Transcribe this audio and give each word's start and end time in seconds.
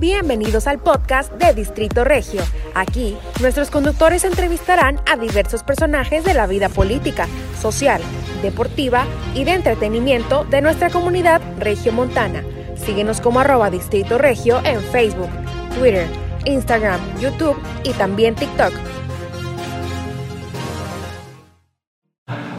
Bienvenidos 0.00 0.68
al 0.68 0.78
podcast 0.78 1.32
de 1.32 1.52
Distrito 1.54 2.04
Regio. 2.04 2.40
Aquí, 2.72 3.16
nuestros 3.40 3.68
conductores 3.68 4.24
entrevistarán 4.24 5.00
a 5.10 5.16
diversos 5.16 5.64
personajes 5.64 6.22
de 6.22 6.34
la 6.34 6.46
vida 6.46 6.68
política, 6.68 7.26
social, 7.60 8.00
deportiva 8.40 9.06
y 9.34 9.42
de 9.42 9.54
entretenimiento 9.54 10.44
de 10.44 10.60
nuestra 10.60 10.90
comunidad 10.90 11.40
regiomontana. 11.58 12.44
Síguenos 12.76 13.20
como 13.20 13.40
arroba 13.40 13.70
Distrito 13.70 14.18
Regio 14.18 14.60
en 14.64 14.80
Facebook, 14.82 15.30
Twitter, 15.76 16.06
Instagram, 16.44 17.00
YouTube 17.18 17.60
y 17.82 17.90
también 17.94 18.36
TikTok. 18.36 18.72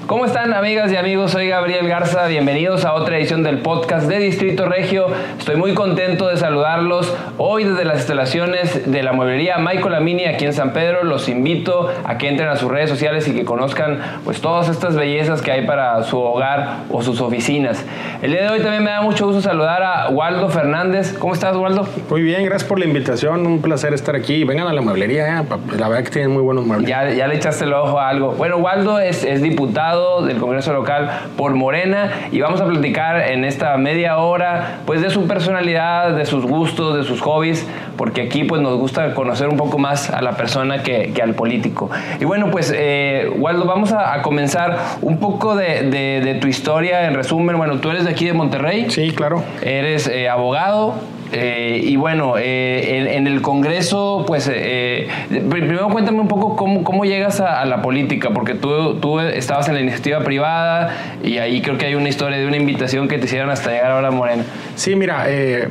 ¿Cómo 0.10 0.26
están 0.26 0.56
amigas 0.56 0.92
y 0.92 0.96
amigos? 0.96 1.30
Soy 1.30 1.50
Gabriel 1.50 1.88
Garza, 1.88 2.26
bienvenidos 2.26 2.84
a 2.84 2.96
otra 2.96 3.20
edición 3.20 3.44
del 3.44 3.60
podcast 3.60 4.08
de 4.08 4.18
Distrito 4.18 4.66
Regio. 4.66 5.06
Estoy 5.38 5.56
muy 5.56 5.76
contento 5.76 6.30
de 6.30 6.38
saludarlos 6.38 7.16
hoy 7.38 7.64
desde 7.64 7.86
las 7.86 7.98
instalaciones 7.98 8.92
de 8.92 9.04
la 9.04 9.14
mueblería 9.14 9.60
Michael 9.60 9.94
Amini 9.94 10.26
aquí 10.26 10.46
en 10.46 10.54
San 10.54 10.74
Pedro. 10.74 11.04
Los 11.04 11.30
invito 11.30 11.92
a 12.06 12.18
que 12.18 12.28
entren 12.28 12.50
a 12.50 12.56
sus 12.56 12.72
redes 12.72 12.90
sociales 12.90 13.28
y 13.28 13.36
que 13.36 13.46
conozcan 13.46 14.00
pues 14.26 14.42
todas 14.42 14.68
estas 14.68 14.96
bellezas 14.96 15.44
que 15.44 15.52
hay 15.52 15.68
para 15.68 16.02
su 16.02 16.18
hogar 16.18 16.78
o 16.90 17.04
sus 17.04 17.22
oficinas. 17.22 17.86
El 18.24 18.32
día 18.32 18.42
de 18.42 18.50
hoy 18.50 18.62
también 18.62 18.84
me 18.84 18.90
da 18.90 19.04
mucho 19.04 19.28
gusto 19.28 19.44
saludar 19.44 19.84
a 19.84 20.10
Waldo 20.10 20.50
Fernández. 20.50 21.16
¿Cómo 21.20 21.36
estás, 21.36 21.56
Waldo? 21.56 21.88
Muy 22.10 22.24
bien, 22.24 22.44
gracias 22.46 22.68
por 22.68 22.80
la 22.80 22.86
invitación. 22.86 23.46
Un 23.46 23.62
placer 23.62 23.94
estar 23.94 24.16
aquí. 24.16 24.44
Vengan 24.44 24.66
a 24.70 24.74
la 24.74 24.82
mueblería, 24.82 25.42
¿eh? 25.42 25.44
la 25.78 25.88
verdad 25.88 26.04
que 26.04 26.10
tienen 26.10 26.32
muy 26.32 26.42
buenos 26.42 26.66
muebles. 26.66 26.90
Ya, 26.90 27.12
ya 27.12 27.28
le 27.28 27.36
echaste 27.36 27.66
el 27.66 27.74
ojo 27.74 28.00
a 28.00 28.10
algo. 28.10 28.32
Bueno, 28.32 28.58
Waldo 28.58 28.98
es, 28.98 29.24
es 29.24 29.44
diputado 29.44 29.99
del 30.26 30.38
Congreso 30.38 30.74
local 30.74 31.10
por 31.38 31.54
Morena 31.54 32.12
y 32.32 32.42
vamos 32.42 32.62
a 32.62 32.66
platicar 32.66 33.30
en 33.32 33.46
esta 33.46 33.78
media 33.78 34.18
hora 34.18 34.80
pues 34.86 35.02
de 35.02 35.10
su 35.10 35.28
personalidad, 35.28 36.12
de 36.12 36.26
sus 36.26 36.46
gustos, 36.46 36.98
de 36.98 37.04
sus 37.04 37.22
hobbies, 37.22 37.68
porque 37.98 38.22
aquí 38.22 38.44
pues 38.44 38.62
nos 38.62 38.78
gusta 38.78 39.14
conocer 39.14 39.48
un 39.50 39.58
poco 39.58 39.78
más 39.78 40.10
a 40.10 40.22
la 40.22 40.34
persona 40.34 40.84
que, 40.84 41.14
al 41.22 41.34
político. 41.34 41.90
Y 42.20 42.26
bueno, 42.26 42.50
pues 42.52 42.74
eh, 42.76 43.30
Waldo, 43.38 43.66
vamos 43.66 43.92
a, 43.92 44.22
comenzar 44.22 44.78
un 45.02 45.18
poco 45.20 45.56
de, 45.56 46.38
tu 46.42 46.48
historia 46.48 47.06
en 47.08 47.14
resumen. 47.14 47.58
Bueno, 47.58 47.80
tú 47.80 47.90
eres 47.90 48.06
de 48.06 48.12
aquí 48.12 48.26
de 48.26 48.34
Monterrey. 48.34 48.90
Sí, 48.90 49.12
claro. 49.12 49.44
Eres 49.62 50.08
eh, 50.08 50.30
abogado, 50.30 50.96
eh, 51.32 51.82
y 51.84 51.96
bueno, 51.96 52.36
eh, 52.38 53.16
en, 53.16 53.28
el 53.28 53.42
Congreso, 53.42 54.24
pues 54.26 54.50
eh, 54.52 55.08
primero 55.50 55.90
cuéntame 55.90 56.20
un 56.20 56.28
poco 56.28 56.56
cómo, 56.56 56.84
cómo 56.84 57.06
llegas 57.06 57.40
a, 57.40 57.66
la 57.66 57.82
política, 57.82 58.32
porque 58.34 58.56
tú, 58.56 58.96
tú 58.96 59.20
estabas 59.20 59.68
en 59.68 59.76
la 59.76 59.82
iniciativa 59.82 60.22
privada 60.22 61.18
y 61.24 61.38
ahí 61.38 61.62
creo 61.62 61.78
que 61.78 61.86
hay 61.86 61.96
una 61.96 62.10
historia 62.10 62.38
de 62.38 62.48
una 62.48 62.58
invitación 62.58 63.08
que 63.08 63.18
te 63.20 63.26
hicieron 63.26 63.50
hasta 63.50 63.70
llegar 63.70 63.92
ahora 63.92 64.08
a 64.08 64.12
Morena. 64.12 64.44
Sí, 64.76 64.96
mira, 64.96 65.26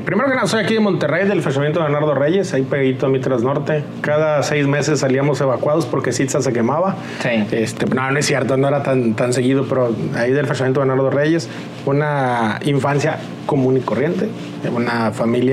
primero 0.04 0.28
que 0.28 0.34
nada, 0.36 0.46
soy 0.46 0.62
aquí 0.62 0.74
de 0.74 0.80
Monterrey, 0.80 1.26
del 1.26 1.42
fraccionamiento 1.42 1.80
de 1.80 1.86
Bernardo 1.86 2.14
Reyes, 2.14 2.54
ahí 2.54 2.62
pegadito 2.62 3.06
a 3.06 3.08
Mitras 3.08 3.42
Norte. 3.42 3.82
Cada 4.00 4.42
seis 4.42 4.66
meses 4.66 5.00
salíamos 5.00 5.40
evacuados 5.40 5.86
porque 5.86 6.12
Citza 6.12 6.40
se 6.40 6.52
quemaba. 6.52 6.96
Sí. 7.20 7.44
Este, 7.50 7.86
no, 7.86 8.10
no 8.10 8.18
es 8.18 8.26
cierto, 8.26 8.56
no 8.56 8.68
era 8.68 8.82
tan, 8.82 9.14
tan 9.14 9.32
seguido, 9.32 9.66
pero 9.68 9.94
ahí 10.14 10.30
del 10.30 10.46
fraccionamiento 10.46 10.80
de 10.80 10.86
Bernardo 10.86 11.10
Reyes, 11.10 11.48
una 11.86 12.60
infancia 12.64 13.18
común 13.46 13.78
y 13.78 13.80
corriente, 13.80 14.28
una 14.74 15.10
familia 15.10 15.47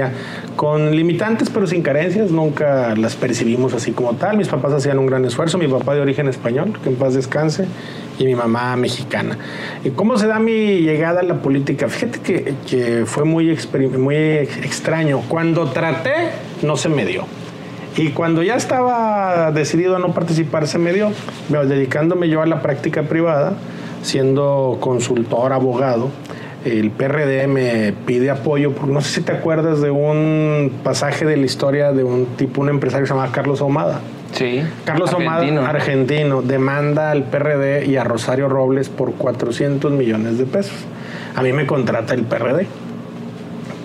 con 0.56 0.96
limitantes 0.96 1.50
pero 1.50 1.68
sin 1.68 1.82
carencias, 1.82 2.32
nunca 2.32 2.96
las 2.96 3.16
percibimos 3.16 3.74
así 3.74 3.92
como 3.92 4.14
tal. 4.14 4.38
Mis 4.38 4.48
papás 4.48 4.74
hacían 4.74 5.00
un 5.00 5.08
gran 5.08 5.26
esfuerzo, 5.26 5.58
mi 5.58 5.68
papá 5.68 5.96
de 5.96 6.02
origen 6.02 6.28
español, 6.28 6.78
que 6.84 6.90
en 6.90 6.96
paz 6.96 7.14
descanse, 7.14 7.68
y 8.18 8.26
mi 8.26 8.36
mamá 8.36 8.76
mexicana. 8.76 9.38
¿Y 9.84 9.90
¿Cómo 9.92 10.18
se 10.18 10.28
da 10.28 10.40
mi 10.40 10.80
llegada 10.80 11.22
a 11.22 11.24
la 11.24 11.36
política? 11.36 11.88
Fíjate 11.90 12.20
que, 12.20 12.56
que 12.68 13.04
fue 13.06 13.26
muy, 13.26 13.58
muy 13.98 14.16
extraño. 14.16 15.22
Cuando 15.28 15.70
traté, 15.72 16.30
no 16.62 16.78
se 16.78 16.90
me 16.90 17.06
dio. 17.06 17.26
Y 17.98 18.10
cuando 18.10 18.44
ya 18.44 18.56
estaba 18.56 19.52
decidido 19.52 19.96
a 19.96 20.00
no 20.00 20.14
participar, 20.14 20.68
se 20.68 20.78
me 20.78 20.92
dio, 20.92 21.12
dedicándome 21.50 22.28
yo 22.28 22.42
a 22.42 22.46
la 22.46 22.62
práctica 22.62 23.04
privada, 23.04 23.54
siendo 24.02 24.78
consultor, 24.82 25.54
abogado 25.54 26.10
el 26.66 26.90
PRD 26.90 27.48
me 27.48 27.94
pide 28.06 28.32
apoyo, 28.32 28.72
porque 28.74 28.92
no 28.92 29.02
sé 29.02 29.10
si 29.10 29.22
te 29.22 29.32
acuerdas 29.32 29.82
de 29.82 29.92
un 29.92 30.80
pasaje 30.84 31.24
de 31.26 31.38
la 31.38 31.46
historia 31.46 31.92
de 31.92 32.04
un 32.04 32.26
tipo, 32.38 32.62
un 32.62 32.70
empresario 32.70 33.06
llamado 33.06 33.32
Carlos 33.32 33.62
Ahumada. 33.62 34.02
Sí. 34.34 34.62
Carlos 34.84 35.14
argentino. 35.14 35.66
argentino, 35.66 36.42
demanda 36.42 37.12
al 37.12 37.24
PRD 37.24 37.86
y 37.86 37.98
a 37.98 38.04
Rosario 38.04 38.50
Robles 38.50 38.90
por 38.90 39.14
400 39.14 39.92
millones 39.92 40.40
de 40.40 40.46
pesos. 40.46 40.76
A 41.36 41.44
mí 41.44 41.54
me 41.54 41.68
contrata 41.68 42.16
el 42.16 42.24
PRD 42.24 42.66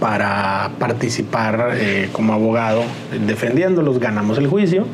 para 0.00 0.70
participar 0.78 1.72
eh, 1.74 2.08
como 2.12 2.32
abogado 2.32 2.82
defendiéndolos. 3.26 4.00
Ganamos 4.00 4.38
el 4.38 4.46
juicio 4.46 4.86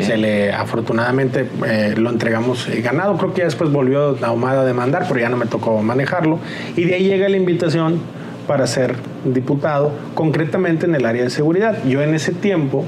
se 0.00 0.16
le, 0.16 0.52
afortunadamente, 0.52 1.46
eh, 1.66 1.94
lo 1.96 2.10
entregamos 2.10 2.68
eh, 2.68 2.80
ganado. 2.80 3.16
Creo 3.18 3.34
que 3.34 3.38
ya 3.40 3.44
después 3.44 3.70
volvió 3.70 4.16
la 4.20 4.28
Ahumada 4.28 4.62
a 4.62 4.64
demandar, 4.64 5.04
pero 5.06 5.20
ya 5.20 5.28
no 5.28 5.36
me 5.36 5.46
tocó 5.46 5.82
manejarlo. 5.82 6.38
Y 6.76 6.84
de 6.84 6.94
ahí 6.94 7.04
llega 7.04 7.28
la 7.28 7.36
invitación 7.36 8.00
para 8.46 8.66
ser 8.66 8.94
diputado, 9.24 9.92
concretamente 10.14 10.86
en 10.86 10.94
el 10.94 11.04
área 11.04 11.22
de 11.22 11.30
seguridad. 11.30 11.84
Yo 11.84 12.02
en 12.02 12.14
ese 12.14 12.32
tiempo 12.32 12.84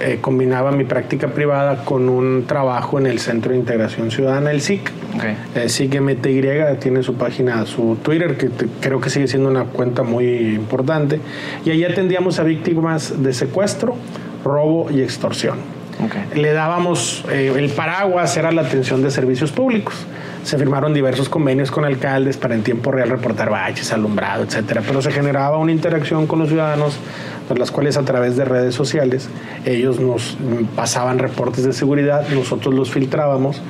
eh, 0.00 0.18
combinaba 0.20 0.72
mi 0.72 0.84
práctica 0.84 1.28
privada 1.28 1.84
con 1.84 2.08
un 2.08 2.44
trabajo 2.46 2.98
en 2.98 3.06
el 3.06 3.18
Centro 3.18 3.52
de 3.52 3.58
Integración 3.58 4.10
Ciudadana, 4.10 4.50
el 4.50 4.60
SIC. 4.60 4.90
Okay. 5.16 5.68
SIC 5.68 6.00
MTY 6.00 6.78
tiene 6.80 7.02
su 7.02 7.14
página, 7.14 7.64
su 7.66 7.96
Twitter, 8.02 8.36
que 8.36 8.50
creo 8.80 9.00
que 9.00 9.10
sigue 9.10 9.26
siendo 9.26 9.48
una 9.48 9.64
cuenta 9.64 10.02
muy 10.02 10.54
importante. 10.54 11.20
Y 11.64 11.70
ahí 11.70 11.84
atendíamos 11.84 12.38
a 12.38 12.42
víctimas 12.42 13.22
de 13.22 13.32
secuestro, 13.32 13.96
robo 14.44 14.90
y 14.90 15.02
extorsión. 15.02 15.81
Le 16.34 16.52
dábamos, 16.52 17.24
eh, 17.30 17.52
el 17.56 17.70
paraguas 17.70 18.36
era 18.36 18.52
la 18.52 18.62
atención 18.62 19.02
de 19.02 19.10
servicios 19.10 19.52
públicos. 19.52 20.06
Se 20.44 20.58
firmaron 20.58 20.92
diversos 20.92 21.28
convenios 21.28 21.70
con 21.70 21.84
alcaldes 21.84 22.36
para 22.36 22.54
en 22.54 22.62
tiempo 22.62 22.90
real 22.90 23.10
reportar 23.10 23.50
baches, 23.50 23.92
alumbrado, 23.92 24.44
etcétera. 24.44 24.82
Pero 24.86 25.00
se 25.00 25.12
generaba 25.12 25.58
una 25.58 25.72
interacción 25.72 26.26
con 26.26 26.40
los 26.40 26.48
ciudadanos, 26.48 26.96
por 27.48 27.58
las 27.58 27.70
cuales 27.70 27.96
a 27.96 28.02
través 28.02 28.36
de 28.36 28.44
redes 28.44 28.74
sociales 28.74 29.28
ellos 29.64 30.00
nos 30.00 30.36
pasaban 30.74 31.18
reportes 31.18 31.64
de 31.64 31.72
seguridad, 31.72 32.26
nosotros 32.28 32.74
los 32.74 32.90
filtrábamos 32.90 33.62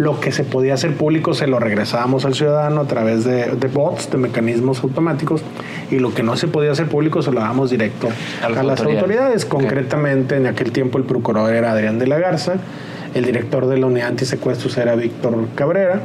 lo 0.00 0.18
que 0.18 0.32
se 0.32 0.44
podía 0.44 0.74
hacer 0.74 0.94
público 0.94 1.34
se 1.34 1.46
lo 1.46 1.58
regresábamos 1.58 2.24
al 2.24 2.34
ciudadano 2.34 2.80
a 2.80 2.84
través 2.86 3.24
de, 3.24 3.50
bots, 3.72 4.10
de 4.10 4.16
mecanismos 4.16 4.82
automáticos, 4.82 5.42
y 5.90 5.98
lo 5.98 6.14
que 6.14 6.22
no 6.22 6.36
se 6.36 6.48
podía 6.48 6.72
hacer 6.72 6.86
público 6.86 7.20
se 7.20 7.30
lo 7.30 7.40
dábamos 7.40 7.70
directo 7.70 8.08
a, 8.42 8.48
las 8.48 8.80
autoridades. 8.80 9.44
Concretamente, 9.44 10.36
en 10.36 10.46
aquel 10.46 10.72
tiempo 10.72 10.96
el 10.96 11.04
procurador 11.04 11.52
era 11.52 11.72
Adrián 11.72 11.98
de 11.98 12.06
la 12.06 12.18
Garza, 12.18 12.54
el 13.14 13.24
director 13.24 13.66
de 13.66 13.78
la 13.78 13.86
unidad 13.86 14.08
antisecuestros 14.08 14.76
era 14.76 14.94
Víctor 14.94 15.48
Cabrera, 15.54 16.00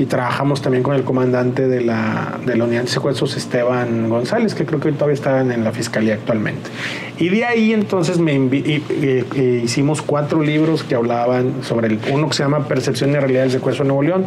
y 0.00 0.06
trabajamos 0.06 0.62
también 0.62 0.82
con 0.82 0.94
el 0.94 1.04
comandante 1.04 1.68
de 1.68 1.82
la, 1.82 2.38
de 2.46 2.56
la 2.56 2.64
unidad 2.64 2.82
de 2.82 2.88
secuestros, 2.88 3.36
Esteban 3.36 4.08
González, 4.08 4.54
que 4.54 4.64
creo 4.64 4.80
que 4.80 4.90
todavía 4.92 5.12
está 5.12 5.40
en 5.42 5.62
la 5.62 5.72
fiscalía 5.72 6.14
actualmente. 6.14 6.70
Y 7.18 7.28
de 7.28 7.44
ahí 7.44 7.74
entonces 7.74 8.18
hicimos 9.62 10.00
cuatro 10.00 10.40
libros 10.40 10.84
que 10.84 10.94
hablaban 10.94 11.62
sobre 11.64 11.88
el, 11.88 11.98
uno 12.10 12.28
que 12.30 12.34
se 12.34 12.42
llama 12.42 12.66
Percepción 12.66 13.10
y 13.10 13.16
Realidad 13.16 13.42
del 13.42 13.50
Secuestro 13.50 13.84
de 13.84 13.88
Nuevo 13.88 14.02
León, 14.02 14.24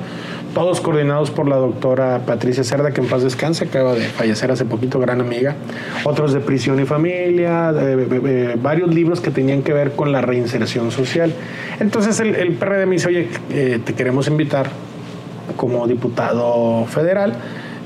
todos 0.54 0.80
coordinados 0.80 1.32
por 1.32 1.48
la 1.48 1.56
doctora 1.56 2.20
Patricia 2.24 2.64
Cerda, 2.64 2.92
que 2.92 3.02
en 3.02 3.08
paz 3.08 3.24
descanse, 3.24 3.66
acaba 3.66 3.96
de 3.96 4.02
fallecer 4.02 4.52
hace 4.52 4.66
poquito, 4.66 5.00
gran 5.00 5.22
amiga. 5.22 5.56
Otros 6.04 6.34
de 6.34 6.40
prisión 6.40 6.80
y 6.80 6.86
familia, 6.86 7.74
varios 8.62 8.94
libros 8.94 9.22
que 9.22 9.32
tenían 9.32 9.64
que 9.64 9.74
ver 9.74 9.94
con 9.94 10.12
la 10.12 10.22
reinserción 10.22 10.92
social. 10.92 11.34
Entonces 11.80 12.20
el, 12.20 12.36
el 12.36 12.52
PRD 12.54 12.86
me 12.86 12.94
dice, 12.94 13.08
oye, 13.08 13.28
eh, 13.50 13.80
te 13.84 13.94
queremos 13.94 14.28
invitar 14.28 14.70
como 15.56 15.88
diputado 15.88 16.86
federal. 16.86 17.34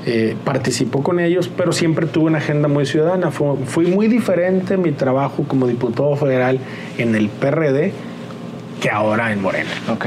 Eh, 0.06 0.36
participo 0.42 1.02
con 1.02 1.20
ellos, 1.20 1.50
pero 1.54 1.72
siempre 1.72 2.06
tuve 2.06 2.26
una 2.26 2.38
agenda 2.38 2.66
muy 2.66 2.86
ciudadana. 2.86 3.30
Fui, 3.30 3.86
muy 3.86 4.08
diferente 4.08 4.76
mi 4.76 4.92
trabajo 4.92 5.44
como 5.46 5.66
diputado 5.66 6.16
federal 6.16 6.60
en 6.96 7.14
el 7.14 7.28
PRD 7.28 7.92
que 8.80 8.90
ahora 8.90 9.32
en 9.32 9.42
Morena. 9.42 9.70
Ok. 9.92 10.06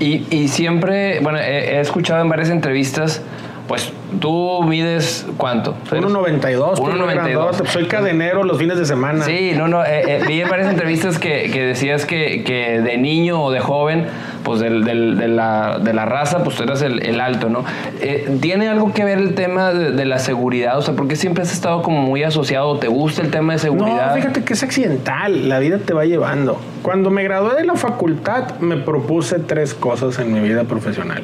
Y, 0.00 0.26
y 0.30 0.48
siempre, 0.48 1.20
bueno, 1.20 1.38
he, 1.38 1.78
escuchado 1.80 2.22
en 2.22 2.28
varias 2.28 2.48
entrevistas, 2.48 3.22
pues 3.70 3.92
tú 4.18 4.64
mides 4.64 5.24
cuánto? 5.36 5.76
1.92. 5.92 6.78
1.92. 6.78 7.66
Soy 7.66 7.86
cadenero 7.86 8.42
los 8.42 8.58
fines 8.58 8.76
de 8.76 8.84
semana. 8.84 9.24
Sí, 9.24 9.52
no, 9.54 9.68
no. 9.68 9.84
Eh, 9.84 10.02
eh, 10.08 10.24
vi 10.26 10.40
en 10.40 10.48
varias 10.48 10.70
entrevistas 10.70 11.20
que, 11.20 11.52
que 11.52 11.66
decías 11.66 12.04
que, 12.04 12.42
que 12.42 12.80
de 12.80 12.98
niño 12.98 13.40
o 13.40 13.52
de 13.52 13.60
joven 13.60 14.08
pues 14.42 14.58
del, 14.58 14.82
del, 14.82 15.18
de, 15.18 15.28
la, 15.28 15.78
de, 15.78 15.92
la, 15.92 16.04
raza, 16.04 16.42
pues 16.42 16.56
tú 16.56 16.64
eras 16.64 16.82
el, 16.82 17.06
el 17.06 17.20
alto, 17.20 17.48
¿no? 17.48 17.64
Eh, 18.00 18.38
¿Tiene 18.40 18.68
algo 18.68 18.92
que 18.92 19.04
ver 19.04 19.18
el 19.18 19.36
tema 19.36 19.72
de, 19.72 20.04
la 20.04 20.18
seguridad? 20.18 20.76
O 20.76 20.82
sea, 20.82 20.94
¿por 20.94 21.06
qué 21.06 21.14
siempre 21.14 21.44
has 21.44 21.52
estado 21.52 21.82
como 21.82 22.02
muy 22.02 22.24
asociado? 22.24 22.76
¿Te 22.78 22.88
gusta 22.88 23.22
el 23.22 23.30
tema 23.30 23.52
de 23.52 23.60
seguridad? 23.60 24.08
No, 24.08 24.14
fíjate 24.16 24.42
que 24.42 24.54
es 24.54 24.64
accidental, 24.64 25.48
la 25.48 25.60
vida 25.60 25.78
te 25.78 25.94
va 25.94 26.06
llevando. 26.06 26.58
Cuando 26.82 27.10
me 27.10 27.22
gradué 27.22 27.54
de 27.54 27.64
la 27.64 27.76
facultad, 27.76 28.58
me 28.58 28.78
propuse 28.78 29.38
tres 29.38 29.74
cosas 29.74 30.18
en 30.18 30.32
mi 30.32 30.40
vida 30.40 30.64
profesional. 30.64 31.22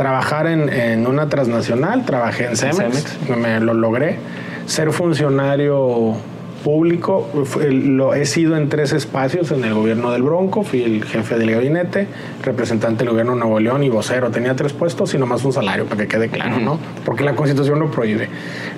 Trabajar 0.00 0.46
en, 0.46 0.70
en 0.70 1.06
una 1.06 1.28
transnacional, 1.28 2.06
trabajé 2.06 2.46
en 2.46 2.56
Cemex, 2.56 3.18
me 3.36 3.60
lo 3.60 3.74
logré. 3.74 4.16
Ser 4.64 4.92
funcionario 4.92 6.16
público. 6.62 7.28
Lo 7.70 8.14
he 8.14 8.26
sido 8.26 8.56
en 8.56 8.68
tres 8.68 8.92
espacios 8.92 9.50
en 9.50 9.64
el 9.64 9.74
gobierno 9.74 10.12
del 10.12 10.22
Bronco. 10.22 10.62
Fui 10.62 10.82
el 10.82 11.04
jefe 11.04 11.38
del 11.38 11.50
gabinete, 11.50 12.06
representante 12.42 13.04
del 13.04 13.10
gobierno 13.10 13.32
de 13.32 13.40
Nuevo 13.40 13.60
León 13.60 13.82
y 13.82 13.88
vocero. 13.88 14.30
Tenía 14.30 14.54
tres 14.54 14.72
puestos 14.72 15.12
y 15.14 15.18
nomás 15.18 15.44
un 15.44 15.52
salario, 15.52 15.86
para 15.86 16.02
que 16.02 16.08
quede 16.08 16.28
claro, 16.28 16.58
¿no? 16.58 16.78
Porque 17.04 17.24
la 17.24 17.34
constitución 17.34 17.78
lo 17.78 17.90
prohíbe. 17.90 18.28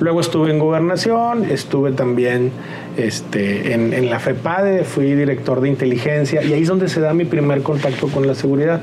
Luego 0.01 0.21
estuve 0.21 0.51
en 0.51 0.59
gobernación, 0.59 1.45
estuve 1.45 1.93
también 1.93 2.53
este, 2.97 3.73
en, 3.73 4.11
la 4.11 4.19
FEPADE, 4.19 4.85
fui 4.85 5.15
director 5.15 5.61
de 5.61 5.69
inteligencia 5.69 6.43
y 6.43 6.53
ahí 6.53 6.63
es 6.63 6.69
donde 6.69 6.89
se 6.89 7.01
da 7.01 7.15
mi 7.15 7.25
primer 7.25 7.63
contacto 7.63 8.09
con 8.09 8.27
la 8.27 8.35
seguridad. 8.35 8.81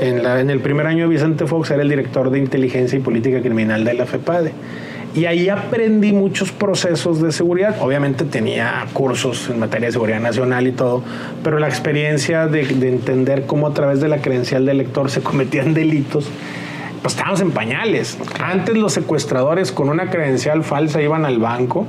En, 0.00 0.24
en 0.24 0.50
el 0.50 0.60
primer 0.60 0.86
año 0.86 1.04
de 1.04 1.10
Vicente 1.10 1.46
Fox 1.46 1.70
era 1.70 1.82
el 1.82 1.88
director 1.88 2.30
de 2.30 2.38
inteligencia 2.38 2.98
y 2.98 3.02
política 3.02 3.40
criminal 3.40 3.84
de 3.84 3.94
la 3.94 4.06
FEPADE. 4.06 4.52
Y 5.14 5.24
ahí 5.24 5.48
aprendí 5.48 6.12
muchos 6.12 6.52
procesos 6.52 7.20
de 7.20 7.32
seguridad. 7.32 7.76
Obviamente 7.80 8.24
tenía 8.24 8.86
cursos 8.92 9.50
en 9.50 9.58
materia 9.58 9.88
de 9.88 9.92
seguridad 9.92 10.20
nacional 10.20 10.68
y 10.68 10.72
todo, 10.72 11.02
pero 11.42 11.58
la 11.58 11.68
experiencia 11.68 12.46
de, 12.46 12.60
entender 12.60 13.46
cómo 13.46 13.66
a 13.66 13.74
través 13.74 14.00
de 14.00 14.08
la 14.08 14.18
credencial 14.22 14.64
del 14.66 14.78
lector 14.78 15.10
se 15.10 15.20
cometían 15.20 15.74
delitos, 15.74 16.28
pues 17.02 17.14
estábamos 17.14 17.40
en 17.40 17.50
pañales. 17.50 18.18
Antes 18.40 18.76
los 18.76 18.92
secuestradores 18.92 19.72
con 19.72 19.88
una 19.88 20.10
credencial 20.10 20.62
falsa 20.62 21.02
iban 21.02 21.24
al 21.24 21.38
banco 21.38 21.86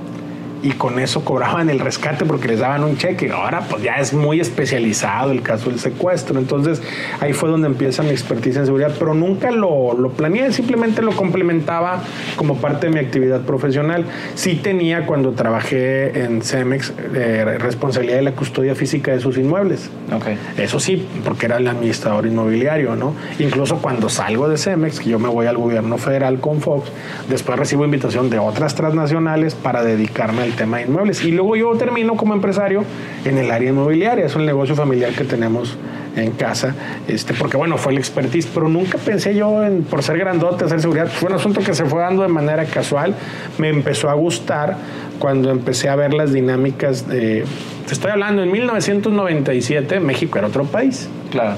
y 0.64 0.72
con 0.72 1.00
eso 1.00 1.24
cobraban 1.24 1.70
el 1.70 1.80
rescate 1.80 2.26
porque 2.26 2.48
les 2.48 2.60
daban 2.60 2.84
un 2.84 2.98
cheque. 2.98 3.32
Ahora 3.32 3.62
pues 3.70 3.84
ya 3.84 3.96
es 3.96 4.14
muy 4.14 4.40
especializado 4.40 5.32
el 5.32 5.42
caso 5.42 5.70
del 5.70 5.80
secuestro. 5.80 6.40
Entonces 6.40 6.82
ahí 7.20 7.34
fue 7.34 7.50
donde 7.50 7.68
empieza 7.68 8.04
mi 8.04 8.10
expertise 8.10 8.58
en 8.58 8.66
seguridad, 8.66 8.94
pero 8.98 9.14
nunca 9.14 9.52
lo, 9.52 9.94
lo 9.94 10.12
planeé, 10.12 10.52
simplemente 10.54 11.02
lo 11.02 11.12
complementaba 11.12 12.04
como 12.36 12.58
parte 12.58 12.88
de 12.88 12.94
mi 12.94 13.00
actividad 13.00 13.42
profesional. 13.42 14.06
Sí 14.36 14.56
tenía 14.56 15.06
cuando 15.06 15.32
trabajé 15.32 16.24
en 16.24 16.42
Cemex 16.42 16.94
eh, 17.14 17.58
responsabilidad 17.60 18.18
de 18.18 18.24
la 18.24 18.32
custodia 18.34 18.76
física 18.76 19.12
de 19.12 19.20
sus 19.20 19.38
inmuebles. 19.38 19.90
Okay. 20.14 20.38
Eso 20.58 20.80
sí, 20.80 21.08
porque 21.24 21.46
era 21.46 21.58
el 21.58 21.68
administrador 21.68 22.26
inmobiliario, 22.26 22.96
¿no? 22.96 23.14
Incluso 23.40 23.78
cuando 23.78 24.10
salgo 24.10 24.50
de 24.50 24.58
Cemex, 24.58 25.00
que 25.00 25.10
yo 25.10 25.20
me 25.20 25.30
voy 25.30 25.48
al 25.48 25.58
gobierno 25.58 25.98
federal 25.98 26.40
con 26.40 26.62
Fox, 26.62 26.90
después 27.30 27.58
recibo 27.58 27.86
invitación 27.86 28.30
de 28.30 28.40
otras 28.40 28.76
transnacionales 28.76 29.56
para 29.56 29.84
dedicarme 29.84 30.44
al 30.44 30.51
tema 30.56 30.78
de 30.78 30.84
inmuebles. 30.84 31.24
Y 31.24 31.32
luego 31.32 31.56
yo 31.56 31.74
termino 31.76 32.16
como 32.16 32.34
empresario 32.34 32.84
en 33.26 33.38
el 33.38 33.52
área 33.52 33.70
inmobiliaria, 33.70 34.26
es 34.26 34.36
el 34.36 34.46
negocio 34.46 34.76
familiar 34.76 35.12
que 35.14 35.24
tenemos 35.24 35.78
en 36.16 36.32
casa, 36.32 36.76
este, 37.08 37.34
porque 37.34 37.56
bueno, 37.56 37.78
fue 37.78 37.94
el 37.94 37.98
expertise, 37.98 38.48
pero 38.54 38.68
nunca 38.68 38.98
pensé 38.98 39.34
yo 39.34 39.64
en, 39.64 39.84
por 39.84 40.04
ser 40.04 40.18
grandote, 40.18 40.66
hacer 40.66 40.82
seguridad, 40.82 41.08
fue 41.08 41.30
un 41.30 41.36
asunto 41.36 41.62
que 41.62 41.74
se 41.74 41.86
fue 41.86 42.02
dando 42.02 42.24
de 42.24 42.28
manera 42.28 42.66
casual, 42.66 43.16
me 43.58 43.70
empezó 43.70 44.10
a 44.10 44.14
gustar 44.14 44.76
cuando 45.20 45.52
empecé 45.52 45.88
a 45.88 45.96
ver 45.96 46.14
las 46.14 46.34
dinámicas 46.34 47.08
de, 47.08 47.46
te 47.88 47.94
estoy 47.94 48.12
hablando, 48.12 48.44
en 48.44 48.52
1997 48.52 50.00
México 50.00 50.38
era 50.38 50.48
otro 50.48 50.66
país. 50.66 51.10
Claro. 51.32 51.58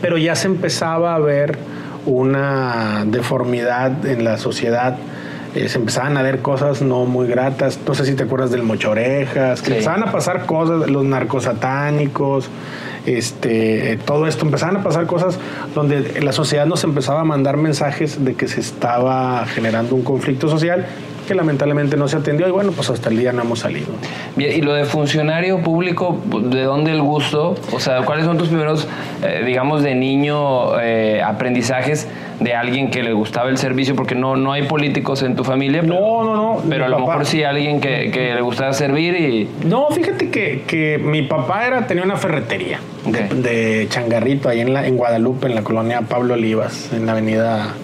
Pero 0.00 0.18
ya 0.18 0.34
se 0.34 0.46
empezaba 0.46 1.14
a 1.14 1.18
ver 1.18 1.58
una 2.06 3.04
deformidad 3.06 4.04
en 4.06 4.24
la 4.24 4.38
sociedad 4.38 4.96
eh, 5.54 5.68
se 5.68 5.78
empezaban 5.78 6.16
a 6.16 6.22
ver 6.22 6.40
cosas 6.40 6.82
no 6.82 7.04
muy 7.04 7.26
gratas. 7.26 7.78
No 7.86 7.94
sé 7.94 8.04
si 8.06 8.14
te 8.14 8.24
acuerdas 8.24 8.50
del 8.50 8.62
mochorejas, 8.62 9.62
que 9.62 9.70
empezaban 9.72 10.02
a 10.02 10.12
pasar 10.12 10.46
cosas, 10.46 10.90
los 10.90 11.04
narcosatánicos, 11.04 12.48
este, 13.06 13.98
todo 14.04 14.26
esto, 14.26 14.44
empezaban 14.44 14.76
a 14.76 14.82
pasar 14.82 15.06
cosas 15.06 15.38
donde 15.74 16.20
la 16.22 16.32
sociedad 16.32 16.66
nos 16.66 16.84
empezaba 16.84 17.20
a 17.20 17.24
mandar 17.24 17.56
mensajes 17.56 18.24
de 18.24 18.34
que 18.34 18.48
se 18.48 18.60
estaba 18.60 19.44
generando 19.46 19.94
un 19.94 20.02
conflicto 20.02 20.48
social 20.48 20.86
que 21.26 21.34
lamentablemente 21.34 21.96
no 21.96 22.08
se 22.08 22.16
atendió 22.16 22.48
y 22.48 22.50
bueno, 22.50 22.72
pues 22.72 22.90
hasta 22.90 23.08
el 23.08 23.16
día 23.16 23.32
no 23.32 23.42
hemos 23.42 23.60
salido. 23.60 23.88
Bien, 24.36 24.56
y 24.56 24.60
lo 24.60 24.72
de 24.72 24.84
funcionario 24.84 25.62
público, 25.62 26.20
¿de 26.42 26.62
dónde 26.64 26.92
el 26.92 27.02
gusto? 27.02 27.54
O 27.72 27.80
sea, 27.80 28.02
¿cuáles 28.02 28.24
son 28.24 28.38
tus 28.38 28.48
primeros, 28.48 28.88
eh, 29.22 29.42
digamos, 29.46 29.82
de 29.82 29.94
niño 29.94 30.80
eh, 30.80 31.22
aprendizajes 31.22 32.08
de 32.42 32.54
alguien 32.54 32.90
que 32.90 33.02
le 33.02 33.12
gustaba 33.12 33.50
el 33.50 33.58
servicio? 33.58 33.94
Porque 33.94 34.14
no, 34.14 34.36
no 34.36 34.52
hay 34.52 34.64
políticos 34.64 35.22
en 35.22 35.36
tu 35.36 35.44
familia. 35.44 35.82
no, 35.82 36.24
no, 36.24 36.36
no. 36.36 36.62
Pero 36.68 36.84
a 36.84 36.88
lo 36.88 36.98
mejor 37.00 37.26
sí 37.26 37.42
alguien 37.44 37.80
que, 37.80 38.10
que, 38.10 38.34
le 38.34 38.40
gustaba 38.40 38.72
servir 38.72 39.14
y... 39.14 39.48
No, 39.66 39.88
fíjate 39.90 40.30
que, 40.30 40.62
que 40.66 40.98
mi 40.98 41.22
papá 41.22 41.66
era, 41.66 41.86
tenía 41.86 42.04
una 42.04 42.16
ferretería 42.16 42.80
de, 43.06 43.86
changarrito 43.88 44.48
ahí 44.48 44.60
en, 44.60 44.72
la, 44.72 44.86
en 44.86 44.96
Guadalupe, 44.96 45.46
en 45.48 45.54
la 45.54 45.62
colonia 45.62 46.02
Pablo 46.02 46.34
Olivas, 46.34 46.92
en 46.92 47.06
la 47.06 47.12
avenida... 47.12 47.74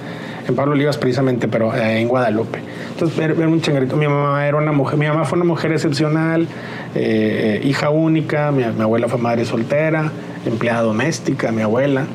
En 0.46 0.56
Pablo 0.56 0.72
Olivas 0.72 0.96
precisamente, 0.96 1.46
pero 1.46 1.74
eh, 1.76 2.00
en 2.00 2.08
Guadalupe. 2.08 2.60
Entonces 2.90 3.18
era 3.18 3.34
un 3.46 3.60
changarrito. 3.60 3.96
Mi 3.96 4.08
mamá 4.08 4.48
era 4.48 4.56
una 4.56 4.72
mujer, 4.72 4.98
mi 4.98 5.06
mamá 5.06 5.26
fue 5.26 5.36
una 5.36 5.44
mujer 5.44 5.72
excepcional, 5.72 6.48
eh, 6.94 7.60
hija 7.62 7.90
única, 7.90 8.50
mi, 8.50 8.62
abuela 8.62 9.08
fue 9.08 9.18
madre 9.18 9.44
soltera, 9.44 10.10
empleada 10.46 10.82
doméstica, 10.82 11.52
mi 11.52 11.60
abuela. 11.62 12.06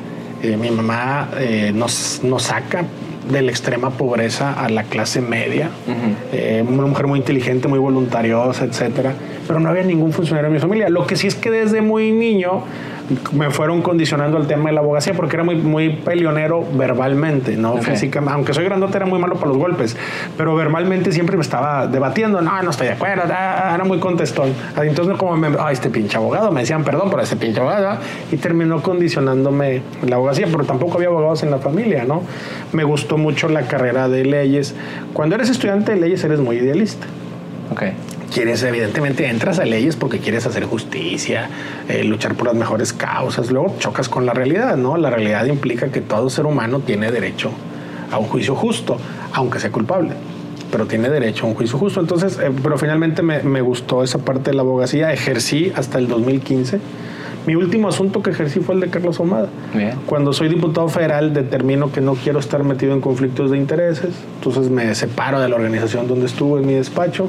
Eh, 0.43 0.57
mi 0.57 0.69
mamá 0.69 1.29
eh, 1.39 1.71
nos, 1.73 2.19
nos 2.21 2.43
saca 2.43 2.83
de 3.31 3.41
la 3.41 3.49
extrema 3.49 3.91
pobreza 3.91 4.51
a 4.51 4.67
la 4.67 4.83
clase 4.83 5.21
media, 5.21 5.69
una 6.67 6.85
mujer 6.85 7.07
muy 7.07 7.19
inteligente, 7.19 7.69
muy 7.69 7.79
voluntariosa, 7.79 8.65
etcétera, 8.65 9.13
pero 9.47 9.61
no 9.61 9.69
había 9.69 9.83
ningún 9.83 10.11
funcionario 10.11 10.47
en 10.47 10.53
mi 10.53 10.59
familia. 10.59 10.89
Lo 10.89 11.07
que 11.07 11.15
sí 11.15 11.27
es 11.27 11.35
que 11.35 11.49
desde 11.49 11.79
muy 11.79 12.11
niño 12.11 12.63
me 13.33 13.49
fueron 13.49 13.81
condicionando 13.81 14.37
al 14.37 14.47
tema 14.47 14.69
de 14.69 14.73
la 14.73 14.81
abogacía 14.81 15.13
porque 15.13 15.35
era 15.35 15.43
muy, 15.43 15.55
muy 15.55 15.89
peleonero 15.89 16.65
verbalmente, 16.73 17.57
no 17.57 17.77
físicamente. 17.77 18.33
Aunque 18.33 18.53
soy 18.53 18.63
grandote, 18.65 18.97
era 18.97 19.05
muy 19.05 19.19
malo 19.19 19.35
para 19.35 19.47
los 19.47 19.57
golpes, 19.57 19.95
pero 20.37 20.55
verbalmente 20.55 21.11
siempre 21.11 21.35
me 21.35 21.41
estaba 21.41 21.87
debatiendo. 21.87 22.41
No, 22.41 22.61
no 22.61 22.69
estoy 22.69 22.87
de 22.87 22.93
acuerdo, 22.93 23.23
era 23.25 23.81
muy 23.85 23.99
contestón. 23.99 24.53
Entonces, 24.81 25.17
como 25.17 25.35
me, 25.37 25.49
este 25.71 25.89
pinche 25.89 26.17
abogado, 26.17 26.51
me 26.51 26.61
decían 26.61 26.83
perdón 26.83 27.09
por 27.09 27.19
ese 27.21 27.35
pinche 27.35 27.59
abogado, 27.59 27.97
y 28.31 28.37
terminó 28.37 28.81
condicionándome 28.81 29.81
la 30.07 30.15
abogacía, 30.15 30.47
pero 30.51 30.63
tampoco 30.63 30.95
había 30.95 31.07
abogados 31.09 31.43
en 31.43 31.51
la 31.51 31.57
familia, 31.57 32.05
¿no? 32.05 32.23
Me 32.71 32.83
gustó 32.83 33.17
mucho 33.17 33.49
la 33.49 33.63
carrera 33.63 34.07
de 34.07 34.25
leyes. 34.25 34.75
Cuando 35.13 35.35
eres 35.35 35.49
estudiante 35.49 35.93
de 35.93 35.99
leyes, 35.99 36.23
eres 36.23 36.39
muy 36.39 36.57
idealista. 36.57 37.05
Okay 37.71 37.93
quieres, 38.33 38.63
evidentemente, 38.63 39.27
entras 39.27 39.59
a 39.59 39.65
leyes 39.65 39.95
porque 39.95 40.19
quieres 40.19 40.45
hacer 40.45 40.65
justicia, 40.65 41.49
eh, 41.87 42.03
luchar 42.03 42.35
por 42.35 42.47
las 42.47 42.55
mejores 42.55 42.91
causas, 42.91 43.51
luego 43.51 43.75
chocas 43.79 44.09
con 44.09 44.25
la 44.25 44.33
realidad, 44.33 44.75
¿no? 44.75 44.97
La 44.97 45.09
realidad 45.09 45.45
implica 45.45 45.89
que 45.89 46.01
todo 46.01 46.29
ser 46.29 46.45
humano 46.45 46.79
tiene 46.79 47.11
derecho 47.11 47.51
a 48.11 48.17
un 48.17 48.25
juicio 48.25 48.55
justo, 48.55 48.97
aunque 49.33 49.59
sea 49.59 49.71
culpable 49.71 50.11
pero 50.71 50.87
tiene 50.87 51.07
derecho 51.07 51.45
a 51.45 51.49
un 51.49 51.53
juicio 51.53 51.77
justo. 51.77 51.99
Entonces, 51.99 52.39
eh, 52.39 52.51
pero 52.63 52.79
finalmente 52.79 53.21
me, 53.21 53.43
me, 53.43 53.61
gustó 53.61 54.03
esa 54.03 54.17
parte 54.17 54.49
de 54.49 54.55
la 54.55 54.63
abogacía, 54.63 55.13
ejercí 55.13 55.71
hasta 55.75 55.99
el 55.99 56.07
2015. 56.07 56.79
Mi 57.45 57.55
último 57.55 57.89
asunto 57.89 58.23
que 58.23 58.29
ejercí 58.29 58.61
fue 58.61 58.75
el 58.75 58.81
de 58.81 58.89
Carlos 58.89 59.19
Omada. 59.19 59.49
Cuando 60.05 60.31
soy 60.31 60.47
diputado 60.47 60.87
federal 60.87 61.33
determino 61.33 61.91
que 61.91 61.99
no 61.99 62.15
quiero 62.15 62.39
estar 62.39 62.63
metido 62.63 62.93
en 62.93 63.01
conflictos 63.01 63.51
de 63.51 63.57
intereses, 63.57 64.15
entonces 64.35 64.71
me 64.71 64.95
separo 64.95 65.41
de 65.41 65.49
la 65.49 65.55
organización 65.55 66.07
donde 66.07 66.27
estuve 66.27 66.61
en 66.61 66.67
mi 66.67 66.73
despacho 66.73 67.27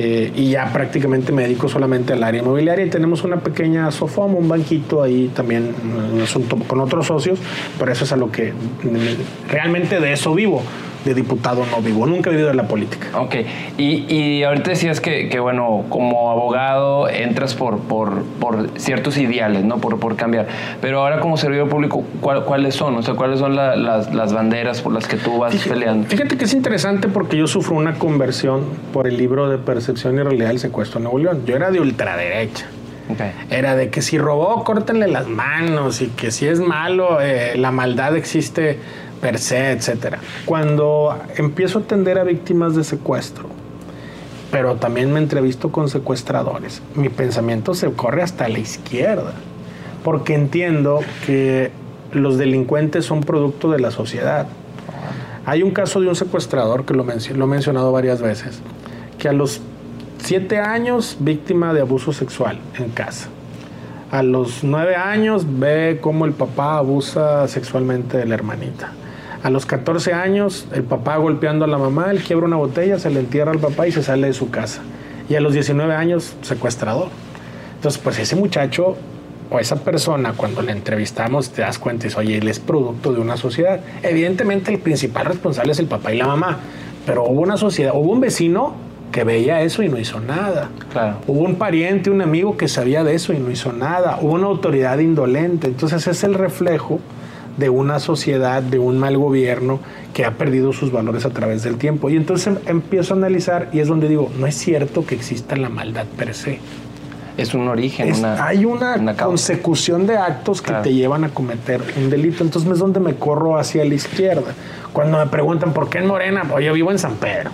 eh, 0.00 0.30
y 0.36 0.50
ya 0.50 0.72
prácticamente 0.72 1.32
me 1.32 1.42
dedico 1.42 1.68
solamente 1.68 2.12
al 2.12 2.22
área 2.22 2.40
inmobiliaria. 2.40 2.86
Y 2.86 2.88
tenemos 2.88 3.24
una 3.24 3.40
pequeña 3.40 3.90
sofoma, 3.90 4.34
un 4.34 4.48
banquito 4.48 5.02
ahí 5.02 5.28
también, 5.34 5.74
un 6.14 6.22
asunto 6.22 6.56
con 6.68 6.78
otros 6.80 7.08
socios, 7.08 7.40
pero 7.80 7.90
eso 7.90 8.04
es 8.04 8.12
a 8.12 8.16
lo 8.16 8.30
que 8.30 8.52
realmente 9.50 9.98
de 9.98 10.12
eso 10.12 10.32
vivo 10.34 10.62
de 11.08 11.14
diputado 11.14 11.64
no 11.66 11.80
vivo, 11.80 12.06
nunca 12.06 12.30
he 12.30 12.32
vivido 12.32 12.48
de 12.48 12.54
la 12.54 12.68
política. 12.68 13.06
Ok, 13.18 13.36
y, 13.78 14.12
y 14.12 14.42
ahorita 14.44 14.70
decías 14.70 15.00
que, 15.00 15.28
que, 15.28 15.40
bueno, 15.40 15.84
como 15.88 16.30
abogado 16.30 17.08
entras 17.08 17.54
por, 17.54 17.78
por, 17.80 18.24
por 18.40 18.78
ciertos 18.78 19.16
ideales, 19.16 19.64
¿no? 19.64 19.78
Por, 19.78 19.98
por, 19.98 20.16
cambiar, 20.16 20.48
pero 20.80 21.00
ahora 21.00 21.20
como 21.20 21.36
servidor 21.36 21.68
público, 21.68 22.04
¿cuáles 22.20 22.74
son? 22.74 22.96
O 22.96 23.02
sea, 23.02 23.14
¿cuáles 23.14 23.38
son 23.38 23.56
las, 23.56 23.78
las, 24.12 24.32
banderas 24.32 24.80
por 24.80 24.92
las 24.92 25.06
que 25.06 25.16
tú 25.16 25.38
vas 25.38 25.54
peleando? 25.56 26.08
Fíjate 26.08 26.36
que 26.36 26.44
es 26.44 26.54
interesante 26.54 27.08
porque 27.08 27.36
yo 27.36 27.46
sufro 27.46 27.76
una 27.76 27.94
conversión 27.94 28.64
por 28.92 29.06
el 29.06 29.16
libro 29.16 29.48
de 29.48 29.58
Percepción 29.58 30.16
y 30.16 30.22
Realidad 30.22 30.48
del 30.48 30.58
Secuestro 30.58 30.98
de 30.98 31.04
Nuevo 31.04 31.18
León. 31.18 31.42
Yo 31.46 31.56
era 31.56 31.70
de 31.70 31.80
ultraderecha. 31.80 32.66
Okay. 33.10 33.32
Era 33.48 33.74
de 33.74 33.88
que 33.88 34.02
si 34.02 34.18
robó, 34.18 34.64
córtenle 34.64 35.08
las 35.08 35.28
manos 35.28 36.02
y 36.02 36.08
que 36.08 36.30
si 36.30 36.46
es 36.46 36.60
malo, 36.60 37.22
eh, 37.22 37.56
la 37.56 37.70
maldad 37.70 38.14
existe 38.16 38.78
per 39.20 39.38
se, 39.38 39.72
etcétera. 39.72 40.18
Cuando 40.44 41.16
empiezo 41.36 41.78
a 41.78 41.82
atender 41.82 42.18
a 42.18 42.24
víctimas 42.24 42.74
de 42.74 42.84
secuestro, 42.84 43.48
pero 44.50 44.76
también 44.76 45.12
me 45.12 45.18
entrevisto 45.18 45.70
con 45.70 45.88
secuestradores, 45.88 46.82
mi 46.94 47.08
pensamiento 47.08 47.74
se 47.74 47.90
corre 47.92 48.22
hasta 48.22 48.48
la 48.48 48.58
izquierda, 48.58 49.32
porque 50.02 50.34
entiendo 50.34 51.00
que 51.26 51.70
los 52.12 52.38
delincuentes 52.38 53.04
son 53.04 53.20
producto 53.20 53.70
de 53.70 53.80
la 53.80 53.90
sociedad. 53.90 54.46
Hay 55.44 55.62
un 55.62 55.70
caso 55.70 56.00
de 56.00 56.08
un 56.08 56.16
secuestrador 56.16 56.84
que 56.84 56.94
lo, 56.94 57.04
lo 57.04 57.44
he 57.44 57.46
mencionado 57.46 57.92
varias 57.92 58.22
veces, 58.22 58.60
que 59.18 59.28
a 59.28 59.32
los 59.32 59.60
siete 60.18 60.58
años 60.58 61.16
víctima 61.20 61.74
de 61.74 61.80
abuso 61.80 62.12
sexual 62.12 62.58
en 62.78 62.90
casa. 62.90 63.28
A 64.10 64.22
los 64.22 64.64
nueve 64.64 64.96
años 64.96 65.44
ve 65.58 65.98
cómo 66.00 66.24
el 66.24 66.32
papá 66.32 66.78
abusa 66.78 67.46
sexualmente 67.48 68.16
de 68.16 68.24
la 68.24 68.34
hermanita 68.34 68.92
a 69.42 69.50
los 69.50 69.66
14 69.66 70.12
años, 70.12 70.66
el 70.72 70.82
papá 70.82 71.16
golpeando 71.16 71.64
a 71.64 71.68
la 71.68 71.78
mamá, 71.78 72.10
él 72.10 72.22
quiebra 72.22 72.46
una 72.46 72.56
botella, 72.56 72.98
se 72.98 73.10
le 73.10 73.20
entierra 73.20 73.52
al 73.52 73.58
papá 73.58 73.86
y 73.86 73.92
se 73.92 74.02
sale 74.02 74.26
de 74.26 74.32
su 74.32 74.50
casa. 74.50 74.82
y 75.28 75.34
a 75.34 75.42
los 75.42 75.52
19 75.52 75.94
años 75.94 76.36
secuestrador. 76.40 77.08
Entonces, 77.74 78.00
pues 78.02 78.18
ese 78.18 78.34
muchacho 78.34 78.96
o 79.50 79.58
esa 79.58 79.76
persona, 79.76 80.32
cuando 80.34 80.62
le 80.62 80.72
entrevistamos, 80.72 81.50
te 81.50 81.60
das 81.60 81.78
cuenta, 81.78 82.06
es, 82.06 82.16
oye, 82.16 82.38
él 82.38 82.48
es 82.48 82.58
producto 82.58 83.12
de 83.12 83.20
una 83.20 83.36
sociedad. 83.36 83.80
Evidentemente, 84.02 84.72
el 84.72 84.78
principal 84.78 85.26
responsable 85.26 85.72
es 85.72 85.78
el 85.80 85.86
papá 85.86 86.14
y 86.14 86.16
la 86.16 86.26
mamá, 86.26 86.60
pero 87.04 87.24
hubo 87.24 87.42
una 87.42 87.58
sociedad, 87.58 87.92
hubo 87.94 88.10
un 88.10 88.20
vecino 88.20 88.74
que 89.12 89.24
veía 89.24 89.60
eso 89.60 89.82
y 89.82 89.88
no 89.88 89.98
hizo 89.98 90.18
nada. 90.20 90.70
Claro. 90.92 91.18
Hubo 91.26 91.40
un 91.40 91.56
pariente, 91.56 92.10
un 92.10 92.22
amigo 92.22 92.56
que 92.56 92.68
sabía 92.68 93.04
de 93.04 93.14
eso 93.14 93.34
y 93.34 93.38
no 93.38 93.50
hizo 93.50 93.72
nada. 93.72 94.18
Hubo 94.22 94.32
una 94.32 94.46
autoridad 94.46 94.98
indolente. 94.98 95.66
Entonces, 95.66 96.06
es 96.06 96.24
el 96.24 96.34
reflejo 96.34 97.00
de 97.58 97.68
una 97.68 97.98
sociedad, 97.98 98.62
de 98.62 98.78
un 98.78 98.98
mal 98.98 99.18
gobierno 99.18 99.80
que 100.14 100.24
ha 100.24 100.32
perdido 100.32 100.72
sus 100.72 100.90
valores 100.90 101.26
a 101.26 101.30
través 101.30 101.62
del 101.62 101.76
tiempo. 101.76 102.08
Y 102.08 102.16
entonces 102.16 102.46
em- 102.46 102.58
empiezo 102.66 103.12
a 103.14 103.16
analizar 103.18 103.68
y 103.72 103.80
es 103.80 103.88
donde 103.88 104.08
digo, 104.08 104.30
no 104.38 104.46
es 104.46 104.54
cierto 104.54 105.04
que 105.04 105.14
exista 105.14 105.56
la 105.56 105.68
maldad 105.68 106.06
per 106.16 106.34
se. 106.34 106.60
Es 107.36 107.54
un 107.54 107.68
origen, 107.68 108.08
Es- 108.08 108.18
una, 108.18 108.44
hay 108.46 108.64
una, 108.64 109.14
consecución 109.16 110.06
de 110.06 110.16
actos 110.16 110.60
que 110.62 110.68
Claro. 110.68 110.82
te 110.84 110.94
llevan 110.94 111.24
a 111.24 111.28
cometer 111.28 111.80
un 111.96 112.10
delito. 112.10 112.42
Entonces 112.42 112.70
es 112.72 112.78
donde 112.78 113.00
me 113.00 113.14
corro 113.14 113.58
hacia 113.58 113.84
la 113.84 113.94
izquierda. 113.94 114.54
Cuando 114.92 115.18
me 115.18 115.26
preguntan 115.26 115.72
por 115.72 115.88
qué 115.88 115.98
en 115.98 116.06
Morena, 116.06 116.44
pues 116.50 116.64
yo 116.64 116.72
vivo 116.72 116.90
en 116.90 116.98
San 116.98 117.14
Pedro, 117.16 117.50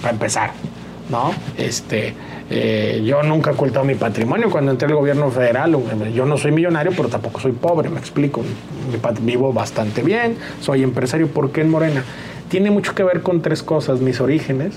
para 0.00 0.12
empezar. 0.14 0.50
¿No? 1.10 1.32
Este, 1.58 2.14
eh, 2.52 3.02
yo 3.04 3.22
nunca 3.22 3.50
he 3.50 3.54
ocultado 3.54 3.84
mi 3.84 3.94
patrimonio. 3.94 4.50
Cuando 4.50 4.72
entré 4.72 4.88
al 4.88 4.94
gobierno 4.94 5.30
federal, 5.30 5.76
yo 6.12 6.26
no 6.26 6.36
soy 6.36 6.50
millonario, 6.50 6.92
pero 6.96 7.08
tampoco 7.08 7.40
soy 7.40 7.52
pobre, 7.52 7.88
me 7.88 8.00
explico. 8.00 8.42
Vivo 9.20 9.52
bastante 9.52 10.02
bien, 10.02 10.36
soy 10.60 10.82
empresario. 10.82 11.28
¿Por 11.28 11.52
qué 11.52 11.60
en 11.60 11.70
Morena? 11.70 12.04
Tiene 12.48 12.72
mucho 12.72 12.94
que 12.94 13.04
ver 13.04 13.22
con 13.22 13.40
tres 13.40 13.62
cosas: 13.62 14.00
mis 14.00 14.20
orígenes, 14.20 14.74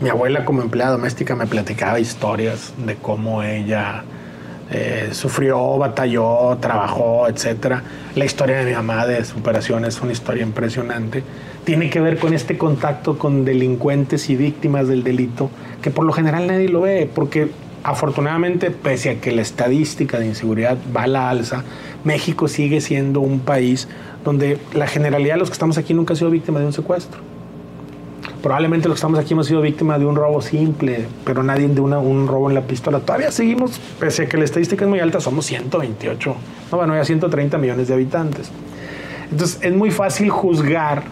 mi 0.00 0.10
abuela 0.10 0.44
como 0.44 0.60
empleada 0.60 0.92
doméstica 0.92 1.34
me 1.34 1.46
platicaba 1.46 1.98
historias 1.98 2.74
de 2.76 2.96
cómo 2.96 3.42
ella 3.42 4.04
eh, 4.70 5.08
sufrió, 5.12 5.78
batalló, 5.78 6.58
trabajó, 6.60 7.28
etcétera. 7.28 7.82
La 8.14 8.26
historia 8.26 8.58
de 8.58 8.66
mi 8.66 8.72
mamá 8.72 9.06
de 9.06 9.24
superación 9.24 9.86
es 9.86 10.02
una 10.02 10.12
historia 10.12 10.42
impresionante. 10.42 11.22
Tiene 11.64 11.90
que 11.90 12.00
ver 12.00 12.18
con 12.18 12.34
este 12.34 12.58
contacto 12.58 13.18
con 13.18 13.44
delincuentes 13.44 14.28
y 14.30 14.36
víctimas 14.36 14.88
del 14.88 15.04
delito, 15.04 15.48
que 15.80 15.90
por 15.90 16.04
lo 16.04 16.12
general 16.12 16.46
nadie 16.48 16.68
lo 16.68 16.80
ve, 16.80 17.08
porque 17.12 17.50
afortunadamente, 17.84 18.70
pese 18.70 19.10
a 19.10 19.20
que 19.20 19.30
la 19.32 19.42
estadística 19.42 20.18
de 20.18 20.26
inseguridad 20.26 20.76
va 20.96 21.04
a 21.04 21.06
la 21.06 21.30
alza, 21.30 21.62
México 22.04 22.48
sigue 22.48 22.80
siendo 22.80 23.20
un 23.20 23.40
país 23.40 23.88
donde 24.24 24.58
la 24.72 24.86
generalidad 24.88 25.34
de 25.34 25.38
los 25.40 25.50
que 25.50 25.54
estamos 25.54 25.78
aquí 25.78 25.94
nunca 25.94 26.14
ha 26.14 26.16
sido 26.16 26.30
víctima 26.30 26.58
de 26.58 26.66
un 26.66 26.72
secuestro. 26.72 27.20
Probablemente 28.42 28.88
los 28.88 28.96
que 28.96 28.98
estamos 28.98 29.20
aquí 29.20 29.34
hemos 29.34 29.46
sido 29.46 29.60
víctimas 29.60 30.00
de 30.00 30.06
un 30.06 30.16
robo 30.16 30.42
simple, 30.42 31.06
pero 31.24 31.44
nadie 31.44 31.68
de 31.68 31.80
una- 31.80 31.98
un 32.00 32.26
robo 32.26 32.48
en 32.48 32.54
la 32.56 32.62
pistola. 32.62 32.98
Todavía 32.98 33.30
seguimos, 33.30 33.80
pese 34.00 34.24
a 34.24 34.28
que 34.28 34.36
la 34.36 34.44
estadística 34.44 34.84
es 34.84 34.88
muy 34.90 34.98
alta, 34.98 35.20
somos 35.20 35.46
128, 35.46 36.34
no, 36.72 36.76
bueno, 36.76 36.94
ya 36.96 37.04
130 37.04 37.56
millones 37.58 37.86
de 37.86 37.94
habitantes. 37.94 38.50
Entonces 39.30 39.60
es 39.62 39.72
muy 39.72 39.92
fácil 39.92 40.28
juzgar 40.30 41.04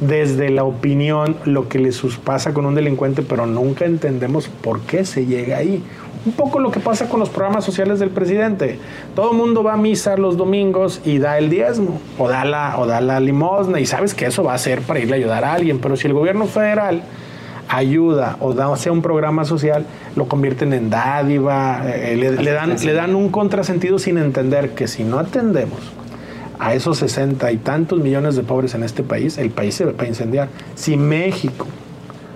desde 0.00 0.48
la 0.50 0.64
opinión 0.64 1.36
lo 1.44 1.68
que 1.68 1.78
les 1.78 2.00
pasa 2.24 2.54
con 2.54 2.66
un 2.66 2.74
delincuente, 2.74 3.22
pero 3.22 3.46
nunca 3.46 3.84
entendemos 3.84 4.48
por 4.48 4.80
qué 4.80 5.04
se 5.04 5.26
llega 5.26 5.58
ahí. 5.58 5.82
Un 6.26 6.32
poco 6.32 6.58
lo 6.58 6.70
que 6.70 6.80
pasa 6.80 7.08
con 7.08 7.18
los 7.18 7.30
programas 7.30 7.64
sociales 7.64 7.98
del 7.98 8.10
presidente. 8.10 8.78
Todo 9.14 9.30
el 9.30 9.38
mundo 9.38 9.62
va 9.62 9.74
a 9.74 9.76
misa 9.78 10.16
los 10.16 10.36
domingos 10.36 11.00
y 11.04 11.18
da 11.18 11.38
el 11.38 11.48
diezmo 11.48 12.00
o 12.18 12.28
da, 12.28 12.44
la, 12.44 12.78
o 12.78 12.86
da 12.86 13.00
la 13.00 13.20
limosna 13.20 13.80
y 13.80 13.86
sabes 13.86 14.14
que 14.14 14.26
eso 14.26 14.44
va 14.44 14.54
a 14.54 14.58
ser 14.58 14.82
para 14.82 15.00
irle 15.00 15.14
a 15.14 15.16
ayudar 15.16 15.44
a 15.44 15.54
alguien, 15.54 15.78
pero 15.78 15.96
si 15.96 16.08
el 16.08 16.12
gobierno 16.12 16.46
federal 16.46 17.02
ayuda 17.68 18.36
o 18.40 18.52
da, 18.52 18.74
sea 18.76 18.92
un 18.92 19.00
programa 19.00 19.44
social, 19.44 19.86
lo 20.14 20.26
convierten 20.26 20.74
en 20.74 20.90
dádiva, 20.90 21.82
eh, 21.86 22.16
le, 22.16 22.52
dan, 22.52 22.76
le 22.84 22.92
dan 22.92 23.14
un 23.14 23.30
contrasentido 23.30 23.98
sin 23.98 24.18
entender 24.18 24.70
que 24.70 24.88
si 24.88 25.04
no 25.04 25.18
atendemos 25.18 25.78
a 26.60 26.74
esos 26.74 26.98
sesenta 26.98 27.50
y 27.50 27.56
tantos 27.56 28.00
millones 28.00 28.36
de 28.36 28.42
pobres 28.42 28.74
en 28.74 28.82
este 28.82 29.02
país, 29.02 29.38
el 29.38 29.50
país 29.50 29.74
se 29.74 29.86
va 29.86 30.04
a 30.04 30.06
incendiar. 30.06 30.48
Si 30.74 30.96
México, 30.96 31.66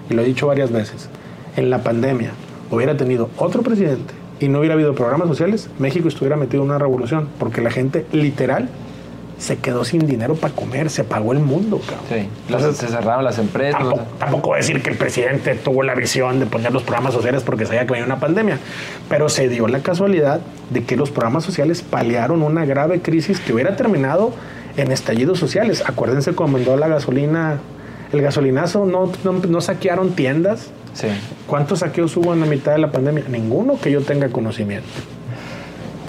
y 0.08 0.14
lo 0.14 0.22
he 0.22 0.24
dicho 0.24 0.46
varias 0.46 0.72
veces, 0.72 1.10
en 1.56 1.68
la 1.68 1.82
pandemia 1.82 2.32
hubiera 2.70 2.96
tenido 2.96 3.28
otro 3.36 3.62
presidente 3.62 4.14
y 4.40 4.48
no 4.48 4.60
hubiera 4.60 4.74
habido 4.74 4.94
programas 4.94 5.28
sociales, 5.28 5.68
México 5.78 6.08
estuviera 6.08 6.36
metido 6.36 6.62
en 6.62 6.70
una 6.70 6.78
revolución, 6.78 7.28
porque 7.38 7.60
la 7.60 7.70
gente 7.70 8.06
literal 8.12 8.70
se 9.38 9.58
quedó 9.58 9.84
sin 9.84 10.06
dinero 10.06 10.34
para 10.34 10.54
comer, 10.54 10.90
se 10.90 11.02
apagó 11.02 11.32
el 11.32 11.40
mundo, 11.40 11.80
cabrón. 11.80 12.04
Sí, 12.08 12.28
Entonces, 12.46 12.76
se 12.76 12.88
cerraron 12.88 13.24
las 13.24 13.38
empresas. 13.38 13.82
Tampoco, 14.18 14.54
decir 14.54 14.82
que 14.82 14.90
el 14.90 14.96
presidente 14.96 15.54
tuvo 15.54 15.82
la 15.82 15.94
visión 15.94 16.40
de 16.40 16.46
poner 16.46 16.72
los 16.72 16.82
programas 16.82 17.14
sociales 17.14 17.42
porque 17.42 17.66
sabía 17.66 17.86
que 17.86 17.92
venía 17.92 18.06
una 18.06 18.20
pandemia, 18.20 18.58
pero 19.08 19.28
se 19.28 19.48
dio 19.48 19.66
la 19.68 19.80
casualidad 19.80 20.40
de 20.70 20.84
que 20.84 20.96
los 20.96 21.10
programas 21.10 21.44
sociales 21.44 21.82
paliaron 21.82 22.42
una 22.42 22.64
grave 22.64 23.00
crisis 23.02 23.40
que 23.40 23.52
hubiera 23.52 23.76
terminado 23.76 24.32
en 24.76 24.92
estallidos 24.92 25.38
sociales. 25.38 25.82
Acuérdense 25.86 26.32
cuando 26.32 26.58
mandó 26.58 26.76
la 26.76 26.88
gasolina, 26.88 27.58
el 28.12 28.22
gasolinazo, 28.22 28.86
no, 28.86 29.10
no, 29.24 29.32
no 29.32 29.60
saquearon 29.60 30.12
tiendas. 30.12 30.70
Sí. 30.94 31.08
¿Cuántos 31.46 31.80
saqueos 31.80 32.16
hubo 32.16 32.32
en 32.34 32.40
la 32.40 32.46
mitad 32.46 32.72
de 32.72 32.78
la 32.78 32.92
pandemia? 32.92 33.24
Ninguno 33.28 33.78
que 33.80 33.90
yo 33.90 34.00
tenga 34.02 34.28
conocimiento. 34.28 34.86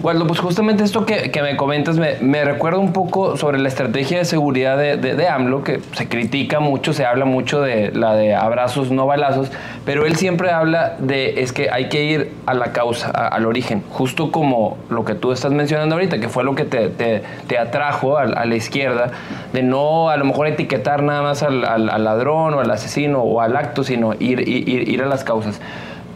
Bueno, 0.05 0.27
pues 0.27 0.39
justamente 0.39 0.83
esto 0.83 1.03
que, 1.03 1.31
que 1.31 1.41
me 1.41 1.57
comentas 1.57 1.97
me, 1.97 2.17
me 2.21 2.45
recuerda 2.45 2.77
un 2.77 2.93
poco 2.93 3.37
sobre 3.37 3.57
la 3.57 3.69
estrategia 3.69 4.19
de 4.19 4.25
seguridad 4.25 4.77
de, 4.77 4.97
de, 4.97 5.27
AMLO, 5.27 5.63
que 5.63 5.79
se 5.93 6.07
critica 6.07 6.59
mucho, 6.59 6.93
se 6.93 7.07
habla 7.07 7.25
mucho 7.25 7.59
de 7.59 7.91
la 7.91 8.13
de 8.13 8.35
abrazos, 8.35 8.91
no 8.91 9.07
balazos, 9.07 9.51
pero 9.83 10.05
él 10.05 10.15
siempre 10.15 10.51
habla 10.51 10.95
de 10.99 11.41
es 11.41 11.53
que 11.53 11.71
hay 11.71 11.89
que 11.89 12.03
ir 12.03 12.33
a 12.45 12.53
la 12.53 12.71
causa, 12.71 13.09
al 13.09 13.47
origen, 13.47 13.81
justo 13.89 14.31
como 14.31 14.77
lo 14.91 15.05
que 15.05 15.15
tú 15.15 15.31
estás 15.31 15.51
mencionando 15.53 15.95
ahorita, 15.95 16.19
que 16.19 16.29
fue 16.29 16.43
lo 16.43 16.53
que 16.53 16.65
te, 16.65 16.89
te- 16.89 17.57
atrajo 17.57 18.19
a, 18.19 18.25
a 18.25 18.45
la 18.45 18.55
izquierda, 18.55 19.09
de 19.53 19.63
no 19.63 20.09
a 20.09 20.17
lo 20.17 20.25
mejor 20.25 20.45
etiquetar 20.45 21.01
nada 21.01 21.23
más 21.23 21.41
al, 21.41 21.65
al- 21.65 21.89
al 21.89 22.03
ladrón 22.03 22.53
o 22.53 22.59
al 22.59 22.69
asesino 22.69 23.21
o 23.23 23.41
al 23.41 23.55
acto, 23.55 23.83
sino 23.83 24.13
ir, 24.19 24.47
ir, 24.47 24.87
ir 24.87 25.01
a 25.01 25.07
las 25.07 25.23
causas. 25.23 25.59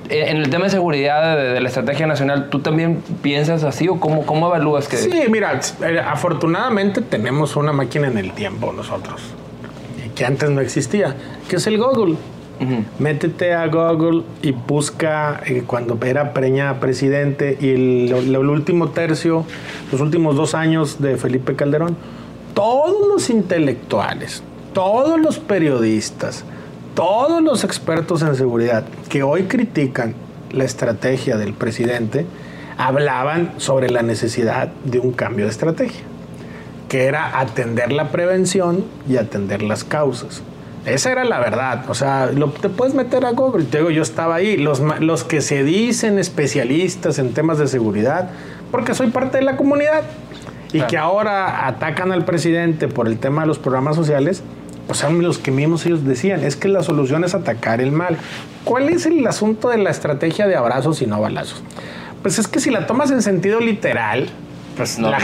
Eh, 0.09 0.25
En 0.31 0.37
el 0.37 0.49
tema 0.49 0.65
de 0.65 0.71
seguridad 0.71 1.37
de, 1.37 1.43
de 1.53 1.61
la 1.61 1.67
estrategia 1.67 2.07
nacional, 2.07 2.49
¿tú 2.49 2.59
también 2.59 3.01
piensas 3.21 3.63
así 3.63 3.87
o 3.87 3.99
cómo, 3.99 4.25
cómo 4.25 4.47
evalúas 4.47 4.87
que... 4.87 4.97
Sí, 4.97 5.11
mira, 5.29 5.59
eh, 5.83 5.99
afortunadamente 5.99 7.01
tenemos 7.01 7.55
una 7.55 7.71
máquina 7.71 8.07
en 8.07 8.17
el 8.17 8.31
tiempo 8.33 8.73
nosotros, 8.73 9.21
que 10.15 10.25
antes 10.25 10.49
no 10.49 10.61
existía, 10.61 11.15
que 11.47 11.57
es 11.57 11.67
el 11.67 11.77
Google. 11.77 12.15
Métete 12.99 13.53
a 13.53 13.67
Google 13.67 14.23
y 14.41 14.51
busca 14.51 15.39
eh, 15.45 15.63
cuando 15.65 15.97
era 16.05 16.33
Preña 16.33 16.81
presidente 16.81 17.57
y 17.61 17.69
el, 17.69 18.11
el 18.11 18.35
último 18.35 18.89
tercio, 18.89 19.45
los 19.93 20.01
últimos 20.01 20.35
dos 20.35 20.53
años 20.55 21.01
de 21.01 21.15
Felipe 21.15 21.55
Calderón. 21.55 21.95
Todos 22.53 23.07
los 23.07 23.29
intelectuales, 23.29 24.43
todos 24.73 25.17
los 25.21 25.39
periodistas, 25.39 26.43
todos 26.95 27.41
los 27.41 27.63
expertos 27.63 28.21
en 28.21 28.35
seguridad 28.35 28.83
que 29.09 29.23
hoy 29.23 29.43
critican 29.43 30.13
la 30.51 30.63
estrategia 30.63 31.37
del 31.37 31.53
presidente, 31.53 32.25
hablaban 32.77 33.53
sobre 33.57 33.89
la 33.89 34.01
necesidad 34.01 34.69
de 34.85 34.99
un 34.99 35.11
cambio 35.11 35.45
de 35.45 35.51
estrategia, 35.51 36.01
que 36.87 37.05
era 37.05 37.39
atender 37.39 37.91
la 37.91 38.09
prevención 38.09 38.85
y 39.07 39.17
atender 39.17 39.61
las 39.61 39.83
causas. 39.83 40.41
Esa 40.85 41.11
era 41.11 41.25
la 41.25 41.39
verdad. 41.39 41.85
O 41.89 41.93
sea, 41.93 42.27
lo, 42.33 42.49
te 42.51 42.69
puedes 42.69 42.95
meter 42.95 43.25
a 43.25 43.31
Google. 43.31 43.65
Te 43.65 43.79
digo, 43.79 43.89
yo 43.91 44.01
estaba 44.01 44.35
ahí. 44.35 44.55
Los, 44.57 44.81
los 45.01 45.23
que 45.25 45.41
se 45.41 45.63
dicen 45.63 46.17
especialistas 46.17 47.19
en 47.19 47.33
temas 47.33 47.57
de 47.59 47.67
seguridad, 47.67 48.29
porque 48.71 48.95
soy 48.95 49.07
parte 49.09 49.37
de 49.37 49.43
la 49.43 49.57
comunidad, 49.57 50.03
y 50.69 50.77
Claro. 50.77 50.87
que 50.87 50.97
ahora 50.97 51.67
atacan 51.67 52.11
al 52.11 52.25
presidente 52.25 52.87
por 52.87 53.07
el 53.07 53.17
tema 53.17 53.41
de 53.41 53.47
los 53.47 53.59
programas 53.59 53.95
sociales, 53.95 54.43
pues 54.89 54.97
son 54.97 55.21
los 55.21 55.37
que 55.37 55.51
mismos 55.51 55.85
ellos 55.85 56.03
decían, 56.03 56.43
es 56.43 56.55
que 56.55 56.67
la 56.67 56.81
solución 56.81 57.23
es 57.23 57.35
atacar 57.35 57.79
el 57.79 57.91
mal. 57.91 58.17
¿Cuál 58.63 58.89
es 58.89 59.05
el 59.05 59.25
asunto 59.27 59.69
de 59.69 59.77
la 59.77 59.91
estrategia 59.91 60.47
de 60.47 60.55
abrazos 60.55 61.03
y 61.03 61.05
no 61.05 61.21
balazos? 61.21 61.61
Pues 62.23 62.39
es 62.39 62.47
que 62.47 62.59
si 62.59 62.71
la 62.71 62.87
tomas 62.87 63.11
en 63.11 63.21
sentido 63.21 63.59
literal, 63.59 64.29
pues 64.75 64.97
No. 64.97 65.11
la- 65.11 65.19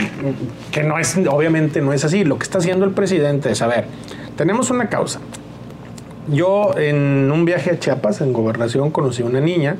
que 0.70 0.84
no 0.84 1.00
es, 1.00 1.16
obviamente 1.28 1.80
no 1.80 1.92
es 1.92 2.04
así. 2.04 2.22
Lo 2.22 2.38
que 2.38 2.44
está 2.44 2.58
haciendo 2.58 2.84
el 2.84 2.92
presidente 2.92 3.50
es, 3.50 3.60
a 3.60 3.66
ver, 3.66 3.86
tenemos 4.36 4.70
una 4.70 4.88
causa. 4.88 5.18
Yo 6.28 6.78
en 6.78 7.28
un 7.32 7.44
viaje 7.44 7.72
a 7.72 7.78
Chiapas, 7.80 8.20
en 8.20 8.32
gobernación, 8.32 8.92
conocí 8.92 9.24
una 9.24 9.40
niña 9.40 9.74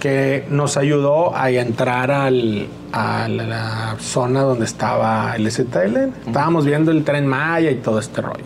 que 0.00 0.46
nos 0.48 0.78
ayudó 0.78 1.36
a 1.36 1.50
entrar 1.50 2.10
al- 2.10 2.66
a 2.92 3.28
la 3.28 3.96
zona 3.98 4.40
donde 4.40 4.64
estaba 4.64 5.34
el 5.36 5.50
ZLN. 5.52 6.12
Estábamos 6.26 6.64
viendo 6.64 6.92
el 6.92 7.04
tren 7.04 7.26
Maya 7.26 7.70
y 7.70 7.76
todo 7.76 7.98
este 7.98 8.22
rollo. 8.22 8.44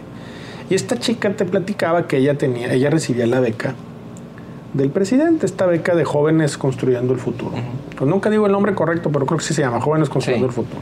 Y 0.70 0.74
esta 0.74 0.96
chica 0.98 1.30
te 1.34 1.44
platicaba 1.44 2.06
que 2.06 2.16
ella 2.18 2.38
tenía, 2.38 2.72
ella 2.72 2.88
recibía 2.90 3.26
la 3.26 3.40
beca 3.40 3.74
del 4.72 4.90
presidente, 4.90 5.44
esta 5.46 5.66
beca 5.66 5.96
de 5.96 6.04
jóvenes 6.04 6.56
construyendo 6.56 7.12
el 7.12 7.18
futuro. 7.18 7.52
Pues 7.98 8.08
nunca 8.08 8.30
digo 8.30 8.46
el 8.46 8.52
nombre 8.52 8.72
correcto, 8.74 9.10
pero 9.12 9.26
creo 9.26 9.38
que 9.38 9.44
sí 9.44 9.52
se 9.52 9.62
llama 9.62 9.80
Jóvenes 9.80 10.08
construyendo 10.08 10.46
Sí. 10.46 10.50
el 10.60 10.64
futuro. 10.64 10.80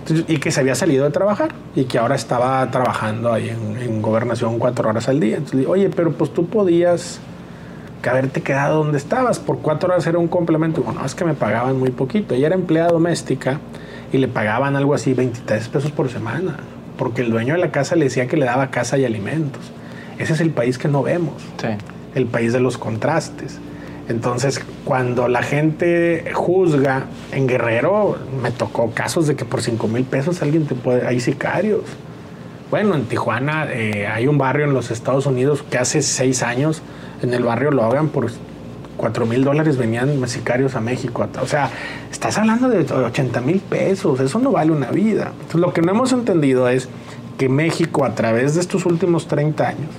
Entonces, 0.00 0.24
y 0.28 0.38
que 0.38 0.50
se 0.50 0.60
había 0.60 0.74
salido 0.74 1.04
de 1.04 1.10
trabajar 1.10 1.50
y 1.76 1.84
que 1.84 1.98
ahora 1.98 2.14
estaba 2.16 2.68
trabajando 2.70 3.32
ahí 3.32 3.48
en, 3.48 3.76
en 3.80 4.02
gobernación 4.02 4.58
cuatro 4.58 4.88
horas 4.88 5.08
al 5.08 5.20
día. 5.20 5.36
Entonces, 5.36 5.66
oye, 5.68 5.88
pero 5.88 6.12
pues 6.12 6.32
tú 6.34 6.46
podías 6.46 7.20
que 8.02 8.10
haberte 8.10 8.42
quedado 8.42 8.78
donde 8.82 8.98
estabas. 8.98 9.38
Por 9.38 9.58
cuatro 9.58 9.88
horas 9.92 10.06
era 10.06 10.18
un 10.18 10.28
complemento. 10.28 10.82
Bueno, 10.82 11.04
es 11.04 11.14
que 11.14 11.24
me 11.24 11.34
pagaban 11.34 11.78
muy 11.78 11.90
poquito. 11.90 12.34
Ella 12.34 12.48
era 12.48 12.54
empleada 12.56 12.90
doméstica 12.90 13.60
y 14.12 14.18
le 14.18 14.28
pagaban 14.28 14.76
algo 14.76 14.94
así, 14.94 15.12
23 15.14 15.68
pesos 15.68 15.90
por 15.92 16.08
semana. 16.08 16.56
Porque 16.96 17.22
el 17.22 17.30
dueño 17.30 17.54
de 17.54 17.60
la 17.60 17.70
casa 17.70 17.96
le 17.96 18.04
decía 18.04 18.26
que 18.26 18.36
le 18.36 18.46
daba 18.46 18.70
casa 18.70 18.98
y 18.98 19.04
alimentos. 19.04 19.62
Ese 20.18 20.32
es 20.32 20.40
el 20.40 20.50
país 20.50 20.78
que 20.78 20.88
no 20.88 21.02
vemos. 21.02 21.42
El 22.14 22.26
país 22.26 22.52
de 22.52 22.60
los 22.60 22.78
contrastes. 22.78 23.58
Entonces, 24.08 24.64
cuando 24.84 25.28
la 25.28 25.42
gente 25.42 26.30
juzga 26.32 27.06
en 27.32 27.46
Guerrero, 27.46 28.16
me 28.42 28.50
tocó 28.50 28.92
casos 28.92 29.26
de 29.26 29.34
que 29.34 29.44
por 29.44 29.62
5 29.62 29.88
mil 29.88 30.04
pesos 30.04 30.42
alguien 30.42 30.66
te 30.66 30.74
puede. 30.74 31.06
Hay 31.06 31.20
sicarios. 31.20 31.82
Bueno, 32.70 32.94
en 32.94 33.04
Tijuana 33.04 33.66
eh, 33.70 34.06
hay 34.06 34.26
un 34.26 34.38
barrio 34.38 34.64
en 34.64 34.74
los 34.74 34.90
Estados 34.90 35.26
Unidos 35.26 35.64
que 35.68 35.78
hace 35.78 36.02
seis 36.02 36.42
años 36.42 36.82
en 37.22 37.32
el 37.32 37.44
barrio 37.44 37.70
lo 37.70 37.84
hagan 37.84 38.08
por 38.08 38.26
4 38.96 39.26
mil 39.26 39.44
dólares 39.44 39.76
venían 39.76 40.26
sicarios 40.28 40.74
a 40.74 40.80
México. 40.80 41.26
O 41.40 41.46
sea, 41.46 41.70
estás 42.10 42.38
hablando 42.38 42.68
de 42.68 42.80
80 42.80 43.40
mil 43.40 43.60
pesos, 43.60 44.20
eso 44.20 44.38
no 44.38 44.52
vale 44.52 44.72
una 44.72 44.90
vida. 44.90 45.32
Entonces, 45.32 45.60
lo 45.60 45.72
que 45.72 45.82
no 45.82 45.92
hemos 45.92 46.12
entendido 46.12 46.68
es 46.68 46.88
que 47.38 47.48
México, 47.48 48.04
a 48.04 48.14
través 48.14 48.54
de 48.54 48.60
estos 48.60 48.86
últimos 48.86 49.28
30 49.28 49.68
años, 49.68 49.90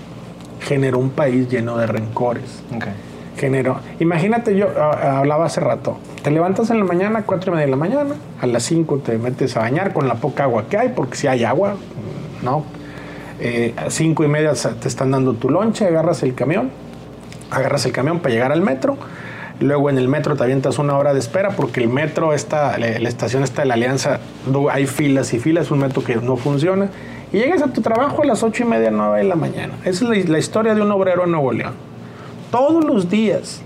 generó 0.61 0.99
un 0.99 1.11
país 1.11 1.49
lleno 1.49 1.77
de 1.77 1.87
rencores. 1.87 2.63
Generó. 3.37 3.79
Imagínate, 3.99 4.57
yo 4.57 4.67
hablaba 4.81 5.45
hace 5.45 5.59
rato, 5.59 5.97
te 6.23 6.31
levantas 6.31 6.71
en 6.71 6.79
la 6.79 6.85
mañana, 6.85 7.23
4 7.23 7.51
y 7.51 7.53
media 7.53 7.65
de 7.65 7.71
la 7.71 7.77
mañana, 7.77 8.15
a 8.41 8.47
las 8.47 8.63
5 8.63 8.97
te 8.97 9.17
metes 9.19 9.55
a 9.55 9.59
bañar 9.59 9.93
con 9.93 10.07
la 10.07 10.15
poca 10.15 10.43
agua 10.45 10.65
que 10.67 10.77
hay, 10.77 10.89
porque 10.89 11.15
si 11.15 11.27
hay 11.27 11.43
agua, 11.43 11.75
¿no? 12.41 12.63
Eh, 13.39 13.75
a 13.77 13.91
5 13.91 14.23
y 14.23 14.27
media 14.27 14.53
te 14.53 14.87
están 14.87 15.11
dando 15.11 15.35
tu 15.35 15.51
lonche, 15.51 15.85
agarras 15.85 16.23
el 16.23 16.33
camión, 16.33 16.71
agarras 17.51 17.85
el 17.85 17.91
camión 17.91 18.19
para 18.19 18.33
llegar 18.33 18.51
al 18.51 18.61
metro. 18.61 18.97
Luego 19.59 19.89
en 19.89 19.97
el 19.97 20.07
metro 20.07 20.35
te 20.35 20.43
avientas 20.43 20.77
una 20.77 20.95
hora 20.97 21.13
de 21.13 21.19
espera 21.19 21.49
porque 21.49 21.81
el 21.81 21.89
metro 21.89 22.33
está, 22.33 22.77
la, 22.77 22.87
estación 22.87 23.43
está 23.43 23.63
de 23.63 23.67
la 23.67 23.73
Alianza, 23.73 24.19
hay 24.71 24.85
filas 24.85 25.33
y 25.33 25.39
filas, 25.39 25.71
un 25.71 25.79
metro 25.79 26.03
que 26.03 26.15
no 26.17 26.37
funciona. 26.37 26.89
Y 27.33 27.39
llegas 27.39 27.61
a 27.63 27.73
tu 27.73 27.81
trabajo 27.81 28.21
a 28.21 28.25
las 28.25 28.43
ocho 28.43 28.63
y 28.63 28.67
media, 28.67 28.91
nueve 28.91 29.17
de 29.17 29.23
la 29.23 29.35
mañana. 29.35 29.73
Esa 29.83 30.13
es 30.13 30.29
la, 30.29 30.37
historia 30.37 30.75
de 30.75 30.81
un 30.81 30.91
obrero 30.91 31.23
en 31.23 31.31
Nuevo 31.31 31.51
León. 31.51 31.73
Todos 32.51 32.85
los 32.85 33.09
días 33.09 33.61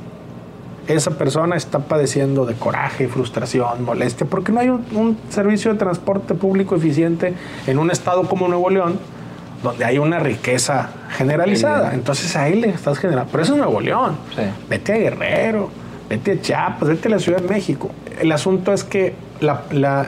esa 0.88 1.12
persona 1.12 1.56
está 1.56 1.80
padeciendo 1.80 2.46
de 2.46 2.56
coraje, 2.56 3.08
frustración, 3.08 3.84
molestia, 3.84 4.26
porque 4.26 4.52
no 4.52 4.62
hay 4.62 4.70
un 4.70 5.18
servicio 5.30 5.72
de 5.74 5.78
transporte 5.78 6.34
público 6.34 6.76
eficiente 6.76 7.34
en 7.68 7.78
un 7.78 7.92
estado 7.92 8.24
como 8.24 8.48
Nuevo 8.48 8.70
León 8.70 8.98
donde 9.64 9.86
hay 9.86 9.98
una 9.98 10.20
riqueza 10.20 10.90
generalizada. 11.10 11.94
Entonces 11.94 12.36
ahí 12.36 12.60
le 12.60 12.70
estás 12.70 12.98
generando. 12.98 13.32
Pero 13.32 13.44
eso 13.44 13.54
es 13.54 13.60
Nuevo 13.60 13.80
León. 13.80 14.18
Vete 14.70 14.94
a 14.94 14.98
Guerrero, 14.98 15.70
vete 16.10 16.32
a 16.34 16.42
Chiapas, 16.42 16.90
vete 16.90 17.08
a 17.08 17.12
la 17.12 17.20
Ciudad 17.20 17.42
de 17.42 17.48
México. 17.48 17.92
El 18.20 18.32
asunto 18.32 18.74
es 18.74 18.84
que 18.84 19.08
eh, 19.08 19.14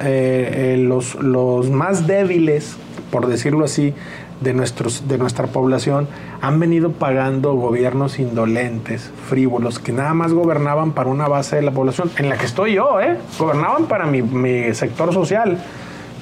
eh, 0.04 0.78
los, 0.80 1.16
los 1.16 1.70
más 1.70 2.08
débiles, 2.08 2.76
por 3.12 3.28
decirlo 3.28 3.66
así, 3.66 3.94
de, 4.42 4.54
nuestros, 4.54 5.08
de 5.08 5.18
nuestra 5.18 5.48
población 5.48 6.08
han 6.42 6.60
venido 6.60 6.92
pagando 6.92 7.54
gobiernos 7.54 8.20
indolentes, 8.20 9.12
frívolos, 9.30 9.80
que 9.80 9.94
nada 9.94 10.14
más 10.14 10.34
gobernaban 10.34 10.92
para 10.92 11.10
una 11.10 11.28
base 11.28 11.56
de 11.56 11.62
la 11.62 11.72
población, 11.72 12.12
en 12.18 12.30
la 12.30 12.38
que 12.38 12.46
estoy 12.46 12.74
yo, 12.74 13.00
¿eh? 13.00 13.18
Gobernaban 13.40 13.86
para 13.86 14.06
mi, 14.06 14.22
mi 14.22 14.74
sector 14.74 15.14
social 15.14 15.58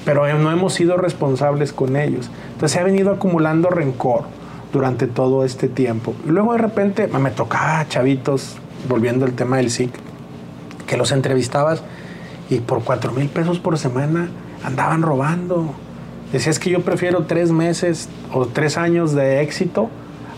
pero 0.04 0.32
no 0.38 0.50
hemos 0.50 0.74
sido 0.74 0.96
responsables 0.96 1.72
con 1.72 1.96
ellos. 1.96 2.30
Entonces 2.52 2.72
se 2.72 2.80
ha 2.80 2.84
venido 2.84 3.12
acumulando 3.12 3.70
rencor 3.70 4.24
durante 4.72 5.06
todo 5.06 5.44
este 5.44 5.68
tiempo. 5.68 6.14
Y 6.26 6.30
luego 6.30 6.52
de 6.52 6.58
repente 6.58 7.06
me 7.06 7.30
tocaba 7.30 7.86
chavitos, 7.88 8.56
volviendo 8.88 9.24
al 9.24 9.32
tema 9.32 9.58
del 9.58 9.70
SIC, 9.70 9.90
que 10.86 10.96
los 10.96 11.12
entrevistabas 11.12 11.82
y 12.50 12.60
por 12.60 12.82
cuatro 12.82 13.12
mil 13.12 13.28
pesos 13.28 13.58
por 13.58 13.78
semana 13.78 14.28
andaban 14.64 15.02
robando. 15.02 15.74
Decías 16.32 16.58
que 16.58 16.70
yo 16.70 16.80
prefiero 16.80 17.24
tres 17.24 17.52
meses 17.52 18.08
o 18.32 18.46
tres 18.46 18.78
años 18.78 19.12
de 19.12 19.42
éxito 19.42 19.90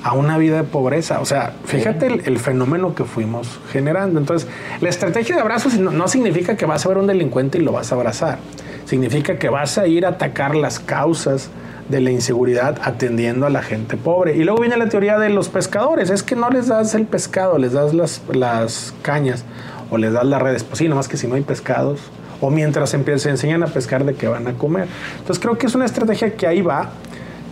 a 0.02 0.12
una 0.12 0.36
vida 0.36 0.56
de 0.56 0.64
pobreza. 0.64 1.20
O 1.20 1.24
sea, 1.24 1.54
fíjate 1.64 2.06
el, 2.06 2.38
fenómeno 2.38 2.94
que 2.94 3.04
fuimos 3.04 3.58
generando. 3.72 4.18
Entonces, 4.18 4.48
la 4.80 4.90
estrategia 4.90 5.36
de 5.36 5.40
abrazos 5.40 5.78
no, 5.78 5.92
no 5.92 6.08
significa 6.08 6.56
que 6.56 6.66
vas 6.66 6.84
a 6.84 6.88
ver 6.88 6.98
un 6.98 7.06
delincuente 7.06 7.58
y 7.58 7.62
lo 7.62 7.72
vas 7.72 7.90
a 7.92 7.94
abrazar 7.94 8.38
significa 8.84 9.38
que 9.38 9.48
vas 9.48 9.78
a 9.78 9.86
ir 9.86 10.06
a 10.06 10.10
atacar 10.10 10.54
las 10.54 10.80
causas 10.80 11.50
de 11.88 12.00
la 12.00 12.10
inseguridad 12.10 12.78
atendiendo 12.82 13.46
a 13.46 13.50
la 13.50 13.62
gente 13.62 13.96
pobre. 13.96 14.36
Y 14.36 14.44
luego 14.44 14.60
viene 14.60 14.76
la 14.76 14.88
teoría 14.88 15.18
de 15.18 15.28
los 15.30 15.48
pescadores, 15.48 16.10
es 16.10 16.22
que 16.22 16.36
no 16.36 16.48
les 16.50 16.68
das 16.68 16.94
el 16.94 17.06
pescado, 17.06 17.58
les 17.58 17.72
das 17.72 17.92
las, 17.92 18.22
las 18.32 18.94
cañas 19.02 19.44
o 19.90 19.98
les 19.98 20.12
das 20.12 20.24
las 20.24 20.40
redes. 20.40 20.64
Pues 20.64 20.78
sí, 20.78 20.88
nomás 20.88 21.08
que 21.08 21.16
si 21.16 21.26
no 21.26 21.34
hay 21.34 21.42
pescados, 21.42 22.00
o 22.40 22.50
mientras 22.50 22.90
se 22.90 23.28
enseñan 23.28 23.62
a 23.62 23.66
pescar 23.66 24.04
de 24.04 24.14
qué 24.14 24.28
van 24.28 24.46
a 24.46 24.54
comer. 24.54 24.88
Entonces 25.18 25.42
creo 25.42 25.56
que 25.56 25.66
es 25.66 25.74
una 25.74 25.84
estrategia 25.84 26.34
que 26.34 26.46
ahí 26.46 26.62
va 26.62 26.90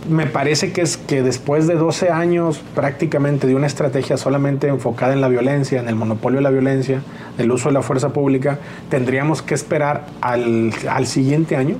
me 0.09 0.25
parece 0.25 0.71
que 0.71 0.81
es 0.81 0.97
que 0.97 1.23
después 1.23 1.67
de 1.67 1.75
12 1.75 2.09
años 2.09 2.61
prácticamente 2.75 3.47
de 3.47 3.55
una 3.55 3.67
estrategia 3.67 4.17
solamente 4.17 4.67
enfocada 4.67 5.13
en 5.13 5.21
la 5.21 5.27
violencia, 5.27 5.79
en 5.79 5.87
el 5.87 5.95
monopolio 5.95 6.37
de 6.37 6.43
la 6.43 6.49
violencia, 6.49 7.01
del 7.37 7.51
uso 7.51 7.69
de 7.69 7.73
la 7.73 7.81
fuerza 7.81 8.09
pública, 8.09 8.59
tendríamos 8.89 9.41
que 9.41 9.55
esperar 9.55 10.05
al, 10.21 10.71
al 10.89 11.07
siguiente 11.07 11.55
año 11.55 11.77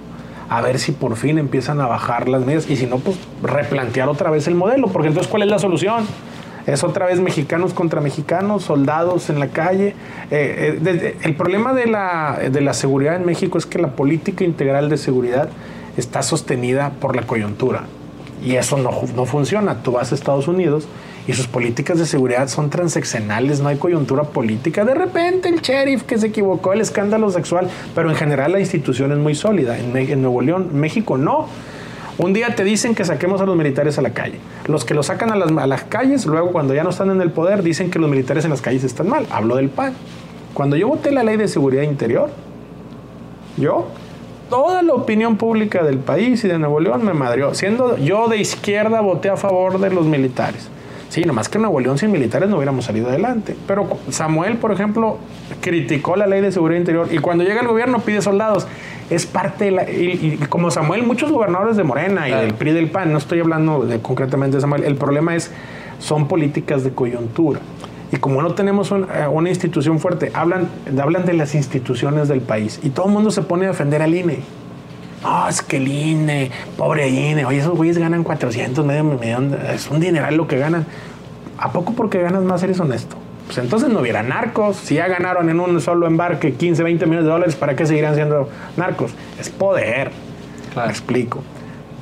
a 0.49 0.61
ver 0.61 0.77
si 0.77 0.91
por 0.91 1.15
fin 1.15 1.37
empiezan 1.37 1.81
a 1.81 1.87
bajar 1.87 2.29
las 2.29 2.45
medidas 2.45 2.69
y 2.69 2.75
si 2.75 2.85
no, 2.85 2.97
pues 2.97 3.17
replantear 3.41 4.07
otra 4.09 4.29
vez 4.29 4.47
el 4.47 4.55
modelo, 4.55 4.87
porque 4.87 5.07
entonces 5.07 5.29
¿cuál 5.29 5.43
es 5.43 5.49
la 5.49 5.57
solución? 5.57 6.05
Es 6.65 6.83
otra 6.83 7.07
vez 7.07 7.19
mexicanos 7.19 7.73
contra 7.73 7.99
mexicanos, 7.99 8.63
soldados 8.63 9.29
en 9.29 9.39
la 9.39 9.47
calle. 9.47 9.95
Eh, 10.31 10.79
eh, 10.85 11.17
el 11.21 11.35
problema 11.35 11.73
de 11.73 11.87
la, 11.87 12.39
de 12.51 12.61
la 12.61 12.73
seguridad 12.73 13.15
en 13.15 13.25
México 13.25 13.57
es 13.57 13.65
que 13.65 13.79
la 13.79 13.89
política 13.89 14.43
integral 14.43 14.89
de 14.89 14.97
seguridad 14.97 15.49
está 15.97 16.21
sostenida 16.21 16.91
por 17.01 17.15
la 17.15 17.23
coyuntura. 17.23 17.83
Y 18.45 18.55
eso 18.55 18.77
no, 18.77 18.91
no 19.15 19.25
funciona. 19.25 19.83
Tú 19.83 19.93
vas 19.93 20.11
a 20.11 20.15
Estados 20.15 20.47
Unidos 20.47 20.87
y 21.27 21.33
sus 21.33 21.47
políticas 21.47 21.97
de 21.99 22.05
seguridad 22.05 22.47
son 22.49 22.69
transeccionales, 22.69 23.61
no 23.61 23.69
hay 23.69 23.77
coyuntura 23.77 24.23
política. 24.23 24.83
De 24.83 24.93
repente 24.93 25.49
el 25.49 25.61
sheriff 25.61 26.03
que 26.03 26.17
se 26.17 26.27
equivocó, 26.27 26.73
el 26.73 26.81
escándalo 26.81 27.29
sexual, 27.31 27.69
pero 27.95 28.09
en 28.09 28.15
general 28.15 28.51
la 28.51 28.59
institución 28.59 29.11
es 29.11 29.17
muy 29.17 29.35
sólida. 29.35 29.77
En, 29.79 30.21
Nuevo 30.21 30.41
León, 30.41 30.69
México 30.73 31.17
no. 31.17 31.47
Un 32.17 32.33
día 32.33 32.55
te 32.55 32.63
dicen 32.63 32.93
que 32.93 33.05
saquemos 33.05 33.41
a 33.41 33.45
los 33.45 33.55
militares 33.55 33.97
a 33.97 34.01
la 34.01 34.11
calle. 34.11 34.37
Los 34.67 34.85
que 34.85 34.93
los 34.93 35.07
sacan 35.07 35.31
a 35.31 35.35
las, 35.35 35.51
a 35.51 35.67
las 35.67 35.83
calles, 35.83 36.25
luego 36.25 36.51
cuando 36.51 36.73
ya 36.73 36.83
no 36.83 36.89
están 36.89 37.09
en 37.09 37.21
el 37.21 37.31
poder, 37.31 37.63
dicen 37.63 37.89
que 37.89 37.99
los 37.99 38.09
militares 38.09 38.43
en 38.43 38.51
las 38.51 38.61
calles 38.61 38.83
están 38.83 39.07
mal. 39.07 39.25
Hablo 39.31 39.55
del 39.55 39.69
PAN. 39.69 39.93
Cuando 40.53 40.75
yo 40.75 40.87
voté 40.87 41.11
la 41.11 41.23
ley 41.23 41.37
de 41.37 41.47
seguridad 41.47 41.83
interior, 41.83 42.29
yo 43.57 43.87
toda 44.49 44.83
la 44.83 44.93
opinión 44.93 45.37
pública 45.37 45.83
del 45.83 45.97
país 45.97 46.43
y 46.43 46.47
de 46.47 46.59
Nuevo 46.59 46.79
León 46.79 47.03
me 47.03 47.13
madrió. 47.13 47.55
Siendo 47.55 47.97
yo 47.97 48.27
de 48.27 48.37
izquierda, 48.37 49.01
voté 49.01 49.29
a 49.29 49.37
favor 49.37 49.79
de 49.79 49.89
los 49.89 50.05
militares. 50.05 50.69
Sí, 51.13 51.21
nomás 51.25 51.47
que 51.47 51.59
en 51.59 51.61
Nuevo 51.61 51.79
León 51.79 51.99
sin 51.99 52.11
militares 52.11 52.49
no 52.49 52.55
hubiéramos 52.55 52.85
salido 52.85 53.07
adelante. 53.07 53.55
Pero 53.67 53.99
Samuel, 54.09 54.57
por 54.57 54.71
ejemplo, 54.71 55.19
criticó 55.61 56.15
la 56.15 56.25
ley 56.25 56.41
de 56.41 56.51
seguridad 56.51 56.79
interior 56.79 57.07
y 57.11 57.19
cuando 57.19 57.43
llega 57.43 57.61
el 57.61 57.67
gobierno 57.67 57.99
pide 57.99 58.19
soldados. 58.23 58.65
Es 59.11 59.27
parte 59.27 59.65
de 59.65 59.71
la. 59.71 59.83
Y, 59.91 60.39
como 60.49 60.71
Samuel, 60.71 61.03
muchos 61.03 61.31
gobernadores 61.31 61.77
de 61.77 61.83
Morena 61.83 62.27
y 62.27 62.31
del 62.31 62.55
PRI 62.55 62.71
del 62.71 62.89
PAN, 62.89 63.11
no 63.11 63.19
estoy 63.19 63.41
hablando 63.41 63.85
de, 63.85 63.99
concretamente 63.99 64.57
de 64.57 64.61
Samuel, 64.61 64.85
el 64.85 64.95
problema 64.95 65.35
es, 65.35 65.51
son 65.99 66.27
políticas 66.27 66.83
de 66.83 66.93
coyuntura. 66.93 67.59
Y 68.11 68.17
como 68.17 68.41
no 68.41 68.55
tenemos 68.55 68.91
eh, 68.91 69.27
una 69.31 69.49
institución 69.49 69.99
fuerte, 69.99 70.31
hablan, 70.33 70.67
hablan 70.99 71.25
de 71.25 71.33
las 71.33 71.53
instituciones 71.53 72.27
del 72.27 72.41
país. 72.41 72.79
Y 72.81 72.89
todo 72.89 73.05
el 73.05 73.11
mundo 73.11 73.29
se 73.29 73.43
pone 73.43 73.65
a 73.65 73.67
defender 73.67 74.01
al 74.01 74.15
INE. 74.15 74.39
No, 75.23 75.47
es 75.47 75.61
que 75.61 75.77
el 75.77 75.87
INE, 75.87 76.51
pobre 76.77 77.07
INE, 77.07 77.45
oye, 77.45 77.59
esos 77.59 77.75
güeyes 77.75 77.97
ganan 77.97 78.23
400, 78.23 78.85
medio 78.85 79.03
millón, 79.03 79.57
es 79.73 79.89
un 79.89 79.99
dineral 79.99 80.35
lo 80.35 80.47
que 80.47 80.57
ganan. 80.57 80.85
¿A 81.57 81.71
poco 81.71 81.93
porque 81.93 82.21
ganas 82.21 82.43
más 82.43 82.61
eres 82.63 82.79
honesto? 82.79 83.15
Pues 83.45 83.57
entonces 83.57 83.89
no 83.89 83.99
hubiera 83.99 84.23
narcos. 84.23 84.77
Si 84.77 84.95
ya 84.95 85.07
ganaron 85.07 85.49
en 85.49 85.59
un 85.59 85.79
solo 85.79 86.07
embarque 86.07 86.53
15, 86.53 86.83
20 86.83 87.05
millones 87.05 87.25
de 87.25 87.31
dólares, 87.31 87.55
¿para 87.55 87.75
qué 87.75 87.85
seguirán 87.85 88.15
siendo 88.15 88.49
narcos? 88.77 89.13
Es 89.39 89.49
poder. 89.49 90.11
Claro. 90.73 90.89
explico 90.89 91.43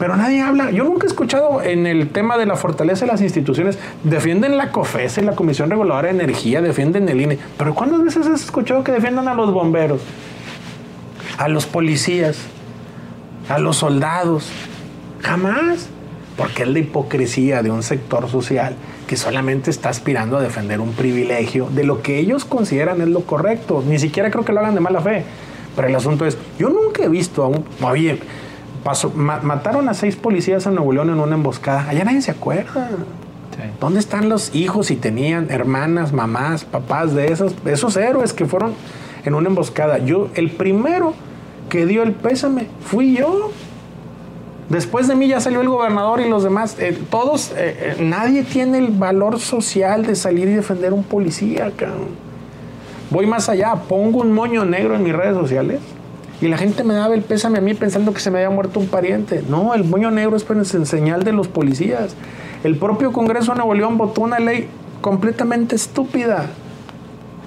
pero 0.02 0.16
nadie 0.16 0.42
habla. 0.42 0.72
Yo 0.72 0.84
nunca 0.84 1.06
he 1.06 1.08
escuchado 1.08 1.62
en 1.62 1.86
el 1.86 2.10
tema 2.10 2.36
de 2.40 2.48
la 2.48 2.56
fortaleza 2.56 3.06
de 3.06 3.12
las 3.12 3.22
instituciones, 3.22 3.78
defienden 4.04 4.58
la 4.58 4.72
COFESE, 4.72 5.22
la 5.22 5.34
Comisión 5.34 5.70
Reguladora 5.70 6.08
de 6.08 6.16
Energía, 6.16 6.60
defienden 6.60 7.08
el 7.08 7.22
INE, 7.22 7.38
pero 7.56 7.76
¿cuántas 7.76 8.04
veces 8.04 8.26
has 8.26 8.42
escuchado 8.42 8.84
que 8.84 8.92
defiendan 8.92 9.28
a 9.28 9.36
los 9.36 9.54
bomberos, 9.54 10.02
a 11.38 11.48
los 11.50 11.68
policías, 11.68 12.40
a 13.56 13.60
los 13.60 13.78
soldados? 13.78 14.50
Jamás. 15.22 15.90
Porque 16.38 16.64
es 16.64 16.70
la 16.70 16.80
hipocresía 16.80 17.62
de 17.62 17.70
un 17.70 17.84
sector 17.84 18.30
social 18.30 18.76
que 19.06 19.18
solamente 19.18 19.70
está 19.70 19.90
aspirando 19.90 20.38
a 20.38 20.42
defender 20.42 20.80
un 20.80 20.94
privilegio 20.94 21.70
de 21.70 21.84
lo 21.84 22.02
que 22.02 22.18
ellos 22.18 22.46
consideran 22.46 23.02
es 23.02 23.10
lo 23.10 23.22
correcto. 23.22 23.84
Ni 23.86 24.00
siquiera 24.00 24.32
creo 24.32 24.46
que 24.46 24.54
lo 24.54 24.62
hagan 24.62 24.74
de 24.74 24.80
mala 24.80 25.02
fe. 25.02 25.26
Pero 25.76 25.88
el 25.88 25.96
asunto 25.96 26.26
es, 26.26 26.38
yo 26.58 26.70
nunca 26.70 27.04
he 27.04 27.10
visto 27.10 27.44
a 27.44 27.48
un... 27.48 27.66
Oye, 27.82 28.20
mataron 29.16 29.90
a 29.90 29.94
seis 29.94 30.16
policías 30.16 30.66
en 30.66 30.76
Nuevo 30.76 30.94
León 30.94 31.10
en 31.10 31.20
una 31.20 31.36
emboscada. 31.36 31.90
Allá 31.90 32.06
nadie 32.06 32.22
se 32.22 32.32
acuerda. 32.32 32.90
¿Dónde 33.80 34.00
están 34.00 34.30
los 34.30 34.56
hijos 34.56 34.88
si 34.88 34.96
tenían 34.96 35.52
hermanas, 35.52 36.14
mamás, 36.14 36.64
papás 36.64 37.14
de 37.14 37.32
esos, 37.32 37.54
esos 37.66 37.96
héroes 37.98 38.34
que 38.34 38.46
fueron 38.46 38.74
en 39.24 39.36
una 39.36 39.50
emboscada? 39.50 40.00
Yo, 40.00 40.30
el 40.34 40.50
primero 40.52 41.14
que 41.72 41.86
dio 41.86 42.04
el 42.04 42.12
pésame 42.12 42.68
fui 42.84 43.16
yo. 43.16 43.50
Después 44.68 45.08
de 45.08 45.16
mí 45.16 45.30
ya 45.30 45.40
salió 45.40 45.62
el 45.62 45.70
gobernador 45.70 46.20
y 46.20 46.30
los 46.30 46.44
demás. 46.44 46.76
Eh, 46.80 46.98
todos, 47.10 47.52
eh, 47.52 47.96
eh, 47.98 48.04
nadie 48.04 48.44
tiene 48.44 48.78
el 48.78 48.90
valor 48.90 49.40
social 49.40 50.06
de 50.06 50.16
salir 50.16 50.50
y 50.50 50.54
defender 50.54 50.92
a 50.92 50.96
un 50.96 51.04
policía, 51.04 51.72
cabrón. 51.76 52.10
Voy 53.10 53.26
más 53.26 53.48
allá, 53.48 53.74
pongo 53.88 54.20
un 54.20 54.34
moño 54.34 54.66
negro 54.66 54.96
en 54.96 55.04
mis 55.04 55.14
redes 55.14 55.34
sociales 55.34 55.80
y 56.42 56.50
la 56.50 56.58
gente 56.58 56.84
me 56.84 56.94
daba 56.94 57.16
el 57.16 57.22
pésame 57.22 57.60
a 57.60 57.62
mí 57.62 57.74
pensando 57.74 58.14
que 58.14 58.20
se 58.20 58.32
me 58.32 58.40
había 58.40 58.50
muerto 58.50 58.82
un 58.82 58.88
pariente. 58.88 59.42
No, 59.48 59.74
el 59.74 59.86
moño 59.86 60.12
negro 60.12 60.36
es 60.36 60.46
en 60.74 60.86
señal 60.86 61.24
de 61.24 61.32
los 61.32 61.48
policías. 61.48 62.16
El 62.66 62.76
propio 62.78 63.14
Congreso 63.14 63.54
de 63.54 63.60
Nuevo 63.60 63.74
León 63.76 63.98
votó 63.98 64.22
una 64.22 64.40
ley 64.40 64.68
completamente 65.00 65.76
estúpida. 65.76 66.48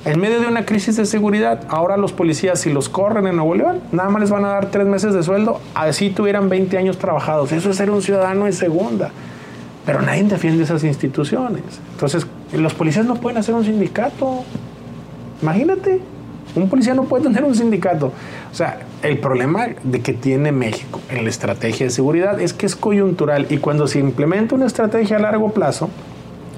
En 0.05 0.21
medio 0.21 0.39
de 0.39 0.47
una 0.47 0.67
crisis 0.67 0.97
de 0.97 1.07
seguridad, 1.07 1.63
ahora 1.69 1.97
los 1.97 2.13
policías, 2.13 2.61
si 2.61 2.71
los 2.71 2.91
corren 2.91 3.27
en 3.27 3.37
Nuevo 3.37 3.55
León, 3.55 3.81
nada 3.91 4.11
más 4.11 4.21
les 4.21 4.31
van 4.31 4.45
a 4.45 4.49
dar 4.49 4.71
tres 4.71 4.87
meses 4.87 5.15
de 5.15 5.23
sueldo, 5.23 5.63
así 5.75 6.11
tuvieran 6.11 6.51
20 6.51 6.77
años 6.77 6.99
trabajados. 6.99 7.53
Eso 7.53 7.71
es 7.71 7.77
ser 7.77 7.91
un 7.91 8.03
ciudadano 8.03 8.45
de 8.45 8.53
segunda. 8.53 9.13
Pero 9.87 10.03
nadie 10.03 10.25
defiende 10.25 10.63
esas 10.63 10.85
instituciones. 10.85 11.63
Entonces, 11.93 12.27
los 12.53 12.75
policías 12.75 13.07
no 13.07 13.15
pueden 13.15 13.39
hacer 13.39 13.55
un 13.55 13.65
sindicato. 13.65 14.45
Imagínate, 15.41 16.03
un 16.55 16.69
policía 16.69 16.93
no 16.93 17.05
puede 17.05 17.25
tener 17.25 17.43
un 17.43 17.55
sindicato. 17.55 18.13
O 18.53 18.55
sea, 18.55 18.81
el 19.03 19.19
problema 19.19 19.69
de 19.85 20.03
que 20.03 20.13
tiene 20.13 20.53
México 20.53 21.01
en 21.09 21.25
la 21.25 21.31
estrategia 21.31 21.87
de 21.87 21.91
seguridad 21.91 22.43
es 22.43 22.53
que 22.53 22.67
es 22.67 22.77
coyuntural 22.77 23.47
y 23.49 23.57
cuando 23.57 23.87
se 23.87 24.01
implementa 24.01 24.55
una 24.55 24.67
estrategia 24.67 25.17
a 25.17 25.21
largo 25.21 25.53
plazo, 25.53 25.89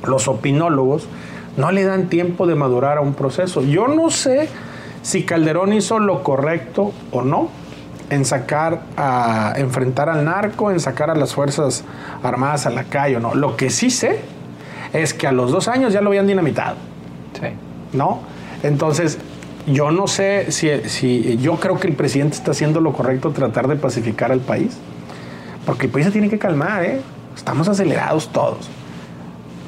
los 0.05 0.27
opinólogos 0.27 1.09
no 1.57 1.71
le 1.73 1.85
dan 1.85 2.09
tiempo 2.09 2.47
de 2.47 2.55
madurar 2.55 2.99
a 2.99 3.01
un 3.01 3.15
proceso. 3.15 3.63
Yo 3.63 3.89
no 3.89 4.11
sé 4.11 4.49
si 5.03 5.25
Calderón 5.25 5.73
hizo 5.73 5.99
lo 5.99 6.23
correcto 6.23 6.93
o 7.13 7.23
no 7.23 7.49
en 8.11 8.25
sacar 8.25 8.83
a 8.97 9.55
enfrentar 9.57 10.09
al 10.09 10.25
narco, 10.25 10.71
en 10.71 10.81
sacar 10.81 11.11
a 11.11 11.15
las 11.15 11.35
fuerzas 11.35 11.85
armadas 12.23 12.67
a 12.67 12.71
la 12.71 12.85
calle 12.85 13.17
o 13.17 13.21
no. 13.21 13.35
Lo 13.35 13.57
que 13.57 13.71
sí 13.71 13.91
sé 13.91 14.21
es 14.93 15.15
que 15.15 15.27
a 15.27 15.33
los 15.33 15.51
dos 15.51 15.69
años 15.69 15.93
ya 15.93 16.01
lo 16.01 16.11
habían 16.11 16.27
dinamitado. 16.27 16.77
Sí. 17.41 17.49
¿No? 17.93 18.21
Entonces, 18.63 19.19
yo 19.67 19.91
no 19.91 20.07
sé 20.07 20.53
si, 20.53 20.69
si, 20.89 21.37
yo 21.39 21.57
creo 21.57 21.79
que 21.79 21.89
el 21.89 21.95
presidente 21.95 22.37
está 22.37 22.53
haciendo 22.53 22.81
lo 22.81 22.93
correcto 22.93 23.31
tratar 23.31 23.67
de 23.67 23.77
pacificar 23.77 24.31
al 24.31 24.41
país, 24.41 24.77
porque 25.65 25.87
el 25.87 25.93
país 25.93 26.07
se 26.07 26.13
tiene 26.13 26.29
que 26.29 26.39
calmar, 26.39 26.85
¿eh? 26.85 27.01
estamos 27.35 27.69
acelerados 27.69 28.29
todos. 28.29 28.69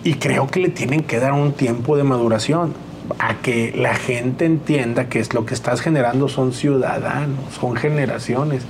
Y 0.08 0.14
creo 0.14 0.46
que 0.46 0.60
le 0.60 0.70
tienen 0.70 1.02
que 1.02 1.20
dar 1.20 1.34
un 1.34 1.52
tiempo 1.52 1.98
de 1.98 2.02
maduración 2.02 2.72
a 3.18 3.42
que 3.42 3.74
la 3.76 3.94
gente 3.94 4.46
entienda 4.46 5.10
que 5.10 5.20
es 5.20 5.34
lo 5.34 5.44
que 5.44 5.52
estás 5.52 5.82
generando 5.82 6.28
son 6.28 6.54
ciudadanos, 6.54 7.52
son 7.60 7.76
generaciones. 7.76 8.62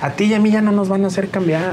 A 0.00 0.10
ti 0.10 0.26
y 0.26 0.34
a 0.34 0.38
mí 0.38 0.52
ya 0.52 0.62
no 0.62 0.70
nos 0.70 0.88
van 0.88 1.02
a 1.02 1.08
hacer 1.08 1.28
cambiar. 1.28 1.72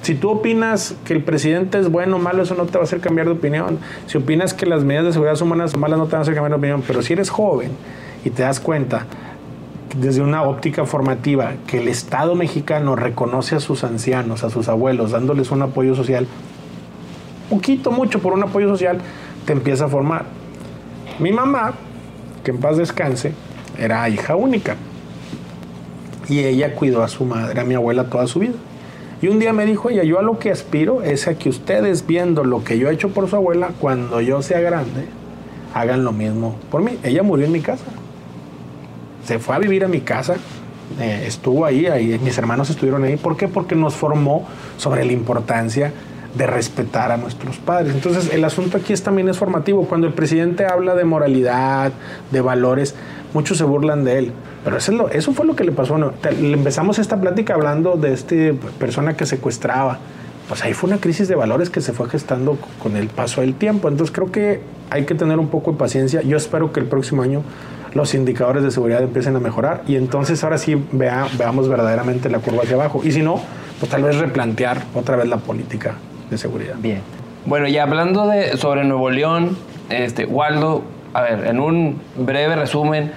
Si 0.00 0.14
tú 0.14 0.30
opinas 0.30 0.94
que 1.04 1.12
el 1.12 1.22
presidente 1.22 1.78
es 1.78 1.90
bueno 1.90 2.16
o 2.16 2.18
malo, 2.18 2.44
eso 2.44 2.54
no 2.54 2.64
te 2.64 2.78
va 2.78 2.80
a 2.80 2.84
hacer 2.84 3.00
cambiar 3.00 3.26
de 3.26 3.32
opinión. 3.34 3.78
Si 4.06 4.16
opinas 4.16 4.54
que 4.54 4.64
las 4.64 4.84
medidas 4.84 5.04
de 5.04 5.12
seguridad 5.12 5.36
son 5.36 5.52
o 5.52 5.54
malas, 5.54 5.74
no 5.74 6.06
te 6.06 6.12
van 6.12 6.20
a 6.20 6.22
hacer 6.22 6.32
cambiar 6.32 6.52
de 6.52 6.56
opinión. 6.56 6.82
Pero 6.86 7.02
si 7.02 7.12
eres 7.12 7.28
joven 7.28 7.72
y 8.24 8.30
te 8.30 8.42
das 8.42 8.58
cuenta 8.58 9.04
desde 9.98 10.22
una 10.22 10.44
óptica 10.44 10.86
formativa 10.86 11.52
que 11.66 11.76
el 11.76 11.88
Estado 11.88 12.34
mexicano 12.36 12.96
reconoce 12.96 13.54
a 13.54 13.60
sus 13.60 13.84
ancianos, 13.84 14.44
a 14.44 14.48
sus 14.48 14.70
abuelos, 14.70 15.10
dándoles 15.10 15.50
un 15.50 15.60
apoyo 15.60 15.94
social, 15.94 16.26
poquito, 17.48 17.90
mucho 17.90 18.18
por 18.20 18.32
un 18.32 18.42
apoyo 18.42 18.68
social, 18.68 18.98
te 19.46 19.52
empieza 19.52 19.86
a 19.86 19.88
formar. 19.88 20.24
Mi 21.18 21.32
mamá, 21.32 21.74
que 22.42 22.50
en 22.50 22.58
paz 22.58 22.76
descanse, 22.76 23.32
era 23.78 24.08
hija 24.08 24.36
única. 24.36 24.76
Y 26.28 26.40
ella 26.40 26.74
cuidó 26.74 27.02
a 27.02 27.08
su 27.08 27.24
madre, 27.24 27.60
a 27.60 27.64
mi 27.64 27.74
abuela, 27.74 28.04
toda 28.04 28.26
su 28.26 28.40
vida. 28.40 28.54
Y 29.20 29.28
un 29.28 29.38
día 29.38 29.52
me 29.52 29.64
dijo 29.64 29.90
ella, 29.90 30.02
yo 30.02 30.18
a 30.18 30.22
lo 30.22 30.38
que 30.38 30.50
aspiro 30.50 31.02
es 31.02 31.28
a 31.28 31.34
que 31.38 31.48
ustedes 31.48 32.06
viendo 32.06 32.44
lo 32.44 32.64
que 32.64 32.78
yo 32.78 32.88
he 32.88 32.94
hecho 32.94 33.10
por 33.10 33.28
su 33.28 33.36
abuela, 33.36 33.70
cuando 33.80 34.20
yo 34.20 34.42
sea 34.42 34.60
grande, 34.60 35.06
hagan 35.72 36.04
lo 36.04 36.12
mismo 36.12 36.56
por 36.70 36.82
mí. 36.82 36.98
Ella 37.02 37.22
murió 37.22 37.46
en 37.46 37.52
mi 37.52 37.60
casa. 37.60 37.86
Se 39.24 39.38
fue 39.38 39.56
a 39.56 39.58
vivir 39.58 39.84
a 39.84 39.88
mi 39.88 40.00
casa, 40.00 40.36
eh, 41.00 41.24
estuvo 41.26 41.64
ahí, 41.64 41.86
ahí, 41.86 42.18
mis 42.22 42.36
hermanos 42.36 42.68
estuvieron 42.70 43.04
ahí. 43.04 43.16
¿Por 43.16 43.36
qué? 43.36 43.48
Porque 43.48 43.74
nos 43.74 43.94
formó 43.94 44.46
sobre 44.76 45.04
la 45.04 45.12
importancia 45.12 45.92
de 46.34 46.46
respetar 46.46 47.12
a 47.12 47.16
nuestros 47.16 47.58
padres. 47.58 47.94
Entonces, 47.94 48.32
el 48.32 48.44
asunto 48.44 48.76
aquí 48.76 48.92
es, 48.92 49.02
también 49.02 49.28
es 49.28 49.38
formativo. 49.38 49.86
Cuando 49.86 50.06
el 50.06 50.12
presidente 50.12 50.66
habla 50.66 50.94
de 50.94 51.04
moralidad, 51.04 51.92
de 52.30 52.40
valores, 52.40 52.94
muchos 53.32 53.58
se 53.58 53.64
burlan 53.64 54.04
de 54.04 54.18
él. 54.18 54.32
Pero 54.64 54.76
eso, 54.76 55.08
eso 55.10 55.32
fue 55.32 55.46
lo 55.46 55.54
que 55.54 55.64
le 55.64 55.72
pasó. 55.72 55.96
empezamos 56.30 56.98
esta 56.98 57.20
plática 57.20 57.54
hablando 57.54 57.96
de 57.96 58.12
esta 58.12 58.34
persona 58.78 59.16
que 59.16 59.26
secuestraba. 59.26 59.98
Pues 60.48 60.62
ahí 60.62 60.74
fue 60.74 60.90
una 60.90 61.00
crisis 61.00 61.28
de 61.28 61.36
valores 61.36 61.70
que 61.70 61.80
se 61.80 61.92
fue 61.92 62.08
gestando 62.08 62.58
con 62.82 62.96
el 62.96 63.08
paso 63.08 63.40
del 63.40 63.54
tiempo. 63.54 63.88
Entonces 63.88 64.14
creo 64.14 64.30
que 64.30 64.60
hay 64.90 65.04
que 65.04 65.14
tener 65.14 65.38
un 65.38 65.48
poco 65.48 65.72
de 65.72 65.78
paciencia. 65.78 66.20
Yo 66.22 66.36
espero 66.36 66.72
que 66.72 66.80
el 66.80 66.86
próximo 66.86 67.22
año 67.22 67.42
los 67.94 68.12
indicadores 68.14 68.64
de 68.64 68.72
seguridad 68.72 69.02
empiecen 69.02 69.36
a 69.36 69.40
mejorar 69.40 69.84
y 69.86 69.94
entonces 69.94 70.42
ahora 70.42 70.58
sí 70.58 70.74
veamos 70.92 71.68
verdaderamente 71.68 72.28
la 72.28 72.40
curva 72.40 72.64
hacia 72.64 72.74
abajo. 72.74 73.02
Y 73.04 73.12
si 73.12 73.22
no, 73.22 73.40
pues 73.78 73.90
tal 73.90 74.02
vez 74.02 74.18
replantear 74.18 74.82
otra 74.94 75.16
vez 75.16 75.28
la 75.28 75.36
política 75.36 75.94
de 76.34 76.38
seguridad. 76.38 76.74
Bien. 76.78 77.00
Bueno, 77.46 77.68
y 77.68 77.78
hablando 77.78 78.26
de, 78.26 78.56
sobre 78.56 78.84
Nuevo 78.84 79.10
León, 79.10 79.56
este, 79.90 80.24
Waldo, 80.24 80.82
a 81.12 81.22
ver, 81.22 81.46
en 81.46 81.60
un 81.60 82.00
breve 82.16 82.56
resumen, 82.56 83.12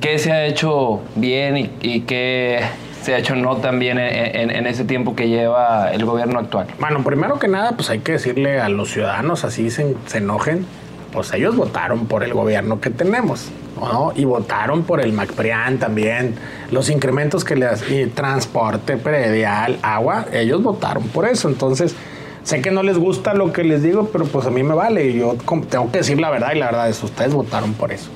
¿qué 0.00 0.18
se 0.18 0.32
ha 0.32 0.46
hecho 0.46 1.00
bien 1.16 1.70
y, 1.82 2.00
qué 2.00 2.60
se 3.02 3.14
ha 3.14 3.18
hecho 3.18 3.34
no 3.34 3.56
tan 3.56 3.78
bien 3.78 3.98
en, 3.98 4.66
ese 4.66 4.84
tiempo 4.84 5.14
que 5.14 5.28
lleva 5.28 5.90
el 5.92 6.04
gobierno 6.04 6.38
actual? 6.38 6.68
Bueno, 6.78 7.02
primero 7.02 7.38
que 7.38 7.48
nada, 7.48 7.72
pues 7.72 7.90
hay 7.90 7.98
que 7.98 8.12
decirle 8.12 8.60
a 8.60 8.68
los 8.68 8.90
ciudadanos, 8.90 9.44
así 9.44 9.70
se, 9.70 9.96
enojen, 10.14 10.64
pues 11.16 11.32
ellos 11.32 11.56
votaron 11.56 12.04
por 12.04 12.22
el 12.22 12.34
gobierno 12.34 12.78
que 12.78 12.90
tenemos. 12.90 13.46
¿no? 13.80 14.12
Y 14.14 14.26
votaron 14.26 14.82
por 14.82 15.00
el 15.00 15.14
MacPrian 15.14 15.78
también. 15.78 16.34
Los 16.70 16.90
incrementos 16.90 17.42
que 17.42 17.56
le 17.56 17.66
y 17.88 18.04
transporte, 18.04 18.98
predial, 18.98 19.78
agua, 19.80 20.26
ellos 20.30 20.62
votaron 20.62 21.04
por 21.04 21.26
eso. 21.26 21.48
Entonces, 21.48 21.94
sé 22.42 22.60
que 22.60 22.70
no 22.70 22.82
les 22.82 22.98
gusta 22.98 23.32
lo 23.32 23.50
que 23.50 23.64
les 23.64 23.82
digo, 23.82 24.10
pero 24.12 24.26
pues 24.26 24.46
a 24.46 24.50
mí 24.50 24.62
me 24.62 24.74
vale. 24.74 25.10
Yo 25.14 25.36
tengo 25.70 25.90
que 25.90 25.98
decir 25.98 26.20
la 26.20 26.28
verdad 26.28 26.52
y 26.54 26.58
la 26.58 26.66
verdad 26.66 26.90
es 26.90 27.02
ustedes 27.02 27.32
votaron 27.32 27.72
por 27.72 27.92
eso. 27.92 28.10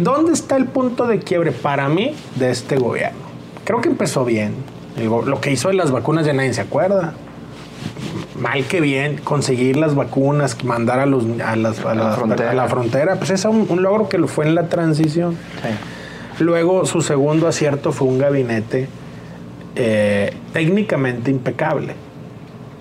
¿Dónde 0.00 0.32
está 0.32 0.56
el 0.56 0.64
punto 0.64 1.06
de 1.06 1.18
quiebre 1.18 1.52
para 1.52 1.90
mí 1.90 2.16
de 2.36 2.50
este 2.50 2.76
gobierno? 2.76 3.20
Creo 3.66 3.82
que 3.82 3.90
empezó 3.90 4.24
bien. 4.24 4.54
Lo 4.96 5.38
que 5.42 5.52
hizo 5.52 5.68
de 5.68 5.74
las 5.74 5.90
vacunas 5.90 6.24
ya 6.24 6.32
nadie 6.32 6.54
se 6.54 6.62
acuerda. 6.62 7.12
Mal 8.44 8.66
que 8.66 8.82
bien, 8.82 9.16
conseguir 9.24 9.78
las 9.78 9.94
vacunas, 9.94 10.62
mandar 10.64 11.00
a, 11.00 11.06
los, 11.06 11.24
a, 11.40 11.56
la, 11.56 11.72
frontera. 12.68 13.16
pues 13.16 13.30
es 13.30 13.42
un, 13.46 13.66
logro 13.82 14.10
que 14.10 14.18
lo 14.18 14.28
fue 14.28 14.44
en 14.44 14.54
la 14.54 14.68
transición. 14.68 15.34
Luego 16.38 16.84
su 16.84 17.00
segundo 17.00 17.48
acierto 17.48 17.90
fue 17.90 18.06
un 18.06 18.18
gabinete 18.18 18.86
eh, 19.76 20.36
técnicamente 20.52 21.30
impecable 21.30 21.94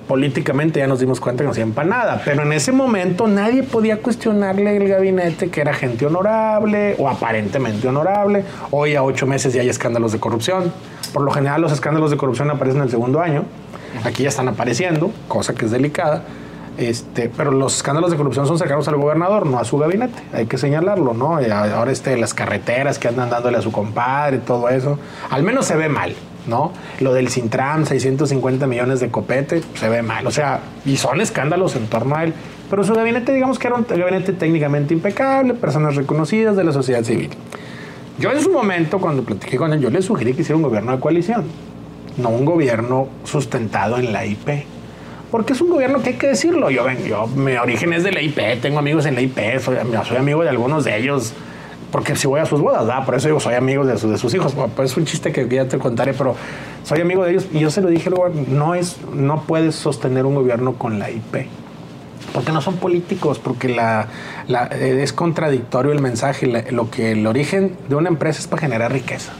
políticamente 0.08 0.80
ya 0.80 0.88
nos 0.88 1.00
dimos 1.00 1.20
cuenta 1.20 1.44
que 1.44 1.48
no 1.48 1.54
sirven 1.54 1.72
para 1.72 1.88
nada, 1.88 2.22
pero 2.24 2.44
en 2.44 2.54
ese 2.54 2.72
momento 2.72 3.28
nadie 3.28 3.64
podía 3.64 3.98
cuestionarle 4.02 4.78
el 4.78 4.88
gabinete 4.88 5.50
que 5.50 5.62
era 5.62 5.74
gente 5.74 6.06
honorable 6.06 6.96
o 7.00 7.10
aparentemente 7.10 7.88
honorable. 7.88 8.44
Hoy 8.72 8.96
a 8.96 9.04
ocho 9.04 9.26
meses 9.26 9.54
ya 9.54 9.62
hay 9.62 9.70
escándalos 9.70 10.12
de 10.12 10.20
corrupción. 10.20 10.72
Por 11.14 11.24
lo 11.24 11.32
general 11.32 11.62
los 11.62 11.72
escándalos 11.72 12.12
de 12.12 12.18
corrupción 12.18 12.50
aparecen 12.52 12.82
en 12.82 12.84
el 12.84 12.92
segundo 12.92 13.22
año. 13.22 13.46
Aquí 14.04 14.24
ya 14.24 14.30
están 14.30 14.48
apareciendo, 14.48 15.12
cosa 15.28 15.54
que 15.54 15.66
es 15.66 15.72
delicada. 15.72 16.24
Este, 16.78 17.30
pero 17.30 17.52
los 17.52 17.76
escándalos 17.76 18.10
de 18.10 18.18
corrupción 18.18 18.48
son 18.48 18.58
cercanos 18.58 18.88
al 18.88 18.96
gobernador, 18.96 19.46
no 19.46 19.60
a 19.60 19.64
su 19.64 19.78
gabinete, 19.78 20.24
hay 20.34 20.48
que 20.48 20.58
señalarlo, 20.58 21.14
¿no? 21.14 21.38
Ahora 21.38 21.92
este, 21.92 22.18
las 22.18 22.34
carreteras 22.34 22.98
que 22.98 23.08
andan 23.08 23.30
dándole 23.30 23.58
a 23.58 23.62
su 23.62 23.72
compadre, 23.72 24.40
todo 24.40 24.70
eso, 24.70 24.98
al 25.30 25.44
menos 25.44 25.68
se 25.68 25.76
ve 25.76 25.88
mal, 25.88 26.16
¿no? 26.48 26.72
Lo 27.00 27.14
del 27.14 27.30
Sintram, 27.30 27.86
650 27.86 28.66
millones 28.66 29.00
de 29.00 29.12
copete, 29.12 29.62
se 29.76 29.88
ve 29.88 30.02
mal. 30.02 30.26
O 30.26 30.32
sea, 30.32 30.62
y 30.84 30.98
son 30.98 31.22
escándalos 31.22 31.76
en 31.76 31.88
torno 31.88 32.16
a 32.16 32.24
él. 32.24 32.34
Pero 32.72 32.84
su 32.84 32.96
gabinete, 32.96 33.34
digamos 33.34 33.60
que 33.60 33.68
era 33.68 33.76
un 33.76 33.86
gabinete 33.88 34.34
técnicamente 34.34 34.96
impecable, 34.96 35.54
personas 35.54 35.96
reconocidas 35.96 36.56
de 36.56 36.64
la 36.64 36.72
sociedad 36.72 37.04
civil. 37.04 37.30
Yo 38.18 38.32
en 38.32 38.42
su 38.42 38.52
momento, 38.52 39.00
cuando 39.00 39.24
platiqué 39.24 39.58
con 39.58 39.74
él, 39.74 39.80
yo 39.80 39.90
le 39.90 40.02
sugerí 40.02 40.34
que 40.34 40.42
hiciera 40.42 40.58
un 40.58 40.64
gobierno 40.64 40.92
de 40.92 41.00
coalición, 41.00 41.46
no 42.18 42.30
un 42.30 42.46
gobierno 42.46 43.08
sustentado 43.24 43.98
en 43.98 44.14
la 44.14 44.26
IP. 44.26 44.66
Porque 45.32 45.54
es 45.54 45.62
un 45.62 45.70
gobierno 45.72 46.02
que 46.04 46.10
hay 46.12 46.16
que 46.16 46.28
decirlo. 46.28 46.70
Yo, 46.70 46.84
ven, 46.84 47.04
yo 47.06 47.26
mi 47.28 47.54
origen 47.54 47.92
es 47.94 48.04
de 48.04 48.12
la 48.12 48.22
IP, 48.22 48.38
tengo 48.62 48.80
amigos 48.80 49.06
en 49.08 49.16
la 49.16 49.22
IP, 49.22 49.38
soy, 49.60 49.78
amigo 50.18 50.44
de 50.44 50.50
algunos 50.50 50.84
de 50.84 50.98
ellos 50.98 51.34
porque 51.92 52.16
si 52.16 52.26
voy 52.26 52.40
a 52.40 52.46
sus 52.48 52.60
bodas, 52.60 52.88
¿verdad? 52.88 53.06
Por 53.06 53.14
eso 53.14 53.28
digo, 53.28 53.40
soy 53.40 53.54
amigo 53.54 53.86
de, 53.86 53.94
de 53.94 54.18
sus 54.18 54.34
hijos. 54.34 54.56
Pues 54.76 54.92
es 54.92 54.98
un 54.98 55.06
chiste 55.06 55.32
que 55.32 55.48
ya 55.48 55.68
te 55.68 55.78
contaré, 55.78 56.14
pero 56.16 56.36
soy 56.84 57.02
amigo 57.02 57.24
de 57.24 57.32
ellos. 57.34 57.46
Y 57.54 57.60
yo 57.60 57.70
se 57.70 57.82
lo 57.82 57.90
dije, 57.90 58.10
no, 58.50 58.74
es, 58.74 58.98
no 59.14 59.44
puedes 59.44 59.76
sostener 59.76 60.26
un 60.26 60.34
gobierno 60.34 60.74
con 60.74 60.98
la 60.98 61.12
IP. 61.12 61.46
Porque 62.34 62.52
no 62.52 62.62
son 62.62 62.78
políticos, 62.78 63.38
porque 63.38 63.76
eh, 63.78 65.00
es 65.04 65.14
contradictorio 65.14 65.92
el 65.92 66.02
mensaje. 66.02 66.48
La- 66.48 66.64
lo 66.72 66.90
que 66.90 67.12
el 67.12 67.28
origen 67.28 67.76
de 67.90 67.96
una 67.96 68.10
empresa 68.10 68.40
es 68.40 68.48
para 68.48 68.62
generar 68.64 68.92
riqueza. 68.92 69.32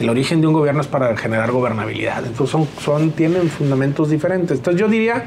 El 0.00 0.08
origen 0.08 0.40
de 0.40 0.46
un 0.46 0.54
gobierno 0.54 0.80
es 0.80 0.86
para 0.86 1.14
generar 1.16 1.52
gobernabilidad. 1.52 2.24
Entonces 2.24 2.50
son, 2.50 2.66
son, 2.82 3.10
tienen 3.12 3.50
fundamentos 3.50 4.08
diferentes. 4.08 4.58
Entonces 4.58 4.80
yo 4.80 4.88
diría, 4.88 5.24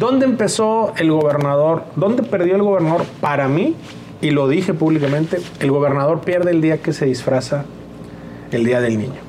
¿dónde 0.00 0.26
empezó 0.26 0.92
el 0.96 1.12
gobernador? 1.12 1.84
¿Dónde 1.94 2.24
perdió 2.24 2.56
el 2.56 2.62
gobernador? 2.62 3.04
Para 3.20 3.46
mí, 3.46 3.76
y 4.20 4.30
lo 4.30 4.48
dije 4.48 4.74
públicamente, 4.74 5.38
el 5.60 5.70
gobernador 5.70 6.20
pierde 6.22 6.50
el 6.50 6.60
día 6.60 6.78
que 6.78 6.92
se 6.92 7.06
disfraza 7.06 7.64
el 8.50 8.64
día 8.64 8.80
del 8.80 8.98
niño. 8.98 9.20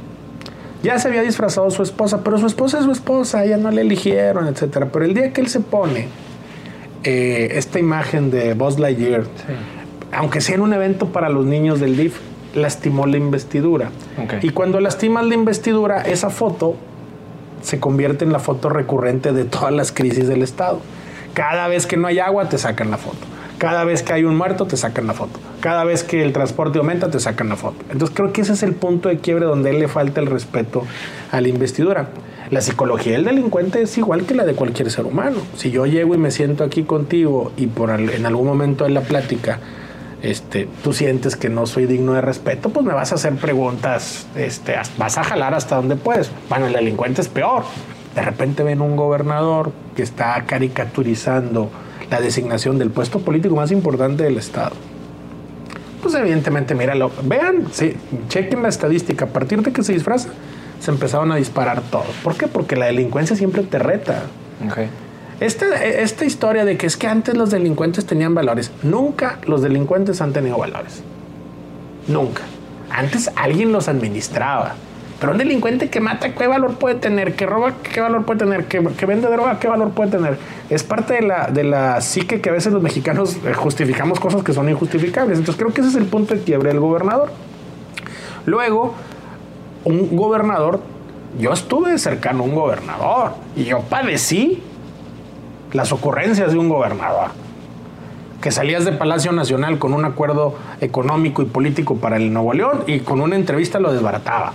Ya 0.81 0.97
se 0.97 1.09
había 1.09 1.21
disfrazado 1.21 1.69
su 1.69 1.83
esposa, 1.83 2.23
pero 2.23 2.37
su 2.37 2.47
esposa 2.47 2.79
es 2.79 2.85
su 2.85 2.91
esposa, 2.91 3.45
ella 3.45 3.57
no 3.57 3.69
le 3.69 3.81
eligieron, 3.81 4.47
etcétera. 4.47 4.87
Pero 4.91 5.05
el 5.05 5.13
día 5.13 5.33
que 5.33 5.41
él 5.41 5.47
se 5.47 5.59
pone 5.59 6.07
eh, 7.03 7.49
esta 7.51 7.79
imagen 7.79 8.31
de 8.31 8.53
Buzz 8.55 8.79
Lightyear, 8.79 9.25
aunque 10.11 10.41
sea 10.41 10.55
en 10.55 10.61
un 10.61 10.73
evento 10.73 11.09
para 11.09 11.29
los 11.29 11.45
niños 11.45 11.79
del 11.79 11.95
DIF, 11.95 12.19
lastimó 12.55 13.05
la 13.05 13.17
investidura. 13.17 13.91
Y 14.41 14.49
cuando 14.49 14.79
lastimas 14.79 15.25
la 15.25 15.35
investidura, 15.35 16.01
esa 16.01 16.29
foto 16.29 16.75
se 17.61 17.79
convierte 17.79 18.25
en 18.25 18.31
la 18.31 18.39
foto 18.39 18.69
recurrente 18.69 19.33
de 19.33 19.45
todas 19.45 19.73
las 19.73 19.91
crisis 19.91 20.27
del 20.27 20.43
Estado. 20.43 20.79
Cada 21.33 21.67
vez 21.67 21.85
que 21.85 21.97
no 21.97 22.07
hay 22.07 22.19
agua, 22.19 22.49
te 22.49 22.57
sacan 22.57 22.91
la 22.91 22.97
foto. 22.97 23.17
Cada 23.57 23.83
vez 23.83 24.03
que 24.03 24.13
hay 24.13 24.23
un 24.23 24.37
muerto, 24.37 24.65
te 24.67 24.77
sacan 24.77 25.05
la 25.05 25.13
foto. 25.13 25.37
Cada 25.59 25.83
vez 25.83 26.03
que 26.03 26.23
el 26.23 26.31
transporte 26.31 26.79
aumenta, 26.79 27.11
te 27.11 27.19
sacan 27.19 27.49
la 27.49 27.57
foto. 27.57 27.77
Entonces 27.91 28.15
creo 28.15 28.31
que 28.31 28.41
ese 28.41 28.53
es 28.53 28.63
el 28.63 28.73
punto 28.73 29.09
de 29.09 29.19
quiebre 29.19 29.45
donde 29.45 29.73
le 29.73 29.89
falta 29.89 30.21
el 30.21 30.27
respeto 30.27 30.83
a 31.31 31.41
la 31.41 31.49
investidura. 31.49 32.07
La 32.51 32.61
psicología 32.61 33.13
del 33.13 33.25
delincuente 33.25 33.81
es 33.81 33.97
igual 33.97 34.25
que 34.25 34.33
la 34.33 34.45
de 34.45 34.53
cualquier 34.53 34.89
ser 34.89 35.05
humano. 35.05 35.37
Si 35.55 35.71
yo 35.71 35.85
llego 35.85 36.15
y 36.15 36.17
me 36.17 36.31
siento 36.31 36.63
aquí 36.63 36.83
contigo 36.83 37.51
y 37.57 37.67
por 37.67 37.91
en 37.91 38.25
algún 38.25 38.47
momento 38.47 38.85
de 38.85 38.91
la 38.91 39.01
plática 39.01 39.59
este, 40.21 40.67
tú 40.83 40.93
sientes 40.93 41.35
que 41.35 41.49
no 41.49 41.65
soy 41.65 41.85
digno 41.85 42.13
de 42.13 42.21
respeto, 42.21 42.69
pues 42.69 42.85
me 42.85 42.93
vas 42.93 43.11
a 43.11 43.15
hacer 43.15 43.35
preguntas, 43.35 44.27
este, 44.35 44.75
as- 44.75 44.91
vas 44.97 45.17
a 45.17 45.23
jalar 45.23 45.53
hasta 45.53 45.75
donde 45.77 45.95
puedes. 45.95 46.29
Bueno, 46.49 46.67
el 46.67 46.73
delincuente 46.73 47.21
es 47.21 47.27
peor. 47.29 47.63
De 48.15 48.21
repente 48.21 48.63
ven 48.63 48.81
un 48.81 48.95
gobernador 48.95 49.71
que 49.95 50.03
está 50.03 50.43
caricaturizando 50.45 51.69
la 52.09 52.19
designación 52.19 52.77
del 52.79 52.89
puesto 52.89 53.19
político 53.19 53.55
más 53.55 53.71
importante 53.71 54.23
del 54.23 54.37
Estado. 54.37 54.71
Pues 56.01 56.15
evidentemente, 56.15 56.73
míralo, 56.75 57.11
vean, 57.23 57.65
sí, 57.71 57.93
chequen 58.29 58.63
la 58.63 58.69
estadística, 58.69 59.25
a 59.25 59.27
partir 59.27 59.61
de 59.61 59.71
que 59.71 59.83
se 59.83 59.93
disfraza, 59.93 60.29
se 60.79 60.91
empezaron 60.91 61.31
a 61.31 61.35
disparar 61.35 61.81
todos. 61.81 62.07
¿Por 62.23 62.35
qué? 62.35 62.47
Porque 62.47 62.75
la 62.77 62.85
delincuencia 62.87 63.35
siempre 63.35 63.63
te 63.63 63.79
reta. 63.79 64.23
Ok. 64.65 64.77
Esta, 65.39 65.83
esta 65.85 66.25
historia 66.25 66.65
de 66.65 66.77
que 66.77 66.85
es 66.85 66.97
que 66.97 67.07
antes 67.07 67.35
los 67.37 67.49
delincuentes 67.49 68.05
tenían 68.05 68.35
valores, 68.35 68.71
nunca 68.83 69.39
los 69.45 69.61
delincuentes 69.61 70.21
han 70.21 70.33
tenido 70.33 70.57
valores. 70.57 71.01
Nunca. 72.07 72.41
Antes 72.89 73.31
alguien 73.35 73.71
los 73.71 73.87
administraba. 73.87 74.75
Pero 75.19 75.33
un 75.33 75.37
delincuente 75.37 75.89
que 75.89 75.99
mata, 75.99 76.33
¿qué 76.33 76.47
valor 76.47 76.75
puede 76.75 76.95
tener? 76.95 77.35
Que 77.35 77.45
roba, 77.45 77.73
¿qué 77.83 77.99
valor 77.99 78.25
puede 78.25 78.39
tener? 78.39 78.65
Que, 78.65 78.79
vende 79.05 79.29
droga, 79.29 79.59
¿qué 79.59 79.67
valor 79.67 79.91
puede 79.91 80.11
tener? 80.11 80.37
Es 80.69 80.83
parte 80.83 81.15
de 81.15 81.21
la, 81.21 81.47
de 81.47 81.63
la 81.63 81.99
psique 81.99 82.39
que 82.39 82.49
a 82.49 82.53
veces 82.53 82.71
los 82.71 82.81
mexicanos 82.81 83.37
eh, 83.45 83.53
justificamos 83.53 84.19
cosas 84.19 84.43
que 84.43 84.53
son 84.53 84.69
injustificables. 84.69 85.37
Entonces 85.37 85.61
creo 85.61 85.73
que 85.73 85.81
ese 85.81 85.89
es 85.89 85.95
el 85.97 86.05
punto 86.05 86.35
de 86.35 86.41
quiebre 86.41 86.69
del 86.69 86.79
gobernador. 86.79 87.31
Luego, 88.45 88.95
un 89.83 90.15
gobernador, 90.15 90.79
yo 91.37 91.51
estuve 91.51 91.97
cercano 91.97 92.43
a 92.43 92.45
un 92.45 92.55
gobernador 92.55 93.33
y 93.57 93.65
yo 93.65 93.81
padecí 93.81 94.63
las 95.73 95.91
ocurrencias 95.91 96.51
de 96.51 96.57
un 96.57 96.69
gobernador. 96.69 97.31
Que 98.41 98.51
salías 98.51 98.85
de 98.85 98.93
Palacio 98.93 99.31
Nacional 99.33 99.79
con 99.79 99.93
un 99.93 100.05
acuerdo 100.05 100.55
económico 100.79 101.41
y 101.41 101.45
político 101.45 101.97
para 101.97 102.15
el 102.17 102.31
Nuevo 102.31 102.53
León 102.53 102.83
y 102.87 102.99
con 102.99 103.19
una 103.21 103.35
entrevista 103.35 103.79
lo 103.79 103.91
desbarataba. 103.91 104.53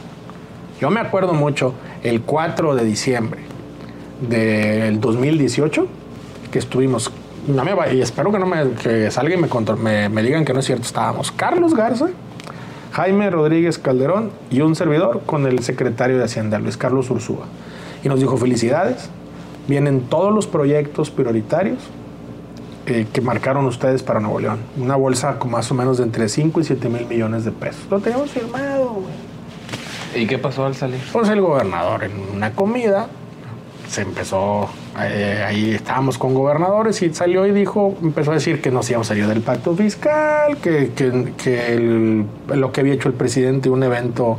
Yo 0.80 0.90
me 0.90 1.00
acuerdo 1.00 1.34
mucho 1.34 1.74
el 2.02 2.22
4 2.22 2.74
de 2.74 2.84
diciembre 2.84 3.40
del 4.28 5.00
2018 5.00 5.86
que 6.50 6.58
estuvimos, 6.58 7.10
no 7.48 7.64
me 7.64 7.74
va- 7.74 7.92
y 7.92 8.00
espero 8.00 8.32
que 8.32 8.38
no 8.38 8.46
me 8.46 8.70
que 8.82 9.10
salga 9.10 9.34
y 9.34 9.38
me, 9.38 9.48
me, 9.82 10.08
me 10.08 10.22
digan 10.22 10.44
que 10.44 10.52
no 10.54 10.60
es 10.60 10.66
cierto, 10.66 10.84
estábamos 10.84 11.30
Carlos 11.32 11.74
Garza, 11.74 12.08
Jaime 12.92 13.28
Rodríguez 13.30 13.78
Calderón 13.78 14.30
y 14.50 14.60
un 14.60 14.74
servidor 14.76 15.22
con 15.26 15.46
el 15.46 15.58
secretario 15.62 16.16
de 16.18 16.24
Hacienda, 16.24 16.58
Luis 16.58 16.76
Carlos 16.76 17.10
Ursúa. 17.10 17.46
Y 18.04 18.08
nos 18.08 18.20
dijo, 18.20 18.36
felicidades, 18.36 19.10
vienen 19.68 20.02
todos 20.02 20.32
los 20.34 20.46
proyectos 20.46 21.10
prioritarios 21.10 21.78
eh, 22.86 23.06
que 23.12 23.20
marcaron 23.20 23.64
ustedes 23.66 24.02
para 24.02 24.20
Nuevo 24.20 24.40
León. 24.40 24.58
Una 24.76 24.96
bolsa 24.96 25.38
con 25.38 25.50
más 25.50 25.70
o 25.70 25.74
menos 25.74 25.98
de 25.98 26.04
entre 26.04 26.28
5 26.28 26.60
y 26.60 26.64
7 26.64 26.88
mil 26.88 27.06
millones 27.06 27.44
de 27.44 27.50
pesos. 27.52 27.82
Lo 27.90 27.98
teníamos 28.00 28.30
firmado, 28.30 28.90
güey. 28.94 30.22
¿Y 30.22 30.26
qué 30.26 30.38
pasó 30.38 30.64
al 30.66 30.74
salir? 30.74 31.00
Pues 31.12 31.28
el 31.28 31.40
gobernador 31.40 32.04
en 32.04 32.12
una 32.36 32.52
comida 32.52 33.08
se 33.88 34.02
empezó, 34.02 34.68
eh, 35.00 35.44
ahí 35.46 35.70
estábamos 35.72 36.18
con 36.18 36.34
gobernadores 36.34 37.00
y 37.02 37.12
salió 37.12 37.46
y 37.46 37.52
dijo, 37.52 37.94
empezó 38.02 38.30
a 38.30 38.34
decir 38.34 38.60
que 38.62 38.70
nos 38.70 38.88
íbamos 38.90 39.08
a 39.08 39.10
salir 39.10 39.26
del 39.26 39.40
pacto 39.42 39.74
fiscal, 39.76 40.56
que, 40.58 40.92
que- 40.94 41.32
que 41.36 41.74
el- 41.74 42.24
lo 42.54 42.72
que 42.72 42.80
había 42.80 42.94
hecho 42.94 43.08
el 43.08 43.14
presidente, 43.14 43.68
un 43.70 43.82
evento 43.82 44.38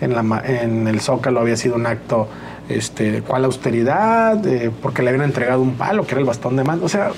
en, 0.00 0.14
la, 0.14 0.42
en 0.46 0.86
el 0.86 1.00
Zócalo 1.00 1.40
había 1.40 1.56
sido 1.56 1.74
un 1.74 1.86
acto, 1.86 2.28
este, 2.68 3.22
¿cuál 3.22 3.44
austeridad? 3.44 4.44
Eh, 4.46 4.70
porque 4.82 5.02
le 5.02 5.10
habían 5.10 5.24
entregado 5.24 5.62
un 5.62 5.74
palo, 5.74 6.04
que 6.06 6.12
era 6.12 6.20
el 6.20 6.26
bastón 6.26 6.56
de 6.56 6.64
mando. 6.64 6.86
O 6.86 6.88
sea, 6.88 7.10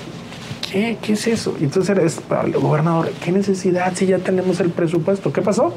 ¿qué, 0.71 0.97
qué 1.01 1.13
es 1.13 1.27
eso? 1.27 1.55
Y 1.59 1.65
Entonces 1.65 1.97
es, 1.97 2.21
gobernador, 2.59 3.11
¿qué 3.23 3.31
necesidad 3.31 3.93
si 3.95 4.05
ya 4.05 4.19
tenemos 4.19 4.59
el 4.59 4.69
presupuesto? 4.69 5.33
¿Qué 5.33 5.41
pasó? 5.41 5.73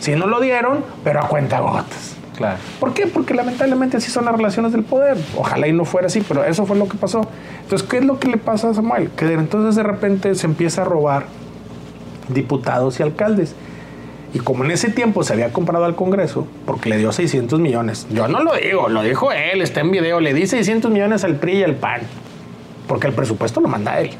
Si 0.00 0.14
no 0.16 0.26
lo 0.26 0.40
dieron, 0.40 0.84
pero 1.02 1.20
a 1.20 1.28
cuenta 1.28 1.60
gotas. 1.60 2.16
Claro. 2.36 2.58
¿Por 2.80 2.94
qué? 2.94 3.06
Porque 3.06 3.32
lamentablemente 3.32 3.96
así 3.96 4.10
son 4.10 4.24
las 4.24 4.34
relaciones 4.34 4.72
del 4.72 4.82
poder. 4.82 5.16
Ojalá 5.36 5.68
y 5.68 5.72
no 5.72 5.84
fuera 5.84 6.08
así, 6.08 6.22
pero 6.26 6.44
eso 6.44 6.66
fue 6.66 6.76
lo 6.76 6.88
que 6.88 6.96
pasó. 6.96 7.26
Entonces, 7.62 7.86
¿qué 7.88 7.98
es 7.98 8.04
lo 8.04 8.18
que 8.18 8.28
le 8.28 8.38
pasa 8.38 8.70
a 8.70 8.74
Samuel? 8.74 9.10
Que 9.10 9.32
entonces 9.32 9.76
de 9.76 9.84
repente 9.84 10.34
se 10.34 10.46
empieza 10.46 10.82
a 10.82 10.84
robar 10.84 11.26
diputados 12.28 12.98
y 12.98 13.02
alcaldes. 13.04 13.54
Y 14.34 14.40
como 14.40 14.64
en 14.64 14.72
ese 14.72 14.90
tiempo 14.90 15.22
se 15.22 15.32
había 15.32 15.52
comprado 15.52 15.84
al 15.84 15.94
Congreso, 15.94 16.48
porque 16.66 16.88
le 16.88 16.98
dio 16.98 17.12
600 17.12 17.60
millones, 17.60 18.08
yo 18.10 18.26
no 18.26 18.42
lo 18.42 18.54
digo, 18.56 18.88
lo 18.88 19.02
dijo 19.02 19.30
él, 19.30 19.62
está 19.62 19.80
en 19.80 19.92
video, 19.92 20.18
le 20.18 20.34
di 20.34 20.48
600 20.48 20.90
millones 20.90 21.22
al 21.22 21.36
PRI 21.36 21.58
y 21.58 21.62
al 21.62 21.76
PAN, 21.76 22.00
porque 22.88 23.06
el 23.06 23.12
presupuesto 23.12 23.60
lo 23.60 23.68
manda 23.68 24.00
él. 24.00 24.10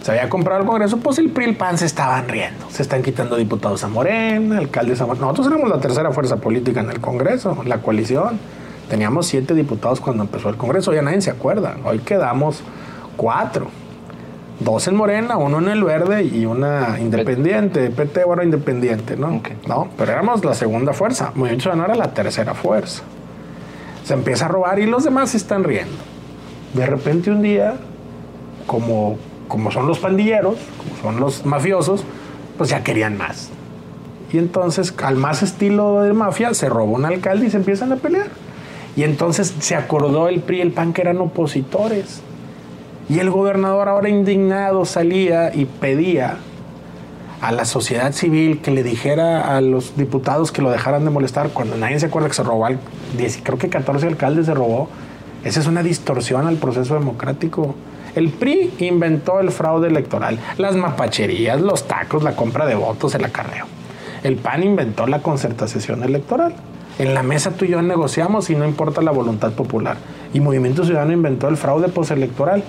Se 0.00 0.12
había 0.12 0.30
comprado 0.30 0.62
el 0.62 0.66
Congreso, 0.66 0.96
pues 0.96 1.18
el 1.18 1.28
PRI 1.28 1.44
y 1.44 1.48
el 1.50 1.56
PAN 1.56 1.76
se 1.76 1.84
estaban 1.84 2.26
riendo. 2.26 2.64
Se 2.70 2.82
están 2.82 3.02
quitando 3.02 3.36
diputados 3.36 3.84
a 3.84 3.88
Morena, 3.88 4.56
alcaldes 4.56 4.98
a 5.02 5.06
Morena. 5.06 5.26
Nosotros 5.26 5.46
éramos 5.48 5.68
la 5.68 5.78
tercera 5.78 6.10
fuerza 6.10 6.38
política 6.38 6.80
en 6.80 6.88
el 6.88 7.00
Congreso, 7.00 7.62
la 7.66 7.82
coalición. 7.82 8.40
Teníamos 8.88 9.26
siete 9.26 9.52
diputados 9.52 10.00
cuando 10.00 10.22
empezó 10.22 10.48
el 10.48 10.56
Congreso, 10.56 10.92
ya 10.94 11.02
nadie 11.02 11.20
se 11.20 11.30
acuerda. 11.30 11.76
Hoy 11.84 11.98
quedamos 11.98 12.62
cuatro. 13.18 13.68
Dos 14.64 14.86
en 14.86 14.94
Morena, 14.96 15.36
uno 15.38 15.58
en 15.58 15.68
el 15.68 15.82
Verde 15.82 16.24
y 16.24 16.46
una 16.46 16.98
independiente, 17.00 17.90
PT, 17.90 18.24
bueno, 18.24 18.42
independiente, 18.42 19.16
¿no? 19.16 19.40
No, 19.66 19.88
pero 19.96 20.12
éramos 20.12 20.44
la 20.44 20.54
segunda 20.54 20.92
fuerza. 20.92 21.32
Movimiento 21.34 21.62
Ciudadano 21.62 21.86
era 21.86 21.94
la 21.94 22.14
tercera 22.14 22.54
fuerza. 22.54 23.02
Se 24.04 24.14
empieza 24.14 24.46
a 24.46 24.48
robar 24.48 24.78
y 24.78 24.86
los 24.86 25.04
demás 25.04 25.30
se 25.30 25.38
están 25.38 25.64
riendo. 25.64 25.96
De 26.74 26.86
repente 26.86 27.30
un 27.30 27.42
día, 27.42 27.74
como, 28.66 29.18
como 29.48 29.70
son 29.70 29.86
los 29.86 29.98
pandilleros, 29.98 30.56
como 30.78 31.02
son 31.02 31.20
los 31.20 31.44
mafiosos, 31.44 32.04
pues 32.56 32.70
ya 32.70 32.84
querían 32.84 33.16
más. 33.16 33.50
Y 34.32 34.38
entonces, 34.38 34.94
al 35.02 35.16
más 35.16 35.42
estilo 35.42 36.02
de 36.02 36.12
mafia, 36.12 36.54
se 36.54 36.68
robó 36.68 36.92
un 36.92 37.04
alcalde 37.04 37.46
y 37.46 37.50
se 37.50 37.58
empiezan 37.58 37.92
a 37.92 37.96
pelear. 37.96 38.28
Y 38.96 39.02
entonces 39.04 39.54
se 39.58 39.74
acordó 39.74 40.28
el 40.28 40.40
PRI 40.40 40.58
y 40.58 40.60
el 40.60 40.72
PAN 40.72 40.92
que 40.92 41.02
eran 41.02 41.18
opositores. 41.18 42.22
Y 43.08 43.18
el 43.18 43.30
gobernador 43.30 43.88
ahora 43.88 44.08
indignado 44.08 44.84
salía 44.84 45.54
y 45.54 45.64
pedía 45.64 46.36
a 47.40 47.50
la 47.50 47.64
sociedad 47.64 48.12
civil 48.12 48.60
que 48.60 48.70
le 48.70 48.82
dijera 48.82 49.56
a 49.56 49.60
los 49.60 49.96
diputados 49.96 50.52
que 50.52 50.62
lo 50.62 50.70
dejaran 50.70 51.04
de 51.04 51.10
molestar 51.10 51.50
cuando 51.50 51.76
nadie 51.76 51.98
se 51.98 52.06
acuerda 52.06 52.28
que 52.28 52.34
se 52.34 52.44
robó, 52.44 52.66
al, 52.66 52.78
10 53.16 53.40
creo 53.42 53.58
que 53.58 53.68
14 53.68 54.06
alcaldes 54.06 54.46
se 54.46 54.54
robó. 54.54 54.88
Esa 55.44 55.58
es 55.58 55.66
una 55.66 55.82
distorsión 55.82 56.46
al 56.46 56.56
proceso 56.56 56.94
democrático. 56.94 57.74
El 58.14 58.30
PRI 58.30 58.74
inventó 58.78 59.40
el 59.40 59.50
fraude 59.50 59.88
electoral, 59.88 60.38
las 60.56 60.76
mapacherías, 60.76 61.60
los 61.60 61.88
tacos, 61.88 62.22
la 62.22 62.36
compra 62.36 62.66
de 62.66 62.76
votos, 62.76 63.14
el 63.16 63.24
acarreo. 63.24 63.66
El 64.22 64.36
PAN 64.36 64.62
inventó 64.62 65.06
la 65.08 65.20
concertación 65.20 66.04
electoral. 66.04 66.54
En 66.98 67.14
la 67.14 67.24
mesa 67.24 67.50
tú 67.50 67.64
y 67.64 67.68
yo 67.68 67.82
negociamos 67.82 68.50
y 68.50 68.54
no 68.54 68.64
importa 68.64 69.02
la 69.02 69.10
voluntad 69.10 69.52
popular. 69.52 69.96
Y 70.32 70.40
Movimiento 70.40 70.84
Ciudadano 70.84 71.12
inventó 71.12 71.48
el 71.48 71.56
fraude 71.56 71.88
postelectoral. 71.88 72.62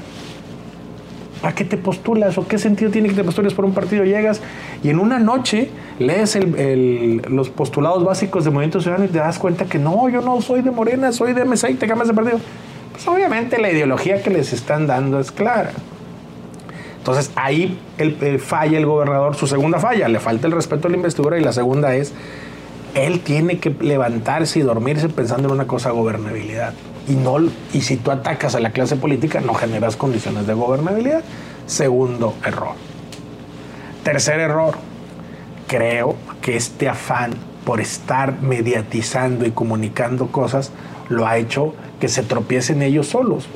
¿Para 1.41 1.55
qué 1.55 1.65
te 1.65 1.75
postulas? 1.77 2.37
¿O 2.37 2.47
qué 2.47 2.57
sentido 2.57 2.89
tiene 2.89 3.09
que 3.09 3.15
te 3.15 3.23
postules 3.23 3.53
por 3.53 3.65
un 3.65 3.73
partido? 3.73 4.05
Llegas 4.05 4.41
y 4.81 4.89
en 4.89 4.99
una 4.99 5.19
noche 5.19 5.69
lees 5.99 6.37
los 7.29 7.49
postulados 7.49 8.03
básicos 8.05 8.45
de 8.45 8.51
Movimiento 8.51 8.79
Ciudadano 8.79 9.05
y 9.05 9.09
te 9.09 9.17
das 9.17 9.39
cuenta 9.39 9.65
que 9.65 9.77
no, 9.77 10.07
yo 10.07 10.21
no 10.21 10.41
soy 10.41 10.61
de 10.61 10.71
Morena, 10.71 11.11
soy 11.11 11.33
de 11.33 11.43
MSA 11.43 11.71
y 11.71 11.73
te 11.75 11.87
cambias 11.87 12.07
de 12.07 12.13
partido. 12.13 12.39
Pues 12.93 13.07
obviamente 13.07 13.59
la 13.59 13.71
ideología 13.71 14.21
que 14.21 14.29
les 14.29 14.53
están 14.53 14.87
dando 14.87 15.19
es 15.19 15.31
clara. 15.31 15.71
Entonces 17.03 17.31
ahí 17.35 17.77
el, 17.97 18.39
falla 18.39 18.77
el 18.77 18.85
gobernador, 18.85 19.35
su 19.35 19.45
segunda 19.45 19.79
falla, 19.79 20.07
le 20.07 20.21
falta 20.21 20.47
el 20.47 20.53
respeto 20.53 20.87
a 20.87 20.91
la 20.91 20.95
investidura 20.95 21.37
y 21.37 21.41
la 21.43 21.51
segunda 21.51 21.93
es, 21.95 22.13
él 22.95 23.19
tiene 23.19 23.59
que 23.59 23.75
levantarse 23.81 24.59
y 24.59 24.61
dormirse 24.61 25.09
pensando 25.09 25.49
en 25.49 25.55
una 25.55 25.67
cosa, 25.67 25.91
gobernabilidad. 25.91 26.73
Y, 27.07 27.13
no, 27.13 27.37
y 27.73 27.81
si 27.81 27.97
tú 27.97 28.11
atacas 28.11 28.55
a 28.55 28.59
la 28.59 28.71
clase 28.71 28.95
política, 28.95 29.41
no 29.41 29.53
generas 29.53 29.95
condiciones 29.95 30.47
de 30.47 30.53
gobernabilidad. 30.53 31.23
Segundo 31.65 32.33
error. 32.45 32.75
Tercer 34.03 34.39
error, 34.39 34.75
creo 35.67 36.15
que 36.41 36.55
este 36.55 36.89
afán 36.89 37.33
por 37.65 37.79
estar 37.79 38.41
mediatizando 38.41 39.45
y 39.45 39.51
comunicando 39.51 40.27
cosas 40.27 40.71
lo 41.09 41.25
ha 41.27 41.37
hecho 41.37 41.73
que 41.99 42.09
se 42.09 42.23
tropiecen 42.23 42.81
ellos 42.81 43.07
solos. 43.07 43.47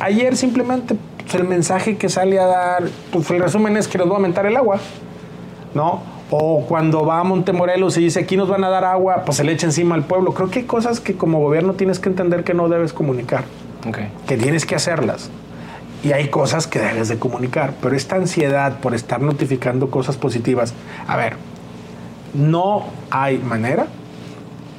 Ayer 0.00 0.36
simplemente 0.36 0.96
pues, 1.22 1.34
el 1.34 1.44
mensaje 1.44 1.96
que 1.96 2.08
sale 2.08 2.38
a 2.40 2.46
dar, 2.46 2.84
pues 3.12 3.30
el 3.30 3.40
resumen 3.40 3.76
es 3.76 3.88
que 3.88 3.98
nos 3.98 4.08
va 4.08 4.12
a 4.12 4.16
aumentar 4.16 4.46
el 4.46 4.56
agua, 4.56 4.78
¿no? 5.74 6.02
O 6.34 6.64
cuando 6.66 7.04
va 7.04 7.20
a 7.20 7.24
Montemorelos 7.24 7.98
y 7.98 8.04
dice 8.04 8.20
aquí 8.20 8.38
nos 8.38 8.48
van 8.48 8.64
a 8.64 8.70
dar 8.70 8.86
agua, 8.86 9.22
pues 9.26 9.36
se 9.36 9.44
le 9.44 9.52
echa 9.52 9.66
encima 9.66 9.94
al 9.94 10.04
pueblo. 10.04 10.32
Creo 10.32 10.48
que 10.48 10.60
hay 10.60 10.64
cosas 10.64 10.98
que 10.98 11.14
como 11.14 11.40
gobierno 11.40 11.74
tienes 11.74 11.98
que 11.98 12.08
entender 12.08 12.42
que 12.42 12.54
no 12.54 12.70
debes 12.70 12.94
comunicar, 12.94 13.44
que 14.26 14.38
tienes 14.38 14.64
que 14.64 14.74
hacerlas. 14.74 15.28
Y 16.02 16.12
hay 16.12 16.28
cosas 16.28 16.66
que 16.66 16.78
debes 16.78 17.08
de 17.08 17.18
comunicar, 17.18 17.74
pero 17.82 17.94
esta 17.94 18.16
ansiedad 18.16 18.78
por 18.80 18.94
estar 18.94 19.20
notificando 19.20 19.90
cosas 19.90 20.16
positivas, 20.16 20.72
a 21.06 21.18
ver, 21.18 21.36
no 22.32 22.86
hay 23.10 23.36
manera 23.36 23.88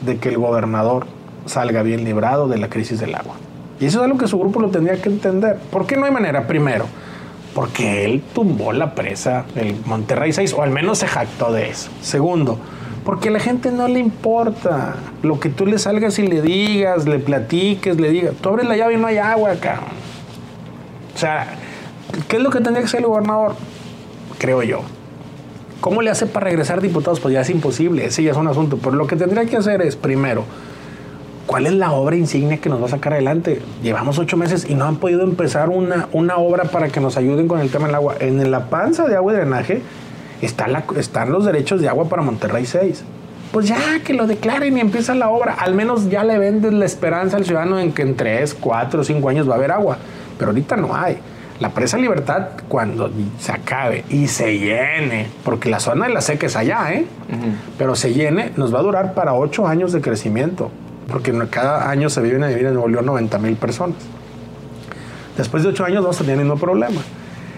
de 0.03 0.17
que 0.17 0.29
el 0.29 0.39
gobernador 0.39 1.05
salga 1.45 1.83
bien 1.83 2.03
librado 2.03 2.47
de 2.47 2.57
la 2.57 2.67
crisis 2.67 2.99
del 2.99 3.13
agua. 3.13 3.35
Y 3.79 3.85
eso 3.85 3.99
es 3.99 4.05
algo 4.05 4.17
que 4.17 4.27
su 4.27 4.39
grupo 4.39 4.59
lo 4.59 4.69
tendría 4.69 4.99
que 4.99 5.09
entender. 5.09 5.57
¿Por 5.71 5.85
qué 5.85 5.97
no 5.97 6.05
hay 6.05 6.11
manera? 6.11 6.47
Primero, 6.47 6.87
porque 7.53 8.05
él 8.05 8.23
tumbó 8.33 8.73
la 8.73 8.95
presa 8.95 9.45
del 9.55 9.75
Monterrey 9.85 10.33
6, 10.33 10.53
o 10.53 10.63
al 10.63 10.71
menos 10.71 10.99
se 10.99 11.07
jactó 11.07 11.51
de 11.51 11.69
eso. 11.69 11.89
Segundo, 12.01 12.57
porque 13.05 13.29
a 13.29 13.31
la 13.31 13.39
gente 13.39 13.71
no 13.71 13.87
le 13.87 13.99
importa 13.99 14.95
lo 15.21 15.39
que 15.39 15.49
tú 15.49 15.65
le 15.65 15.77
salgas 15.77 16.17
y 16.19 16.27
le 16.27 16.41
digas, 16.41 17.07
le 17.07 17.19
platiques, 17.19 17.99
le 17.99 18.09
digas. 18.09 18.33
Tú 18.41 18.49
abres 18.49 18.67
la 18.67 18.77
llave 18.77 18.93
y 18.93 18.97
no 18.97 19.07
hay 19.07 19.17
agua 19.17 19.51
acá. 19.51 19.81
O 21.13 21.17
sea, 21.17 21.55
¿qué 22.27 22.37
es 22.37 22.41
lo 22.41 22.49
que 22.49 22.59
tendría 22.59 22.79
que 22.79 22.85
hacer 22.85 23.01
el 23.01 23.07
gobernador? 23.07 23.55
Creo 24.37 24.63
yo. 24.63 24.81
¿Cómo 25.81 26.01
le 26.01 26.09
hace 26.09 26.27
para 26.27 26.45
regresar 26.45 26.79
diputados? 26.79 27.19
Pues 27.19 27.33
ya 27.33 27.41
es 27.41 27.49
imposible, 27.49 28.05
ese 28.05 28.23
ya 28.23 28.31
es 28.31 28.37
un 28.37 28.47
asunto. 28.47 28.79
Pero 28.81 28.95
lo 28.95 29.05
que 29.05 29.17
tendría 29.17 29.45
que 29.45 29.57
hacer 29.57 29.81
es, 29.81 29.97
primero, 29.97 30.45
¿cuál 31.45 31.65
es 31.65 31.73
la 31.73 31.91
obra 31.91 32.15
insignia 32.15 32.58
que 32.58 32.69
nos 32.69 32.82
va 32.82 32.86
a 32.86 32.89
sacar 32.89 33.13
adelante? 33.13 33.62
Llevamos 33.82 34.19
ocho 34.19 34.38
meses 34.38 34.65
y 34.69 34.75
no 34.75 34.86
han 34.86 34.97
podido 34.97 35.23
empezar 35.23 35.69
una, 35.69 36.08
una 36.12 36.38
obra 36.38 36.65
para 36.65 36.89
que 36.89 36.99
nos 36.99 37.17
ayuden 37.17 37.47
con 37.47 37.60
el 37.60 37.69
tema 37.69 37.88
del 37.88 37.95
agua. 37.95 38.15
En 38.19 38.51
la 38.51 38.69
panza 38.69 39.06
de 39.08 39.15
agua 39.15 39.34
y 39.34 39.36
drenaje 39.36 39.82
está 40.41 40.67
la, 40.67 40.84
están 40.97 41.32
los 41.32 41.45
derechos 41.45 41.82
de 41.82 41.89
agua 41.89 42.06
para 42.06 42.21
Monterrey 42.21 42.65
6. 42.65 43.03
Pues 43.51 43.67
ya 43.67 43.99
que 44.03 44.13
lo 44.13 44.25
declaren 44.25 44.77
y 44.77 44.82
empieza 44.82 45.13
la 45.13 45.29
obra. 45.29 45.53
Al 45.53 45.75
menos 45.75 46.10
ya 46.10 46.23
le 46.23 46.39
vendes 46.39 46.73
la 46.73 46.86
esperanza 46.86 47.38
al 47.38 47.45
ciudadano 47.45 47.79
en 47.79 47.91
que 47.91 48.01
en 48.01 48.15
tres, 48.15 48.56
cuatro, 48.60 49.03
cinco 49.03 49.29
años 49.29 49.47
va 49.47 49.53
a 49.53 49.58
haber 49.58 49.71
agua. 49.71 49.97
Pero 50.39 50.49
ahorita 50.49 50.75
no 50.75 50.95
hay. 50.95 51.17
La 51.60 51.69
presa 51.69 51.97
Libertad, 51.97 52.47
cuando 52.67 53.12
se 53.39 53.51
acabe 53.51 54.03
y 54.10 54.27
se 54.27 54.58
llene, 54.58 55.27
porque 55.45 55.69
la 55.69 55.79
zona 55.79 56.08
de 56.08 56.13
la 56.13 56.21
seca 56.21 56.47
es 56.47 56.56
allá, 56.56 56.91
¿eh? 56.93 57.06
Pero 57.77 57.95
se 57.95 58.12
llene, 58.12 58.51
nos 58.58 58.73
va 58.73 58.79
a 58.79 58.82
durar 58.82 59.13
para 59.13 59.36
ocho 59.36 59.67
años 59.67 59.93
de 59.93 60.01
crecimiento, 60.01 60.71
porque 61.07 61.33
cada 61.49 61.89
año 61.89 62.09
se 62.09 62.21
viven 62.21 62.43
a 62.43 62.47
vivir 62.47 62.65
en 62.65 62.73
Nuevo 62.73 62.89
León 62.89 63.05
90 63.05 63.37
mil 63.39 63.55
personas. 63.55 63.97
Después 65.37 65.63
de 65.63 65.69
ocho 65.69 65.85
años 65.85 66.03
vamos 66.03 66.17
a 66.17 66.23
tener 66.23 66.39
el 66.39 66.45
mismo 66.45 66.59
problema. 66.59 67.01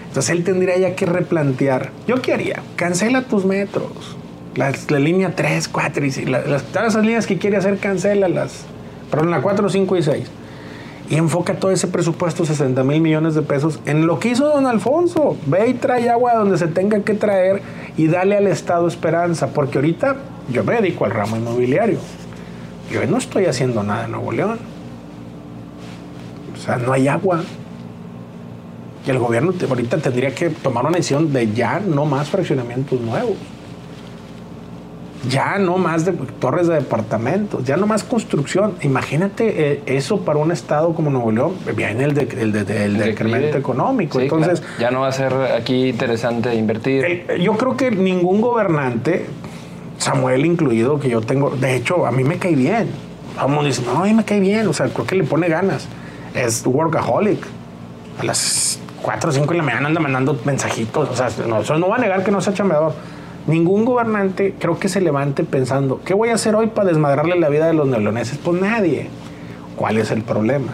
Entonces 0.08 0.30
él 0.30 0.44
tendría 0.44 0.78
ya 0.78 0.96
que 0.96 1.06
replantear. 1.06 1.90
¿Yo 2.06 2.22
qué 2.22 2.32
haría? 2.32 2.62
Cancela 2.76 3.22
tus 3.22 3.44
metros. 3.44 4.16
La, 4.54 4.70
línea 4.98 5.34
3, 5.36 5.68
4 5.68 6.04
y 6.06 6.10
6. 6.10 6.28
las, 6.30 6.62
todas 6.64 6.88
esas 6.88 7.04
líneas 7.04 7.26
que 7.26 7.36
quiere 7.36 7.58
hacer, 7.58 7.78
cancélalas. 7.78 8.64
Perdón, 9.10 9.30
la 9.30 9.42
4, 9.42 9.68
5 9.68 9.96
y 9.96 10.02
6 10.02 10.30
y 11.08 11.16
enfoca 11.16 11.54
todo 11.54 11.70
ese 11.70 11.86
presupuesto, 11.86 12.44
60 12.44 12.82
mil 12.82 13.00
millones 13.00 13.34
de 13.34 13.42
pesos, 13.42 13.80
en 13.86 14.06
lo 14.06 14.18
que 14.18 14.30
hizo 14.30 14.48
don 14.48 14.66
Alfonso. 14.66 15.36
Ve 15.46 15.68
y 15.68 15.74
trae 15.74 16.08
agua 16.10 16.34
donde 16.34 16.58
se 16.58 16.66
tenga 16.66 17.00
que 17.00 17.14
traer 17.14 17.62
y 17.96 18.08
dale 18.08 18.36
al 18.36 18.46
Estado 18.46 18.88
esperanza, 18.88 19.48
porque 19.48 19.78
ahorita 19.78 20.16
yo 20.50 20.64
me 20.64 20.74
dedico 20.74 21.04
al 21.04 21.12
ramo 21.12 21.36
inmobiliario. 21.36 21.98
Yo 22.90 23.04
no 23.06 23.18
estoy 23.18 23.46
haciendo 23.46 23.82
nada 23.82 24.04
en 24.04 24.12
Nuevo 24.12 24.32
León. 24.32 24.58
O 26.54 26.56
sea, 26.58 26.76
no 26.76 26.92
hay 26.92 27.08
agua. 27.08 27.42
Y 29.06 29.10
el 29.10 29.18
gobierno 29.18 29.52
ahorita 29.68 29.98
tendría 29.98 30.34
que 30.34 30.50
tomar 30.50 30.84
una 30.84 30.96
decisión 30.96 31.32
de 31.32 31.52
ya 31.52 31.80
no 31.80 32.04
más 32.04 32.28
fraccionamientos 32.28 33.00
nuevos 33.00 33.36
ya 35.28 35.58
no 35.58 35.78
más 35.78 36.04
de 36.04 36.12
torres 36.12 36.66
de 36.66 36.74
departamentos, 36.74 37.64
ya 37.64 37.76
no 37.76 37.86
más 37.86 38.04
construcción. 38.04 38.74
Imagínate 38.82 39.72
eh, 39.72 39.82
eso 39.86 40.20
para 40.20 40.38
un 40.38 40.52
estado 40.52 40.94
como 40.94 41.10
Nuevo 41.10 41.32
León, 41.32 41.54
viene 41.76 42.04
el, 42.04 42.18
el, 42.18 42.98
decremento 42.98 43.58
económico. 43.58 44.20
Entonces, 44.20 44.62
ya 44.78 44.90
no 44.90 45.00
va 45.00 45.08
a 45.08 45.12
ser 45.12 45.32
aquí 45.34 45.88
interesante 45.88 46.54
invertir. 46.54 47.26
yo 47.40 47.56
creo 47.56 47.76
que 47.76 47.90
ningún 47.90 48.40
gobernante, 48.40 49.26
Samuel 49.98 50.44
incluido, 50.44 51.00
que 51.00 51.08
yo 51.08 51.20
tengo, 51.20 51.50
de 51.50 51.76
hecho, 51.76 52.06
a 52.06 52.10
mí 52.10 52.24
me 52.24 52.38
cae 52.38 52.54
bien. 52.54 52.88
Vamos, 53.36 53.64
dice, 53.64 53.82
no, 53.82 54.02
a 54.02 54.04
mí 54.04 54.14
me 54.14 54.24
cae 54.24 54.40
bien, 54.40 54.66
o 54.66 54.72
sea, 54.72 54.88
creo 54.88 55.06
que 55.06 55.14
le 55.16 55.24
pone 55.24 55.48
ganas. 55.48 55.88
Es 56.34 56.64
workaholic. 56.66 57.46
A 58.20 58.24
las 58.24 58.78
4 59.02 59.30
o 59.30 59.32
5 59.32 59.46
de 59.52 59.58
la 59.58 59.62
mañana 59.62 59.88
anda 59.88 60.00
mandando 60.00 60.40
mensajitos, 60.44 61.10
o 61.10 61.16
sea, 61.16 61.28
no, 61.46 61.60
eso 61.60 61.78
no 61.78 61.88
va 61.88 61.96
a 61.96 61.98
negar 61.98 62.24
que 62.24 62.30
no 62.30 62.40
sea 62.40 62.54
chambeador 62.54 62.94
Ningún 63.46 63.84
gobernante 63.84 64.56
creo 64.58 64.78
que 64.80 64.88
se 64.88 65.00
levante 65.00 65.44
pensando, 65.44 66.00
¿qué 66.04 66.14
voy 66.14 66.30
a 66.30 66.34
hacer 66.34 66.56
hoy 66.56 66.66
para 66.66 66.88
desmadrarle 66.88 67.38
la 67.38 67.48
vida 67.48 67.68
de 67.68 67.74
los 67.74 67.86
neoloneses? 67.86 68.38
Pues 68.38 68.60
nadie. 68.60 69.08
¿Cuál 69.76 69.98
es 69.98 70.10
el 70.10 70.22
problema? 70.22 70.72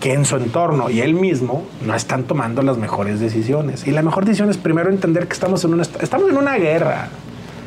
Que 0.00 0.14
en 0.14 0.24
su 0.24 0.36
entorno 0.36 0.88
y 0.88 1.02
él 1.02 1.12
mismo 1.12 1.66
no 1.84 1.94
están 1.94 2.24
tomando 2.24 2.62
las 2.62 2.78
mejores 2.78 3.20
decisiones. 3.20 3.86
Y 3.86 3.90
la 3.90 4.00
mejor 4.00 4.24
decisión 4.24 4.48
es 4.48 4.56
primero 4.56 4.88
entender 4.88 5.26
que 5.26 5.34
estamos 5.34 5.62
en 5.64 5.74
una, 5.74 5.82
estamos 5.82 6.30
en 6.30 6.38
una 6.38 6.56
guerra. 6.56 7.08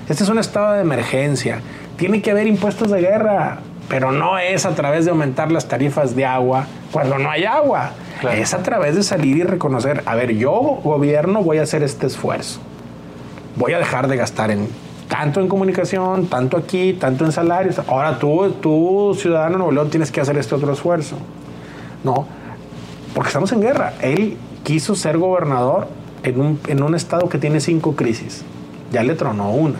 Este 0.09 0.23
es 0.23 0.29
un 0.29 0.39
estado 0.39 0.73
de 0.73 0.81
emergencia. 0.81 1.61
Tiene 1.97 2.21
que 2.21 2.31
haber 2.31 2.47
impuestos 2.47 2.91
de 2.91 3.01
guerra, 3.01 3.59
pero 3.89 4.11
no 4.11 4.37
es 4.37 4.65
a 4.65 4.75
través 4.75 5.05
de 5.05 5.11
aumentar 5.11 5.51
las 5.51 5.67
tarifas 5.67 6.15
de 6.15 6.25
agua 6.25 6.67
cuando 6.91 7.17
no 7.17 7.29
hay 7.29 7.45
agua. 7.45 7.91
Es 8.33 8.53
a 8.53 8.63
través 8.63 8.95
de 8.95 9.03
salir 9.03 9.37
y 9.37 9.43
reconocer, 9.43 10.03
a 10.05 10.15
ver, 10.15 10.35
yo 10.35 10.51
gobierno 10.51 11.43
voy 11.43 11.57
a 11.57 11.63
hacer 11.63 11.83
este 11.83 12.07
esfuerzo 12.07 12.59
voy 13.57 13.73
a 13.73 13.79
dejar 13.79 14.07
de 14.07 14.15
gastar 14.15 14.51
en 14.51 14.67
tanto 15.07 15.39
en 15.39 15.47
comunicación, 15.47 16.27
tanto 16.27 16.57
aquí, 16.57 16.93
tanto 16.93 17.25
en 17.25 17.31
salarios. 17.31 17.79
Ahora 17.87 18.19
tú, 18.19 18.51
tú 18.61 19.15
ciudadano 19.17 19.53
de 19.53 19.57
Nuevo 19.57 19.71
León, 19.71 19.89
tienes 19.89 20.11
que 20.11 20.21
hacer 20.21 20.37
este 20.37 20.53
otro 20.53 20.71
esfuerzo. 20.73 21.15
No, 22.03 22.25
porque 23.13 23.29
estamos 23.29 23.51
en 23.53 23.61
guerra. 23.61 23.93
Él 24.01 24.37
quiso 24.63 24.95
ser 24.95 25.17
gobernador 25.17 25.87
en 26.23 26.39
un, 26.39 26.59
en 26.67 26.83
un 26.83 26.93
estado 26.93 27.29
que 27.29 27.37
tiene 27.37 27.61
cinco 27.61 27.95
crisis. 27.95 28.43
Ya 28.91 29.01
le 29.03 29.15
tronó 29.15 29.51
una. 29.51 29.79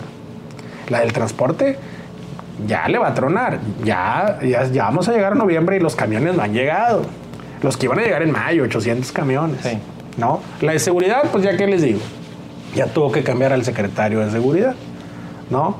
La 0.88 1.00
del 1.00 1.12
transporte 1.12 1.78
ya 2.66 2.88
le 2.88 2.98
va 2.98 3.08
a 3.08 3.14
tronar. 3.14 3.58
Ya, 3.84 4.38
ya, 4.42 4.64
ya, 4.66 4.84
vamos 4.84 5.08
a 5.08 5.12
llegar 5.12 5.32
a 5.32 5.36
noviembre 5.36 5.76
y 5.76 5.80
los 5.80 5.94
camiones 5.96 6.34
no 6.34 6.42
han 6.42 6.52
llegado. 6.52 7.02
Los 7.62 7.76
que 7.76 7.86
iban 7.86 7.98
a 7.98 8.02
llegar 8.02 8.22
en 8.22 8.30
mayo, 8.30 8.64
800 8.64 9.12
camiones. 9.12 9.60
¿No? 10.16 10.40
La 10.60 10.72
de 10.72 10.78
seguridad, 10.78 11.22
pues 11.30 11.44
ya 11.44 11.56
que 11.56 11.66
les 11.66 11.82
digo 11.82 12.00
ya 12.74 12.86
tuvo 12.86 13.10
que 13.12 13.22
cambiar 13.22 13.52
al 13.52 13.64
secretario 13.64 14.20
de 14.20 14.30
seguridad, 14.30 14.74
¿no? 15.50 15.76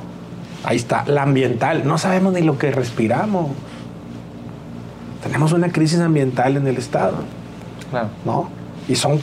Ahí 0.65 0.77
está, 0.77 1.05
la 1.07 1.23
ambiental, 1.23 1.87
no 1.87 1.99
sabemos 1.99 2.33
ni 2.33 2.43
lo 2.43 2.59
que 2.59 2.71
respiramos. 2.71 3.51
Tenemos 5.23 5.53
una 5.53 5.71
crisis 5.71 6.01
ambiental 6.01 6.57
en 6.57 6.67
el 6.67 6.77
Estado, 6.77 7.19
¿no? 8.25 8.49
Y 8.89 8.97
son, 8.97 9.21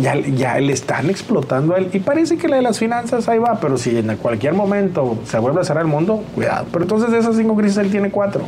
ya, 0.00 0.14
ya 0.16 0.58
le 0.58 0.72
están 0.72 1.10
explotando 1.10 1.74
a 1.74 1.78
él. 1.78 1.90
Y 1.92 1.98
parece 1.98 2.36
que 2.36 2.48
la 2.48 2.56
de 2.56 2.62
las 2.62 2.78
finanzas 2.78 3.28
ahí 3.28 3.38
va, 3.38 3.58
pero 3.60 3.76
si 3.76 3.96
en 3.96 4.16
cualquier 4.16 4.54
momento 4.54 5.18
se 5.24 5.38
vuelve 5.38 5.60
a 5.60 5.64
cerrar 5.64 5.84
el 5.84 5.90
mundo, 5.90 6.24
cuidado. 6.34 6.66
Pero 6.72 6.84
entonces 6.84 7.10
de 7.10 7.18
esas 7.18 7.36
cinco 7.36 7.56
crisis 7.56 7.78
él 7.78 7.90
tiene 7.90 8.10
cuatro 8.10 8.44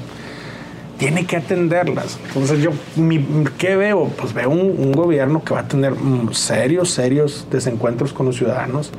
tiene 0.99 1.27
que 1.27 1.37
atenderlas. 1.37 2.19
Entonces 2.29 2.61
yo, 2.61 2.71
¿qué 3.59 3.77
veo? 3.77 4.09
Pues 4.17 4.33
veo 4.33 4.51
un, 4.51 4.93
gobierno 4.93 5.43
que 5.45 5.55
va 5.55 5.61
a 5.61 5.69
tener 5.69 5.93
mm, 5.93 6.33
serios, 6.33 6.91
serios 6.91 7.47
desencuentros 7.51 8.13
con 8.13 8.27
los 8.27 8.37
ciudadanos. 8.37 8.93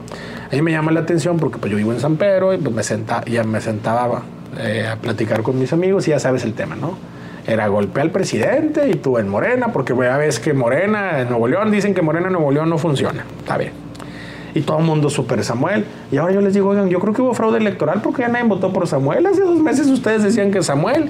A 0.52 0.56
mí 0.56 0.62
me 0.62 0.72
llama 0.72 0.92
la 0.92 1.02
atención 1.02 1.38
porque 1.38 1.58
pues 1.58 1.72
yo 1.72 1.78
vivo 1.78 1.94
en 1.94 2.00
San 2.00 2.18
Pedro 2.18 2.54
y 2.54 2.58
pues 2.58 2.76
me 2.76 2.84
sentaba, 2.84 3.24
ya 3.26 3.44
me 3.44 3.62
sentaba 3.62 4.24
eh, 4.60 4.88
a 4.92 4.98
platicar 4.98 5.42
con 5.42 5.58
mis 5.58 5.74
amigos 5.74 6.08
y 6.08 6.12
ya 6.12 6.20
sabes 6.20 6.44
el 6.44 6.54
tema, 6.54 6.76
¿no? 6.76 6.98
Era 7.48 7.68
golpe 7.68 8.02
al 8.02 8.10
presidente 8.12 8.90
y 8.90 8.96
tú 8.96 9.18
en 9.20 9.28
Morena, 9.28 9.68
porque 9.72 9.94
ya 9.96 10.18
ves 10.18 10.40
que 10.40 10.54
Morena 10.54 11.22
en 11.22 11.30
Nuevo 11.30 11.48
León 11.48 11.70
dicen 11.72 11.94
que 11.94 12.02
Morena 12.02 12.28
en 12.28 12.34
Nuevo 12.34 12.52
León 12.52 12.70
no 12.70 12.78
funciona. 12.78 13.24
Está 13.40 13.58
bien. 13.58 13.72
y 14.56 14.62
todo 14.62 14.80
el 14.80 14.86
mundo 14.86 15.10
super 15.10 15.44
Samuel. 15.44 15.86
Y 16.12 16.18
ahora 16.18 16.34
yo 16.34 16.42
les 16.42 16.54
digo, 16.54 16.70
oigan, 16.70 16.90
yo 16.90 17.00
creo 17.00 17.14
que 17.14 17.22
hubo 17.22 17.34
fraude 17.34 17.58
electoral 17.58 18.02
porque 18.02 18.22
ya 18.22 18.30
nadie 18.30 18.48
votó 18.48 18.72
por 18.72 18.88
Samuel. 18.88 19.26
Hace 19.26 19.42
dos 19.42 19.60
meses 19.60 19.88
ustedes 19.88 20.24
decían 20.24 20.50
que 20.50 20.64
Samuel. 20.64 21.10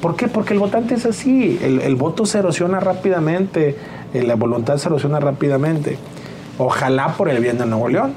¿Por 0.00 0.16
qué? 0.16 0.26
Porque 0.26 0.54
el 0.54 0.58
votante 0.58 0.94
es 0.94 1.04
así. 1.04 1.58
El, 1.62 1.80
el 1.80 1.96
voto 1.96 2.24
se 2.24 2.38
erosiona 2.38 2.80
rápidamente, 2.80 3.76
eh, 4.14 4.22
la 4.22 4.36
voluntad 4.36 4.78
se 4.78 4.88
erosiona 4.88 5.20
rápidamente. 5.20 5.98
Ojalá 6.56 7.08
por 7.08 7.28
el 7.28 7.42
bien 7.42 7.58
de 7.58 7.66
Nuevo 7.66 7.88
León, 7.88 8.14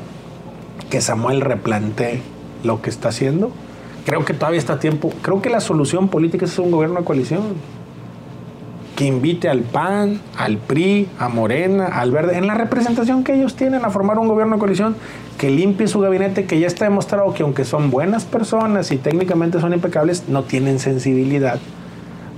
que 0.90 1.02
Samuel 1.02 1.42
replantee 1.42 2.22
lo 2.64 2.82
que 2.82 2.90
está 2.90 3.10
haciendo. 3.10 3.52
Creo 4.06 4.26
que 4.26 4.34
todavía 4.34 4.60
está 4.60 4.74
a 4.74 4.80
tiempo. 4.80 5.12
Creo 5.22 5.42
que 5.42 5.50
la 5.50 5.60
solución 5.60 6.08
política 6.08 6.46
es 6.46 6.58
un 6.60 6.72
gobierno 6.72 7.00
de 7.00 7.06
coalición 7.06 7.42
que 8.96 9.06
invite 9.06 9.50
al 9.50 9.62
PAN, 9.62 10.22
al 10.38 10.58
PRI, 10.58 11.08
a 11.18 11.28
Morena, 11.30 11.88
al 11.88 12.12
Verde, 12.12 12.38
en 12.38 12.46
la 12.46 12.54
representación 12.54 13.24
que 13.24 13.34
ellos 13.34 13.56
tienen 13.56 13.84
a 13.86 13.90
formar 13.90 14.20
un 14.20 14.28
gobierno 14.28 14.56
de 14.56 14.60
coalición, 14.60 14.96
que 15.38 15.50
limpie 15.50 15.88
su 15.88 16.00
gabinete, 16.02 16.46
que 16.46 16.60
ya 16.60 16.68
está 16.68 16.86
demostrado 16.86 17.34
que 17.34 17.44
aunque 17.44 17.66
son 17.66 17.90
buenas 17.90 18.26
personas 18.26 18.92
y 18.92 18.98
técnicamente 18.98 19.60
son 19.60 19.74
impecables, 19.74 20.28
no 20.28 20.44
tienen 20.44 20.78
sensibilidad 20.78 21.60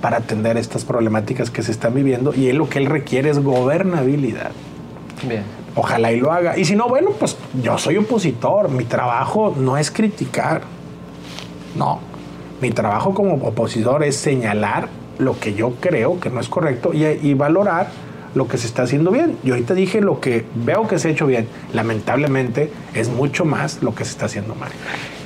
para 0.02 0.18
atender 0.18 0.58
estas 0.58 0.86
problemáticas 0.86 1.50
que 1.50 1.64
se 1.64 1.72
están 1.72 1.96
viviendo 1.96 2.34
y 2.34 2.48
él 2.48 2.58
lo 2.58 2.70
que 2.70 2.80
él 2.80 2.86
requiere 2.86 3.30
es 3.30 3.40
gobernabilidad. 3.40 4.52
Bien. 5.28 5.44
Ojalá 5.76 6.12
y 6.12 6.20
lo 6.20 6.32
haga. 6.32 6.58
Y 6.58 6.66
si 6.66 6.76
no, 6.76 6.88
bueno, 6.88 7.12
pues 7.12 7.38
yo 7.62 7.78
soy 7.78 7.98
opositor. 7.98 8.70
Mi 8.70 8.84
trabajo 8.84 9.56
no 9.58 9.78
es 9.78 9.90
criticar. 9.90 10.62
No. 11.76 12.00
Mi 12.62 12.72
trabajo 12.72 13.14
como 13.14 13.34
opositor 13.46 14.04
es 14.04 14.16
señalar 14.16 14.88
lo 15.20 15.40
que 15.40 15.54
yo 15.54 15.74
creo 15.80 16.20
que 16.20 16.30
no 16.30 16.40
es 16.40 16.50
correcto 16.50 16.92
y, 16.94 17.34
valorar 17.34 17.88
lo 18.36 18.48
que 18.48 18.58
se 18.58 18.68
está 18.68 18.84
haciendo 18.84 19.12
bien. 19.12 19.38
Yo 19.44 19.54
ahorita 19.54 19.74
dije 19.74 20.02
lo 20.02 20.20
que 20.20 20.46
veo 20.56 20.88
que 20.88 20.98
se 20.98 21.10
ha 21.10 21.12
hecho 21.12 21.28
bien. 21.28 21.48
Lamentablemente 21.74 22.72
es 22.94 23.10
mucho 23.10 23.46
más 23.46 23.84
lo 23.84 23.94
que 23.94 24.06
se 24.06 24.12
está 24.12 24.26
haciendo 24.26 24.56
mal. 24.56 24.72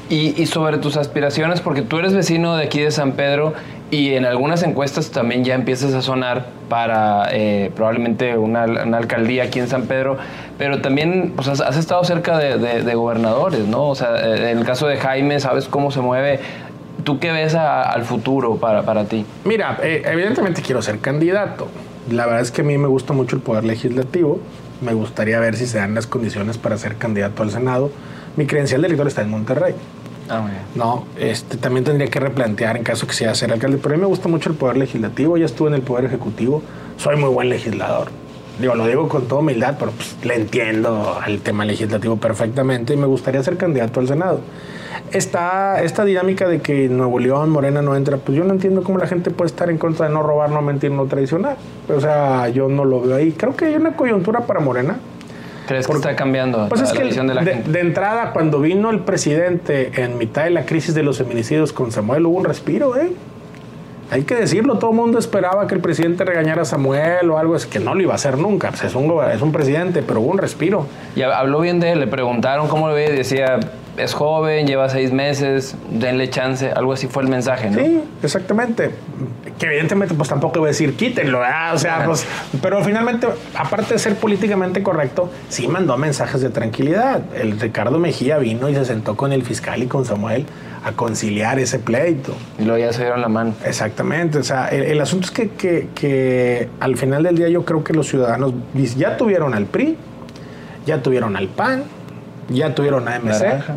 Y, 0.10 0.46
sobre 0.46 0.78
tus 0.78 0.96
aspiraciones, 0.98 1.62
porque 1.62 1.82
tú 1.82 2.00
eres 2.00 2.14
vecino 2.14 2.56
de 2.56 2.64
aquí 2.64 2.80
de 2.80 2.92
San 2.92 3.14
Pedro 3.14 3.54
y 3.90 4.14
en 4.16 4.26
algunas 4.26 4.64
encuestas 4.64 5.12
también 5.12 5.46
ya 5.46 5.56
empiezas 5.56 5.94
a 5.94 6.02
sonar 6.02 6.48
para 6.68 7.30
eh, 7.32 7.72
probablemente 7.74 8.38
una, 8.38 8.66
una, 8.66 8.98
alcaldía 8.98 9.44
aquí 9.44 9.60
en 9.60 9.70
San 9.70 9.84
Pedro, 9.84 10.18
pero 10.58 10.82
también 10.82 11.34
pues, 11.36 11.48
has, 11.48 11.62
has 11.62 11.78
estado 11.78 12.04
cerca 12.04 12.38
de, 12.38 12.58
de, 12.58 12.84
de, 12.84 12.96
gobernadores, 12.96 13.66
¿no? 13.66 13.88
O 13.88 13.96
sea, 13.96 14.18
eh, 14.18 14.52
en 14.52 14.58
el 14.58 14.66
caso 14.66 14.88
de 14.88 14.98
Jaime, 14.98 15.40
sabes 15.40 15.68
cómo 15.68 15.92
se 15.92 16.02
mueve. 16.02 16.40
¿Tú 17.06 17.20
qué 17.20 17.32
ves 17.32 17.56
a, 17.56 17.84
al 17.84 18.04
futuro 18.04 18.58
para, 18.58 18.84
para 18.84 19.06
ti? 19.06 19.26
Mira, 19.46 19.78
eh, 19.82 20.02
evidentemente 20.06 20.62
quiero 20.62 20.82
ser 20.82 21.00
candidato. 21.00 21.70
La 22.12 22.26
verdad 22.26 22.42
es 22.42 22.52
que 22.52 22.62
a 22.62 22.66
mí 22.66 22.78
me 22.78 22.88
gusta 22.88 23.14
mucho 23.14 23.38
el 23.38 23.42
poder 23.42 23.64
legislativo. 23.64 24.42
Me 24.82 24.94
gustaría 24.94 25.40
ver 25.40 25.56
si 25.56 25.66
se 25.66 25.78
dan 25.78 25.96
las 25.96 26.08
condiciones 26.08 26.58
para 26.58 26.78
ser 26.78 26.98
candidato 26.98 27.44
al 27.44 27.52
Senado. 27.52 27.92
Mi 28.36 28.46
credencial 28.46 28.82
de 28.82 28.88
elector 28.88 29.08
está 29.08 29.22
en 29.22 29.30
Monterrey. 29.30 29.74
Ah. 30.30 30.46
No, 30.76 31.06
este, 31.18 31.58
también 31.58 31.84
tendría 31.84 32.10
que 32.10 32.20
replantear 32.20 32.78
en 32.78 32.84
caso 32.84 33.08
que 33.08 33.14
sea 33.14 33.34
ser 33.36 33.52
alcalde. 33.52 33.78
Pero 33.82 33.96
a 33.96 33.98
mí 33.98 34.02
me 34.02 34.08
gusta 34.08 34.28
mucho 34.28 34.50
el 34.50 34.56
poder 34.56 34.78
legislativo. 34.78 35.38
Ya 35.38 35.46
estuve 35.46 35.70
en 35.70 35.76
el 35.76 35.82
poder 35.82 36.06
ejecutivo. 36.06 36.62
Soy 36.98 37.16
muy 37.16 37.30
buen 37.30 37.50
legislador. 37.50 38.10
Digo, 38.60 38.74
lo 38.74 38.88
digo 38.88 39.08
con 39.08 39.28
toda 39.28 39.42
humildad, 39.42 39.76
pero 39.78 39.92
pues, 39.92 40.18
le 40.24 40.34
entiendo 40.34 41.20
al 41.22 41.40
tema 41.42 41.64
legislativo 41.64 42.18
perfectamente 42.18 42.96
y 42.96 42.98
me 42.98 43.06
gustaría 43.06 43.44
ser 43.44 43.56
candidato 43.56 44.00
al 44.00 44.08
Senado. 44.08 44.40
Está 45.12 45.82
esta 45.84 46.04
dinámica 46.04 46.48
de 46.48 46.60
que 46.60 46.90
Nuevo 46.90 47.20
León, 47.20 47.52
Morena 47.52 47.84
no 47.84 47.96
entra, 47.96 48.18
pues 48.18 48.36
yo 48.36 48.44
no 48.44 48.54
entiendo 48.54 48.84
cómo 48.84 48.98
la 48.98 49.06
gente 49.06 49.30
puede 49.30 49.50
estar 49.50 49.70
en 49.70 49.78
contra 49.78 50.08
de 50.08 50.14
no 50.14 50.24
robar, 50.24 50.50
no 50.50 50.64
mentir, 50.64 50.92
no 50.92 51.06
traicionar. 51.06 51.58
O 51.88 52.02
sea, 52.02 52.50
yo 52.50 52.68
no 52.68 52.84
lo 52.84 53.02
veo 53.02 53.16
ahí. 53.16 53.32
Creo 53.32 53.56
que 53.56 53.66
hay 53.66 53.76
una 53.76 53.96
coyuntura 53.96 54.42
para 54.42 54.60
Morena. 54.60 54.98
¿Crees 55.68 55.86
Porque, 55.86 56.02
que 56.02 56.10
está 56.10 56.16
cambiando 56.16 56.68
pues 56.70 56.82
la, 56.82 56.88
es 56.88 56.94
que 56.94 57.04
visión 57.04 57.28
de 57.28 57.36
la 57.36 57.44
de, 57.44 57.54
gente? 57.56 57.72
de 57.72 57.80
entrada, 57.82 58.32
cuando 58.32 58.62
vino 58.62 58.90
el 58.90 59.02
presidente 59.02 59.92
en 60.02 60.18
mitad 60.18 60.46
de 60.46 60.52
la 60.52 60.66
crisis 60.66 60.96
de 60.96 61.04
los 61.04 61.18
feminicidios 61.18 61.74
con 61.74 61.92
Samuel, 61.92 62.26
hubo 62.26 62.38
un 62.38 62.46
respiro, 62.46 62.96
¿eh? 62.98 63.12
Hay 64.10 64.24
que 64.24 64.36
decirlo, 64.36 64.78
todo 64.78 64.92
el 64.92 64.96
mundo 64.96 65.20
esperaba 65.20 65.68
que 65.68 65.76
el 65.76 65.82
presidente 65.82 66.24
regañara 66.24 66.62
a 66.62 66.66
Samuel 66.66 67.30
o 67.30 67.38
algo, 67.38 67.58
es 67.58 67.66
que 67.66 67.80
no 67.80 67.94
lo 67.94 68.02
iba 68.02 68.14
a 68.14 68.16
hacer 68.16 68.38
nunca, 68.38 68.70
pues 68.70 68.86
es, 68.86 68.96
un, 68.96 69.14
es 69.34 69.42
un 69.42 69.52
presidente, 69.52 70.02
pero 70.02 70.22
hubo 70.22 70.32
un 70.32 70.38
respiro. 70.38 70.88
Y 71.14 71.24
habló 71.24 71.60
bien 71.60 71.82
de 71.82 71.92
él, 71.92 72.00
le 72.00 72.08
preguntaron 72.08 72.70
cómo 72.70 72.88
lo 72.88 72.94
ve 72.94 73.10
y 73.12 73.18
decía, 73.18 73.60
es 73.98 74.14
joven, 74.14 74.68
lleva 74.68 74.90
seis 74.90 75.12
meses, 75.12 75.76
denle 75.90 76.30
chance, 76.30 76.72
algo 76.72 76.94
así 76.94 77.08
fue 77.08 77.24
el 77.24 77.30
mensaje, 77.30 77.70
¿no? 77.70 77.80
Sí, 77.80 78.02
exactamente. 78.24 78.92
Que 79.58 79.66
evidentemente 79.66 80.14
pues 80.14 80.30
tampoco 80.30 80.60
voy 80.60 80.68
a 80.68 80.72
decir 80.72 80.96
quítenlo, 80.96 81.40
¿verdad? 81.40 81.74
o 81.74 81.80
sea, 81.80 82.06
pues, 82.06 82.26
pero 82.62 82.84
finalmente, 82.84 83.28
aparte 83.56 83.96
de 83.96 84.00
ser 84.00 84.16
políticamente 84.16 84.84
correcto, 84.84 85.32
sí 85.50 85.68
mandó 85.68 85.98
mensajes 85.98 86.42
de 86.42 86.50
tranquilidad. 86.50 87.22
El 87.36 87.60
Ricardo 87.60 87.98
Mejía 87.98 88.38
vino 88.38 88.70
y 88.70 88.76
se 88.76 88.86
sentó 88.86 89.16
con 89.16 89.34
el 89.34 89.44
fiscal 89.44 89.82
y 89.82 89.88
con 89.88 90.06
Samuel 90.06 90.46
a 90.84 90.92
conciliar 90.92 91.58
ese 91.60 91.80
pleito. 91.80 92.36
Y 92.60 92.64
luego 92.64 92.78
ya 92.78 92.94
se 92.94 93.02
dieron 93.02 93.22
la 93.22 93.30
mano. 93.30 93.56
Exactamente, 93.66 94.38
o 94.38 94.44
sea, 94.44 94.68
el, 94.68 94.84
el 94.84 95.02
asunto 95.02 95.26
es 95.26 95.32
que, 95.32 95.50
que, 95.50 95.90
que, 95.96 96.70
al 96.80 96.98
final 96.98 97.24
del 97.24 97.36
día 97.36 97.50
yo 97.50 97.66
creo 97.66 97.84
que 97.84 97.94
los 97.94 98.08
ciudadanos 98.08 98.54
ya 98.96 99.18
tuvieron 99.18 99.56
al 99.56 99.66
PRI, 99.66 99.98
ya 100.86 101.02
tuvieron 101.02 101.36
al 101.36 101.48
PAN, 101.48 101.84
ya 102.50 102.74
tuvieron 102.76 103.08
a 103.08 103.20
MC. 103.20 103.42
Naranja. 103.42 103.76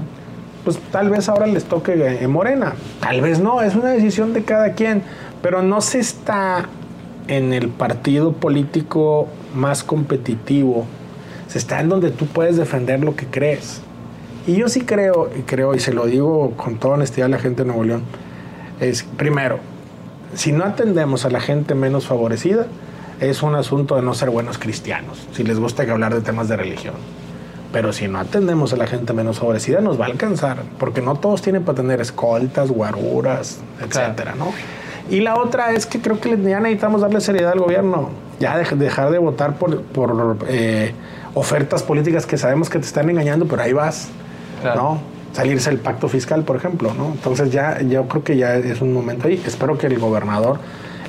Pues 0.65 0.79
tal 0.91 1.09
vez 1.09 1.29
ahora 1.29 1.47
les 1.47 1.65
toque 1.65 1.95
eh, 1.95 2.29
Morena, 2.29 2.75
tal 3.01 3.23
vez 3.23 3.41
no, 3.41 3.63
es 3.63 3.75
una 3.75 3.91
decisión 3.91 4.35
de 4.35 4.45
cada 4.45 4.73
quien, 4.73 5.03
pero 5.43 5.63
no 5.63 5.81
se 5.81 5.99
está 5.99 6.67
en 7.29 7.55
el 7.55 7.69
partido 7.69 8.33
político 8.33 9.29
más 9.55 9.83
competitivo, 9.83 10.85
se 11.49 11.59
está 11.59 11.81
en 11.81 11.89
donde 11.89 12.11
tú 12.11 12.27
puedes 12.27 12.57
defender 12.57 13.03
lo 13.03 13.17
que 13.17 13.27
crees. 13.27 13.81
Y 14.47 14.57
yo 14.57 14.69
sí 14.69 14.83
creo, 14.83 15.31
y 15.37 15.43
creo, 15.43 15.75
y 15.75 15.81
se 15.81 15.93
lo 15.93 16.07
digo 16.07 16.53
con 16.57 16.79
toda 16.79 16.95
honestidad 16.95 17.27
a 17.27 17.31
la 17.31 17.39
gente 17.39 17.63
de 17.63 17.69
Nuevo 17.69 17.85
León, 17.85 18.03
es, 18.81 19.03
primero, 19.03 19.61
si 20.35 20.53
no 20.53 20.65
atendemos 20.65 21.25
a 21.25 21.31
la 21.31 21.41
gente 21.41 21.75
menos 21.75 22.07
favorecida, 22.07 22.67
es 23.21 23.43
un 23.43 23.55
asunto 23.55 23.97
de 23.97 24.03
no 24.03 24.15
ser 24.15 24.31
buenos 24.31 24.59
cristianos, 24.59 25.27
si 25.33 25.45
les 25.45 25.59
gusta 25.59 25.85
que 25.85 25.91
hablar 25.91 26.15
de 26.15 26.21
temas 26.21 26.49
de 26.49 26.57
religión. 26.57 26.95
Pero 27.73 27.93
si 27.93 28.09
no 28.09 28.19
atendemos 28.19 28.73
a 28.73 28.77
la 28.77 28.87
gente 28.87 29.13
menos 29.13 29.39
favorecida, 29.39 29.81
nos 29.81 30.01
va 30.01 30.07
a 30.07 30.09
alcanzar, 30.09 30.63
porque 30.79 31.01
no 31.01 31.17
todos 31.17 31.41
tienen 31.41 31.63
para 31.63 31.77
tener 31.77 32.01
escoltas, 32.01 32.71
guaruras, 32.71 33.61
etcétera, 33.81 34.35
¿no? 34.37 34.53
Y 35.09 35.21
la 35.21 35.37
otra 35.37 35.73
es 35.73 35.87
que 35.87 36.01
creo 36.01 36.21
que 36.21 36.31
ya 36.41 36.61
necesitamos 36.61 37.01
darle 37.01 37.21
seriedad 37.21 37.53
al 37.53 37.61
gobierno, 37.61 38.11
ya 38.39 38.57
de, 38.59 38.65
dejar 38.77 39.11
de 39.11 39.19
votar 39.19 39.57
por, 39.57 39.83
por 39.83 40.39
eh, 40.49 40.95
ofertas 41.35 41.83
políticas 41.83 42.27
que 42.27 42.39
sabemos 42.39 42.71
que 42.71 42.79
te 42.79 42.87
están 42.87 43.09
engañando, 43.11 43.47
pero 43.47 43.63
ahí 43.63 43.73
vas. 43.73 44.09
Claro. 44.63 44.83
¿no? 44.83 45.01
Salirse 45.33 45.71
el 45.71 45.79
pacto 45.79 46.09
fiscal, 46.09 46.43
por 46.43 46.57
ejemplo, 46.57 46.93
¿no? 46.93 47.13
Entonces 47.13 47.51
ya 47.51 47.81
yo 47.83 48.09
creo 48.09 48.25
que 48.25 48.37
ya 48.37 48.57
es 48.57 48.81
un 48.81 48.93
momento 48.93 49.29
ahí. 49.29 49.41
Espero 49.47 49.79
que 49.79 49.87
el 49.87 49.99
gobernador 49.99 50.59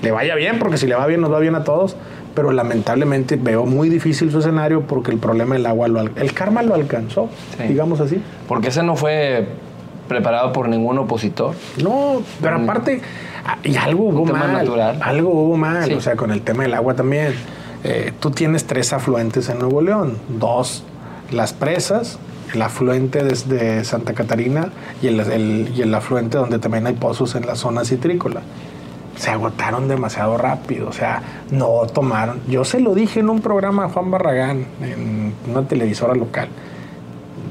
le 0.02 0.12
vaya 0.12 0.36
bien, 0.36 0.60
porque 0.60 0.78
si 0.78 0.88
le 0.88 0.96
va 0.96 1.06
bien, 1.08 1.22
nos 1.22 1.32
va 1.32 1.40
bien 1.40 1.56
a 1.56 1.64
todos. 1.64 1.96
Pero 2.34 2.52
lamentablemente 2.52 3.36
veo 3.36 3.66
muy 3.66 3.90
difícil 3.90 4.32
su 4.32 4.40
escenario 4.40 4.82
porque 4.82 5.12
el 5.12 5.18
problema 5.18 5.56
del 5.56 5.66
agua, 5.66 5.88
lo, 5.88 6.00
el 6.00 6.34
karma 6.34 6.62
lo 6.62 6.76
alcanzó, 6.76 7.30
sí. 7.58 7.64
digamos 7.64 8.00
así. 8.00 8.22
Porque 8.48 8.70
ese 8.70 8.84
no 8.84 8.96
fue 8.96 9.48
preparado 10.08 10.54
por 10.54 10.70
ningún 10.70 10.98
opositor. 10.98 11.56
No, 11.82 12.22
pero 12.42 12.60
mm. 12.60 12.64
aparte, 12.64 13.02
y 13.64 13.76
algo 13.76 14.06
hubo 14.10 14.26
mal. 14.26 14.54
Natural. 14.54 15.00
Algo 15.02 15.30
hubo 15.30 15.58
mal, 15.58 15.86
sí. 15.86 15.94
o 15.94 16.02
sea, 16.02 16.16
con 16.16 16.32
el 16.32 16.42
tema 16.42 16.64
del 16.64 16.74
agua 16.74 16.96
también. 16.96 17.34
Eh, 17.84 18.14
tú 18.20 18.30
tienes 18.30 18.66
tres 18.66 18.94
afluentes 18.94 19.50
en 19.50 19.60
Nuevo 19.60 19.82
León, 19.82 20.18
dos, 20.28 20.84
las 21.32 21.54
presas, 21.54 22.20
el 22.54 22.62
afluente 22.62 23.24
desde 23.24 23.84
Santa 23.84 24.14
Catarina 24.14 24.70
y 25.02 25.08
el, 25.08 25.20
el, 25.20 25.72
y 25.76 25.82
el 25.82 25.94
afluente 25.96 26.38
donde 26.38 26.60
también 26.60 26.86
hay 26.86 26.94
pozos 26.94 27.36
en 27.36 27.46
la 27.46 27.56
zona 27.56 27.84
citrícola. 27.84 28.42
Se 29.22 29.30
agotaron 29.30 29.88
demasiado 29.88 30.36
rápido, 30.36 30.90
o 30.90 30.94
sea, 30.94 31.22
no 31.52 31.86
tomaron. 31.94 32.40
Yo 32.48 32.64
se 32.64 32.80
lo 32.80 32.96
dije 32.96 33.20
en 33.20 33.30
un 33.30 33.40
programa 33.40 33.86
a 33.86 33.90
Juan 33.90 34.10
Barragán, 34.10 34.66
en 34.82 35.36
una 35.48 35.68
televisora 35.68 36.16
local. 36.16 36.50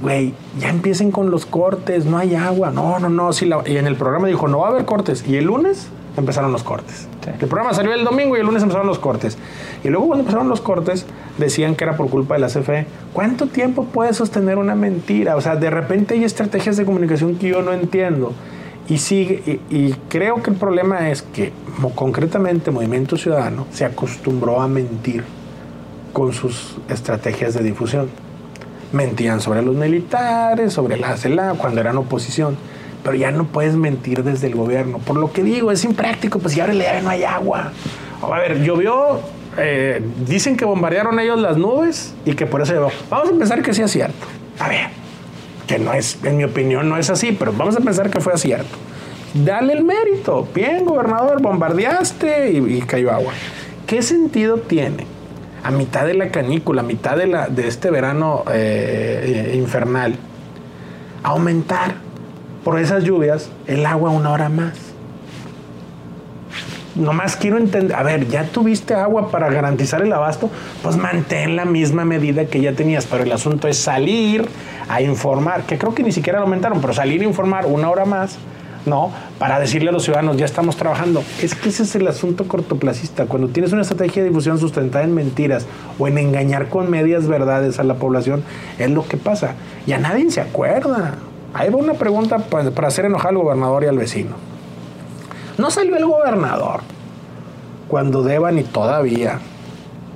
Güey, 0.02 0.34
ya 0.58 0.68
empiecen 0.68 1.12
con 1.12 1.30
los 1.30 1.46
cortes, 1.46 2.06
no 2.06 2.18
hay 2.18 2.34
agua. 2.34 2.72
No, 2.72 2.98
no, 2.98 3.08
no. 3.08 3.32
Si 3.32 3.46
la... 3.46 3.62
Y 3.64 3.76
en 3.76 3.86
el 3.86 3.94
programa 3.94 4.26
dijo, 4.26 4.48
no 4.48 4.58
va 4.58 4.66
a 4.66 4.70
haber 4.70 4.84
cortes. 4.84 5.24
Y 5.28 5.36
el 5.36 5.44
lunes 5.44 5.88
empezaron 6.16 6.50
los 6.50 6.64
cortes. 6.64 7.06
Sí. 7.24 7.30
El 7.38 7.46
programa 7.46 7.72
salió 7.72 7.94
el 7.94 8.02
domingo 8.02 8.36
y 8.36 8.40
el 8.40 8.46
lunes 8.46 8.64
empezaron 8.64 8.88
los 8.88 8.98
cortes. 8.98 9.38
Y 9.84 9.90
luego 9.90 10.08
cuando 10.08 10.22
empezaron 10.22 10.48
los 10.48 10.60
cortes, 10.60 11.06
decían 11.38 11.76
que 11.76 11.84
era 11.84 11.96
por 11.96 12.10
culpa 12.10 12.34
de 12.34 12.40
la 12.40 12.48
CFE. 12.48 12.86
¿Cuánto 13.12 13.46
tiempo 13.46 13.84
puede 13.84 14.12
sostener 14.12 14.58
una 14.58 14.74
mentira? 14.74 15.36
O 15.36 15.40
sea, 15.40 15.54
de 15.54 15.70
repente 15.70 16.14
hay 16.14 16.24
estrategias 16.24 16.76
de 16.76 16.84
comunicación 16.84 17.36
que 17.36 17.48
yo 17.48 17.62
no 17.62 17.72
entiendo. 17.72 18.32
Y, 18.90 18.98
sigue, 18.98 19.60
y, 19.70 19.92
creo 20.08 20.42
que 20.42 20.50
el 20.50 20.56
problema 20.56 21.10
es 21.10 21.22
que 21.22 21.52
concretamente 21.94 22.70
Movimiento 22.70 23.16
Ciudadano 23.16 23.66
se 23.72 23.84
acostumbró 23.84 24.60
a 24.60 24.68
mentir 24.68 25.24
con 26.12 26.32
sus 26.32 26.76
estrategias 26.88 27.54
de 27.54 27.62
difusión. 27.62 28.10
Mentían 28.92 29.40
sobre 29.40 29.62
los 29.62 29.76
militares, 29.76 30.72
sobre 30.72 30.96
la 30.96 31.16
CELA, 31.16 31.54
cuando 31.54 31.80
eran 31.80 31.96
oposición 31.96 32.56
pero 33.02 33.16
ya 33.16 33.30
no 33.30 33.44
puedes 33.44 33.76
mentir 33.76 34.22
desde 34.22 34.48
el 34.48 34.54
gobierno. 34.54 34.98
Por 34.98 35.16
lo 35.16 35.32
que 35.32 35.42
digo, 35.42 35.72
es 35.72 35.84
impráctico, 35.84 36.38
pues 36.38 36.54
si 36.54 36.60
ahora 36.60 36.74
le 36.74 36.84
llave 36.84 37.02
no 37.02 37.10
hay 37.10 37.24
agua. 37.24 37.72
A 38.22 38.38
ver, 38.38 38.62
llovió, 38.62 39.20
eh, 39.56 40.02
dicen 40.26 40.56
que 40.56 40.64
bombardearon 40.64 41.18
ellos 41.18 41.40
las 41.40 41.56
nubes 41.56 42.14
y 42.24 42.34
que 42.34 42.46
por 42.46 42.60
eso 42.62 42.74
llovió. 42.74 42.90
Vamos 43.08 43.30
a 43.30 43.38
pensar 43.38 43.62
que 43.62 43.72
sí 43.72 43.82
es 43.82 43.90
cierto. 43.90 44.26
A 44.58 44.68
ver, 44.68 44.88
que 45.70 45.78
no 45.78 45.92
es, 45.92 46.18
en 46.24 46.36
mi 46.36 46.42
opinión, 46.42 46.88
no 46.88 46.96
es 46.96 47.10
así, 47.10 47.30
pero 47.30 47.52
vamos 47.52 47.76
a 47.76 47.80
pensar 47.80 48.10
que 48.10 48.18
fue 48.18 48.32
acierto. 48.32 48.76
Dale 49.34 49.72
el 49.72 49.84
mérito. 49.84 50.48
Bien, 50.52 50.84
gobernador, 50.84 51.40
bombardeaste 51.40 52.50
y, 52.50 52.80
cayó 52.80 53.12
agua. 53.12 53.32
¿Qué 53.86 54.02
sentido 54.02 54.56
tiene 54.56 55.06
a 55.62 55.70
mitad 55.70 56.06
de 56.06 56.14
la 56.14 56.30
canícula, 56.32 56.82
a 56.82 56.84
mitad 56.84 57.16
de, 57.16 57.28
la, 57.28 57.46
de 57.46 57.68
este 57.68 57.88
verano 57.88 58.42
eh, 58.52 59.52
infernal, 59.54 60.16
aumentar 61.22 61.94
por 62.64 62.80
esas 62.80 63.04
lluvias 63.04 63.48
el 63.68 63.86
agua 63.86 64.10
una 64.10 64.32
hora 64.32 64.48
más? 64.48 64.89
Nomás 66.94 67.36
quiero 67.36 67.58
entender, 67.58 67.96
a 67.96 68.02
ver, 68.02 68.28
ya 68.28 68.44
tuviste 68.44 68.94
agua 68.94 69.30
para 69.30 69.48
garantizar 69.50 70.02
el 70.02 70.12
abasto, 70.12 70.50
pues 70.82 70.96
mantén 70.96 71.56
la 71.56 71.64
misma 71.64 72.04
medida 72.04 72.46
que 72.46 72.60
ya 72.60 72.72
tenías, 72.72 73.06
pero 73.06 73.22
el 73.22 73.32
asunto 73.32 73.68
es 73.68 73.76
salir 73.76 74.48
a 74.88 75.00
informar, 75.00 75.62
que 75.62 75.78
creo 75.78 75.94
que 75.94 76.02
ni 76.02 76.10
siquiera 76.10 76.40
lo 76.40 76.46
aumentaron, 76.46 76.80
pero 76.80 76.92
salir 76.92 77.20
a 77.20 77.24
informar 77.24 77.66
una 77.66 77.90
hora 77.90 78.04
más 78.04 78.38
¿no? 78.86 79.10
Para 79.38 79.60
decirle 79.60 79.90
a 79.90 79.92
los 79.92 80.04
ciudadanos, 80.04 80.36
ya 80.36 80.44
estamos 80.44 80.76
trabajando. 80.76 81.22
Es 81.42 81.54
que 81.54 81.68
ese 81.68 81.82
es 81.82 81.94
el 81.94 82.06
asunto 82.08 82.48
cortoplacista. 82.48 83.26
Cuando 83.26 83.48
tienes 83.48 83.72
una 83.72 83.82
estrategia 83.82 84.22
de 84.22 84.28
difusión 84.28 84.58
sustentada 84.58 85.04
en 85.04 85.14
mentiras 85.14 85.66
o 85.98 86.08
en 86.08 86.18
engañar 86.18 86.68
con 86.68 86.90
medias 86.90 87.26
verdades 87.26 87.78
a 87.78 87.84
la 87.84 87.94
población, 87.94 88.42
es 88.78 88.90
lo 88.90 89.06
que 89.06 89.16
pasa. 89.16 89.54
Y 89.86 89.92
a 89.92 89.98
nadie 89.98 90.30
se 90.30 90.40
acuerda. 90.40 91.14
Ahí 91.52 91.68
va 91.70 91.76
una 91.76 91.94
pregunta 91.94 92.38
para 92.38 92.88
hacer 92.88 93.04
enojar 93.04 93.30
al 93.30 93.38
gobernador 93.38 93.84
y 93.84 93.86
al 93.86 93.98
vecino. 93.98 94.49
No 95.60 95.70
salió 95.70 95.94
el 95.98 96.06
gobernador 96.06 96.80
cuando 97.86 98.22
Deban 98.22 98.58
y 98.58 98.62
todavía 98.62 99.40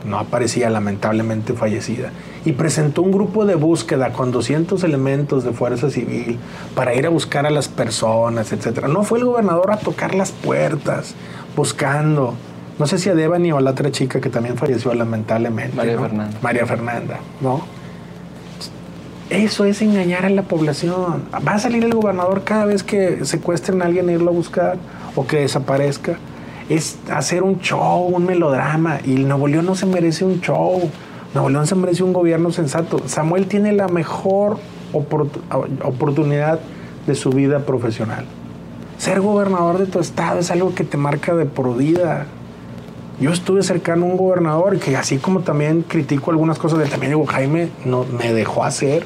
no 0.07 0.19
aparecía 0.19 0.71
lamentablemente 0.71 1.53
fallecida 1.53 2.13
y 2.47 2.53
presentó 2.53 3.03
un 3.03 3.13
grupo 3.13 3.45
de 3.45 3.55
búsqueda 3.55 4.15
con 4.15 4.33
200 4.33 4.83
elementos 4.85 5.45
de 5.45 5.53
fuerza 5.53 5.91
civil 5.91 6.39
para 6.75 6.95
ir 6.95 7.05
a 7.05 7.11
buscar 7.11 7.45
a 7.45 7.51
las 7.51 7.69
personas, 7.69 8.53
etcétera. 8.53 8.89
No 8.89 9.03
fue 9.03 9.19
el 9.19 9.27
gobernador 9.27 9.71
a 9.71 9.77
tocar 9.77 10.15
las 10.15 10.33
puertas, 10.33 11.15
buscando. 11.55 12.33
No 12.79 12.87
sé 12.87 12.97
si 12.97 13.11
a 13.11 13.15
Devani 13.15 13.53
o 13.53 13.59
a 13.59 13.61
la 13.61 13.73
otra 13.73 13.93
chica 13.93 14.23
que 14.23 14.31
también 14.31 14.57
falleció 14.57 14.95
lamentablemente. 14.95 15.77
María 15.77 16.01
Fernanda. 16.01 16.39
María 16.41 16.65
Fernanda, 16.65 17.21
¿no? 17.43 17.61
Eso 19.31 19.65
es 19.65 19.81
engañar 19.81 20.27
a 20.27 20.31
la 20.31 20.43
población. 20.43 21.25
Va 21.47 21.55
a 21.55 21.59
salir 21.59 21.83
el 21.83 21.95
gobernador 21.95 22.43
cada 22.45 22.67
vez 22.67 22.83
que 22.83 23.25
secuestren 23.25 23.81
a 23.81 23.87
alguien 23.87 24.09
e 24.11 24.13
irlo 24.13 24.31
a 24.31 24.35
buscar 24.35 24.77
o 25.17 25.27
que 25.27 25.39
desaparezca. 25.39 26.19
Es 26.69 26.99
hacer 27.11 27.43
un 27.43 27.59
show, 27.61 28.07
un 28.07 28.27
melodrama. 28.27 28.99
Y 29.05 29.15
el 29.15 29.29
Nuevo 29.29 29.49
León 29.49 29.67
no 29.67 29.75
se 29.75 29.87
merece 29.87 30.25
un 30.25 30.41
show. 30.41 30.91
Nuevo 31.33 31.49
León 31.49 31.67
se 31.67 31.75
merece 31.75 32.03
un 32.03 32.13
gobierno 32.13 32.53
sensato. 32.53 33.01
Samuel 33.07 33.47
tiene 33.47 33.73
la 33.73 33.89
mejor 33.89 34.59
oportunidad 34.93 36.61
de 37.07 37.15
su 37.15 37.31
vida 37.31 37.61
profesional. 37.61 38.27
Ser 38.99 39.21
gobernador 39.21 39.79
de 39.79 39.87
tu 39.87 40.01
estado 40.01 40.39
es 40.39 40.51
algo 40.51 40.75
que 40.75 40.85
te 40.85 40.97
marca 40.97 41.35
de 41.35 41.47
por 41.47 41.77
vida. 41.77 42.27
Yo 43.21 43.31
estuve 43.31 43.63
cercano 43.63 44.07
a 44.07 44.09
un 44.09 44.17
gobernador 44.17 44.79
que 44.79 44.97
así 44.97 45.19
como 45.19 45.41
también 45.41 45.83
critico 45.83 46.31
algunas 46.31 46.59
cosas 46.59 46.81
de 46.81 46.87
también 46.87 47.13
digo, 47.13 47.25
Jaime 47.27 47.69
no, 47.85 48.05
me 48.05 48.33
dejó 48.33 48.65
hacer 48.65 49.05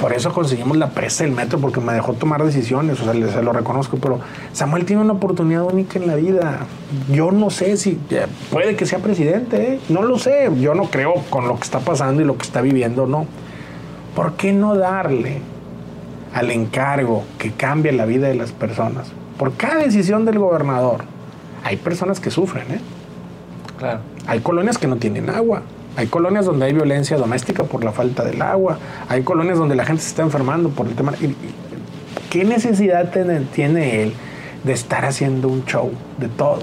por 0.00 0.12
eso 0.12 0.32
conseguimos 0.32 0.76
la 0.76 0.90
presa 0.90 1.24
del 1.24 1.32
metro, 1.32 1.58
porque 1.58 1.80
me 1.80 1.94
dejó 1.94 2.12
tomar 2.12 2.44
decisiones, 2.44 3.00
o 3.00 3.04
sea, 3.04 3.14
se 3.14 3.42
lo 3.42 3.52
reconozco, 3.52 3.96
pero 3.96 4.20
Samuel 4.52 4.84
tiene 4.84 5.00
una 5.00 5.14
oportunidad 5.14 5.64
única 5.64 5.98
en 5.98 6.06
la 6.06 6.14
vida. 6.14 6.66
Yo 7.10 7.32
no 7.32 7.48
sé 7.48 7.76
si 7.78 7.98
puede 8.50 8.76
que 8.76 8.84
sea 8.84 8.98
presidente, 8.98 9.74
¿eh? 9.74 9.80
no 9.88 10.02
lo 10.02 10.18
sé, 10.18 10.50
yo 10.60 10.74
no 10.74 10.84
creo 10.84 11.14
con 11.30 11.48
lo 11.48 11.56
que 11.56 11.62
está 11.62 11.80
pasando 11.80 12.20
y 12.20 12.26
lo 12.26 12.36
que 12.36 12.42
está 12.42 12.60
viviendo, 12.60 13.06
no. 13.06 13.26
¿Por 14.14 14.34
qué 14.34 14.52
no 14.52 14.76
darle 14.76 15.40
al 16.34 16.50
encargo 16.50 17.24
que 17.38 17.52
cambie 17.52 17.92
la 17.92 18.04
vida 18.04 18.28
de 18.28 18.34
las 18.34 18.52
personas? 18.52 19.10
Por 19.38 19.54
cada 19.54 19.76
decisión 19.76 20.26
del 20.26 20.38
gobernador, 20.38 21.04
hay 21.64 21.76
personas 21.76 22.20
que 22.20 22.30
sufren, 22.30 22.70
¿eh? 22.70 22.80
Claro. 23.78 24.00
Hay 24.26 24.40
colonias 24.40 24.78
que 24.78 24.86
no 24.86 24.96
tienen 24.96 25.30
agua. 25.30 25.62
Hay 25.96 26.06
colonias 26.06 26.44
donde 26.44 26.66
hay 26.66 26.72
violencia 26.72 27.16
doméstica 27.16 27.64
por 27.64 27.82
la 27.82 27.92
falta 27.92 28.24
del 28.24 28.40
agua. 28.42 28.78
Hay 29.08 29.22
colonias 29.22 29.58
donde 29.58 29.74
la 29.74 29.84
gente 29.84 30.02
se 30.02 30.10
está 30.10 30.22
enfermando 30.22 30.68
por 30.68 30.86
el 30.86 30.94
tema. 30.94 31.12
¿Qué 32.30 32.44
necesidad 32.44 33.10
tiene, 33.10 34.02
él 34.02 34.12
de 34.62 34.72
estar 34.72 35.04
haciendo 35.04 35.48
un 35.48 35.64
show 35.64 35.90
de 36.18 36.28
todo? 36.28 36.60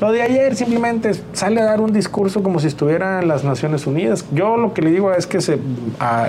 Lo 0.00 0.12
de 0.12 0.22
ayer 0.22 0.54
simplemente 0.54 1.12
sale 1.32 1.60
a 1.60 1.64
dar 1.64 1.80
un 1.80 1.92
discurso 1.92 2.42
como 2.42 2.60
si 2.60 2.66
estuviera 2.66 3.20
en 3.20 3.28
las 3.28 3.42
Naciones 3.42 3.86
Unidas. 3.86 4.26
Yo 4.32 4.56
lo 4.56 4.74
que 4.74 4.82
le 4.82 4.90
digo 4.90 5.12
es 5.12 5.26
que 5.26 5.40
se, 5.40 5.58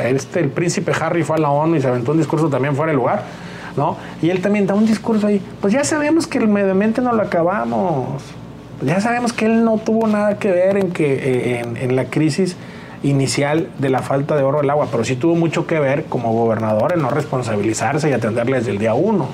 este, 0.04 0.40
el 0.40 0.50
príncipe 0.50 0.92
Harry 1.00 1.24
fue 1.24 1.36
a 1.36 1.40
la 1.40 1.50
ONU 1.50 1.76
y 1.76 1.82
se 1.82 1.88
aventó 1.88 2.14
un 2.14 2.20
discurso 2.20 2.50
también 2.50 2.76
fuera 2.76 2.92
de 2.92 2.96
lugar. 2.96 3.24
¿No? 3.78 3.98
Y 4.22 4.30
él 4.30 4.42
también 4.42 4.68
da 4.68 4.74
un 4.74 4.86
discurso 4.86 5.28
ahí. 5.28 5.42
Pues 5.62 5.74
ya 5.74 5.84
sabemos 5.84 6.28
que 6.28 6.38
el 6.38 6.48
medio 6.48 6.72
ambiente 6.72 7.02
no 7.02 7.14
lo 7.14 7.22
acabamos 7.22 8.22
ya 8.86 9.00
sabemos 9.00 9.34
que 9.34 9.46
él 9.46 9.64
no 9.64 9.78
tuvo 9.78 10.08
nada 10.08 10.38
que 10.40 10.52
ver 10.52 10.78
en, 10.78 10.92
que, 10.92 11.14
eh, 11.14 11.62
en, 11.62 11.96
la 11.96 12.06
crisis 12.06 12.56
inicial 13.02 13.70
de 13.80 13.90
la 13.90 14.02
falta 14.02 14.36
de 14.36 14.44
oro 14.44 14.60
del 14.60 14.70
agua, 14.70 14.88
pero 14.92 15.04
sí 15.04 15.16
tuvo 15.16 15.36
mucho 15.36 15.68
que 15.68 15.80
ver 15.80 16.06
como 16.06 16.34
gobernador 16.34 16.94
en 16.94 17.02
no 17.02 17.10
responsabilizarse 17.10 18.10
y 18.10 18.14
atenderle 18.14 18.58
desde 18.58 18.72
el 18.72 18.78
día 18.78 18.94
uno. 18.94 19.28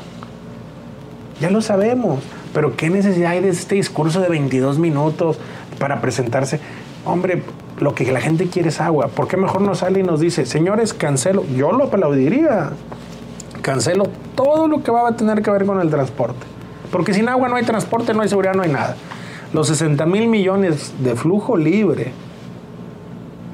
Ya 1.40 1.50
lo 1.50 1.62
sabemos, 1.62 2.24
pero 2.54 2.76
¿qué 2.76 2.90
necesidad 2.90 3.32
hay 3.32 3.42
de 3.42 3.50
este 3.50 3.76
discurso 3.76 4.20
de 4.20 4.30
22 4.30 4.78
minutos 4.78 5.40
para 5.78 6.02
presentarse? 6.02 6.60
Hombre, 7.06 7.44
lo 7.80 7.96
que 7.96 8.12
la 8.12 8.20
gente 8.20 8.48
quiere 8.48 8.70
es 8.70 8.82
agua. 8.82 9.08
¿Por 9.08 9.28
qué 9.28 9.38
mejor 9.38 9.62
no 9.62 9.74
sale 9.74 10.02
y 10.02 10.04
nos 10.04 10.20
dice, 10.20 10.46
señores, 10.46 10.94
cancelo? 10.94 11.46
Yo 11.56 11.72
lo 11.72 11.86
aplaudiría. 11.86 12.72
Cancelo 13.62 14.06
todo 14.36 14.68
lo 14.68 14.84
que 14.84 14.92
va 14.92 15.08
a 15.08 15.16
tener 15.16 15.42
que 15.42 15.52
ver 15.52 15.66
con 15.66 15.80
el 15.80 15.90
transporte. 15.90 16.46
Porque 16.92 17.14
sin 17.14 17.30
agua 17.30 17.50
no 17.50 17.56
hay 17.56 17.64
transporte, 17.64 18.14
no 18.14 18.22
hay 18.22 18.30
seguridad, 18.30 18.54
no 18.54 18.64
hay 18.64 18.72
nada 18.72 18.96
los 19.54 19.68
60 19.68 20.06
mil 20.06 20.28
millones 20.28 20.94
de 21.00 21.16
flujo 21.16 21.58
libre 21.58 22.12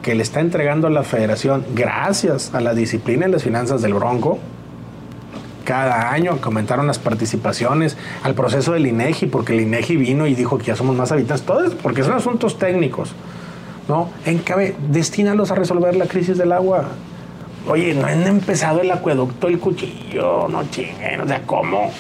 que 0.02 0.14
le 0.14 0.24
está 0.24 0.40
entregando 0.40 0.90
la 0.90 1.04
federación 1.04 1.66
gracias 1.74 2.54
a 2.54 2.62
la 2.62 2.74
disciplina 2.74 3.28
y 3.28 3.32
las 3.32 3.44
finanzas 3.44 3.82
del 3.82 3.94
Bronco, 3.94 4.38
cada 5.64 6.12
año 6.12 6.38
aumentaron 6.44 6.86
las 6.86 7.00
participaciones 7.00 7.98
al 8.22 8.36
proceso 8.36 8.74
del 8.74 8.86
INEGI, 8.86 9.28
porque 9.28 9.54
el 9.54 9.62
INEGI 9.62 9.98
vino 9.98 10.28
y 10.28 10.36
dijo 10.36 10.60
que 10.60 10.66
ya 10.66 10.76
somos 10.76 10.96
más 10.96 11.12
habitantes, 11.12 11.44
todo 11.44 11.72
porque 11.82 12.04
son 12.04 12.14
asuntos 12.14 12.60
técnicos, 12.60 13.14
¿no? 13.88 14.10
Encabe, 14.26 14.76
destinalos 14.92 15.50
a 15.52 15.56
resolver 15.56 15.96
la 15.96 16.06
crisis 16.06 16.38
del 16.38 16.52
agua. 16.52 16.86
Oye, 17.68 17.96
no 17.96 18.06
han 18.06 18.28
empezado 18.28 18.82
el 18.82 18.92
acueducto, 18.92 19.48
el 19.48 19.60
cuchillo, 19.60 20.48
no 20.48 20.70
chinguen, 20.70 21.22
o 21.22 21.28
sea, 21.28 21.42
¿cómo? 21.48 21.92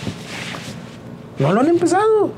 No 1.39 1.51
lo 1.51 1.61
han 1.61 1.69
empezado. 1.69 2.31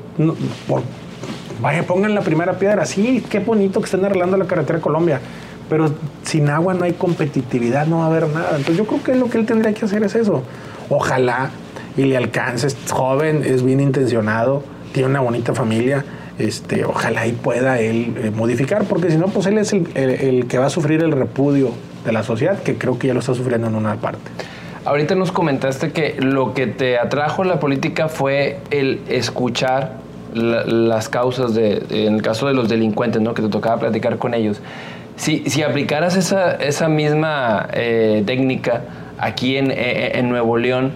vaya, 1.60 1.82
pongan 1.82 2.14
la 2.14 2.22
primera 2.22 2.58
piedra. 2.58 2.86
Sí, 2.86 3.22
qué 3.28 3.40
bonito 3.40 3.80
que 3.80 3.84
estén 3.84 4.04
arreglando 4.04 4.38
la 4.38 4.46
carretera 4.46 4.80
Colombia. 4.80 5.20
Pero 5.68 5.92
sin 6.22 6.48
agua 6.48 6.72
no 6.72 6.84
hay 6.84 6.94
competitividad, 6.94 7.86
no 7.86 7.98
va 7.98 8.04
a 8.04 8.06
haber 8.06 8.28
nada. 8.28 8.56
Entonces 8.56 8.78
yo 8.78 8.86
creo 8.86 9.02
que 9.02 9.14
lo 9.14 9.28
que 9.28 9.36
él 9.36 9.44
tendría 9.44 9.74
que 9.74 9.84
hacer 9.84 10.02
es 10.02 10.14
eso. 10.14 10.42
Ojalá 10.88 11.50
y 11.98 12.04
le 12.04 12.16
alcance. 12.16 12.66
Es 12.66 12.76
joven, 12.90 13.42
es 13.44 13.62
bien 13.62 13.80
intencionado, 13.80 14.62
tiene 14.92 15.10
una 15.10 15.20
bonita 15.20 15.54
familia. 15.54 16.02
Este, 16.38 16.84
ojalá 16.86 17.26
y 17.26 17.32
pueda 17.32 17.78
él 17.80 18.14
eh, 18.16 18.30
modificar, 18.30 18.84
porque 18.84 19.10
si 19.10 19.18
no, 19.18 19.26
pues 19.26 19.46
él 19.46 19.58
es 19.58 19.72
el 19.72 20.46
que 20.48 20.56
va 20.56 20.66
a 20.66 20.70
sufrir 20.70 21.02
el 21.02 21.12
repudio 21.12 21.72
de 22.04 22.12
la 22.12 22.22
sociedad, 22.22 22.62
que 22.62 22.76
creo 22.76 22.98
que 22.98 23.08
ya 23.08 23.14
lo 23.14 23.20
está 23.20 23.34
sufriendo 23.34 23.66
en 23.66 23.74
una 23.74 23.96
parte. 23.96 24.30
Ahorita 24.84 25.14
nos 25.14 25.32
comentaste 25.32 25.92
que 25.92 26.16
lo 26.18 26.54
que 26.54 26.66
te 26.66 26.98
atrajo 26.98 27.44
la 27.44 27.60
política 27.60 28.08
fue 28.08 28.58
el 28.70 29.00
escuchar 29.08 29.96
las 30.34 31.08
causas 31.08 31.54
de, 31.54 31.82
en 31.90 32.14
el 32.14 32.22
caso 32.22 32.46
de 32.46 32.54
los 32.54 32.68
delincuentes, 32.68 33.20
¿no? 33.20 33.34
que 33.34 33.42
te 33.42 33.48
tocaba 33.48 33.78
platicar 33.80 34.18
con 34.18 34.34
ellos. 34.34 34.60
Si, 35.16 35.48
si 35.50 35.62
aplicaras 35.62 36.16
esa, 36.16 36.54
esa 36.54 36.88
misma 36.88 37.68
eh, 37.72 38.22
técnica 38.24 38.82
aquí 39.18 39.56
en, 39.56 39.70
eh, 39.72 40.12
en, 40.18 40.28
Nuevo 40.28 40.56
León, 40.56 40.92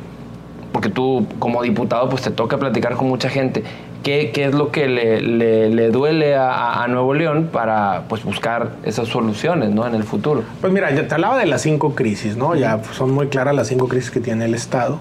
porque 0.72 0.88
tú 0.88 1.26
como 1.38 1.62
diputado 1.62 2.08
pues 2.08 2.22
te 2.22 2.30
toca 2.30 2.56
platicar 2.56 2.94
con 2.94 3.08
mucha 3.08 3.28
gente, 3.28 3.64
¿qué, 4.02 4.30
qué 4.32 4.44
es 4.46 4.54
lo 4.54 4.70
que 4.70 4.88
le, 4.88 5.20
le, 5.20 5.90
duele 5.90 6.34
a, 6.34 6.82
a, 6.82 6.88
Nuevo 6.88 7.14
León 7.14 7.48
para 7.52 8.04
pues 8.08 8.24
buscar 8.24 8.70
esas 8.84 9.08
soluciones 9.08 9.70
¿no? 9.70 9.86
en 9.86 9.94
el 9.94 10.04
futuro? 10.04 10.42
Pues 10.60 10.72
mira, 10.72 10.90
ya 10.90 11.06
te 11.06 11.14
hablaba 11.14 11.38
de 11.38 11.46
las 11.46 11.62
cinco 11.62 11.94
crisis, 11.94 12.36
¿no? 12.36 12.54
Ya 12.54 12.82
son 12.92 13.10
muy 13.10 13.28
claras 13.28 13.54
las 13.54 13.68
cinco 13.68 13.88
crisis 13.88 14.10
que 14.10 14.20
tiene 14.20 14.44
el 14.44 14.54
Estado 14.54 15.00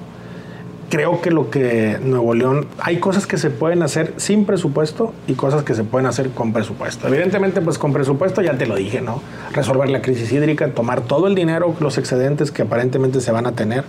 creo 0.92 1.22
que 1.22 1.32
lo 1.32 1.50
que 1.50 1.98
Nuevo 2.04 2.34
León, 2.36 2.68
hay 2.78 2.98
cosas 2.98 3.26
que 3.26 3.38
se 3.38 3.50
pueden 3.50 3.82
hacer 3.82 4.14
sin 4.18 4.46
presupuesto 4.46 5.14
y 5.26 5.34
cosas 5.34 5.64
que 5.64 5.74
se 5.74 5.86
pueden 5.86 6.06
hacer 6.06 6.32
con 6.32 6.52
presupuesto. 6.52 7.08
Evidentemente, 7.08 7.62
pues 7.62 7.78
con 7.78 7.94
presupuesto 7.94 8.42
ya 8.42 8.58
te 8.58 8.66
lo 8.68 8.76
dije, 8.76 9.00
¿no? 9.00 9.22
Resolver 9.54 9.90
la 9.90 10.02
crisis 10.02 10.32
hídrica, 10.34 10.68
tomar 10.74 11.00
todo 11.00 11.28
el 11.28 11.34
dinero, 11.34 11.74
los 11.80 11.98
excedentes 11.98 12.52
que 12.52 12.64
aparentemente 12.64 13.22
se 13.22 13.32
van 13.32 13.48
a 13.48 13.54
tener 13.54 13.86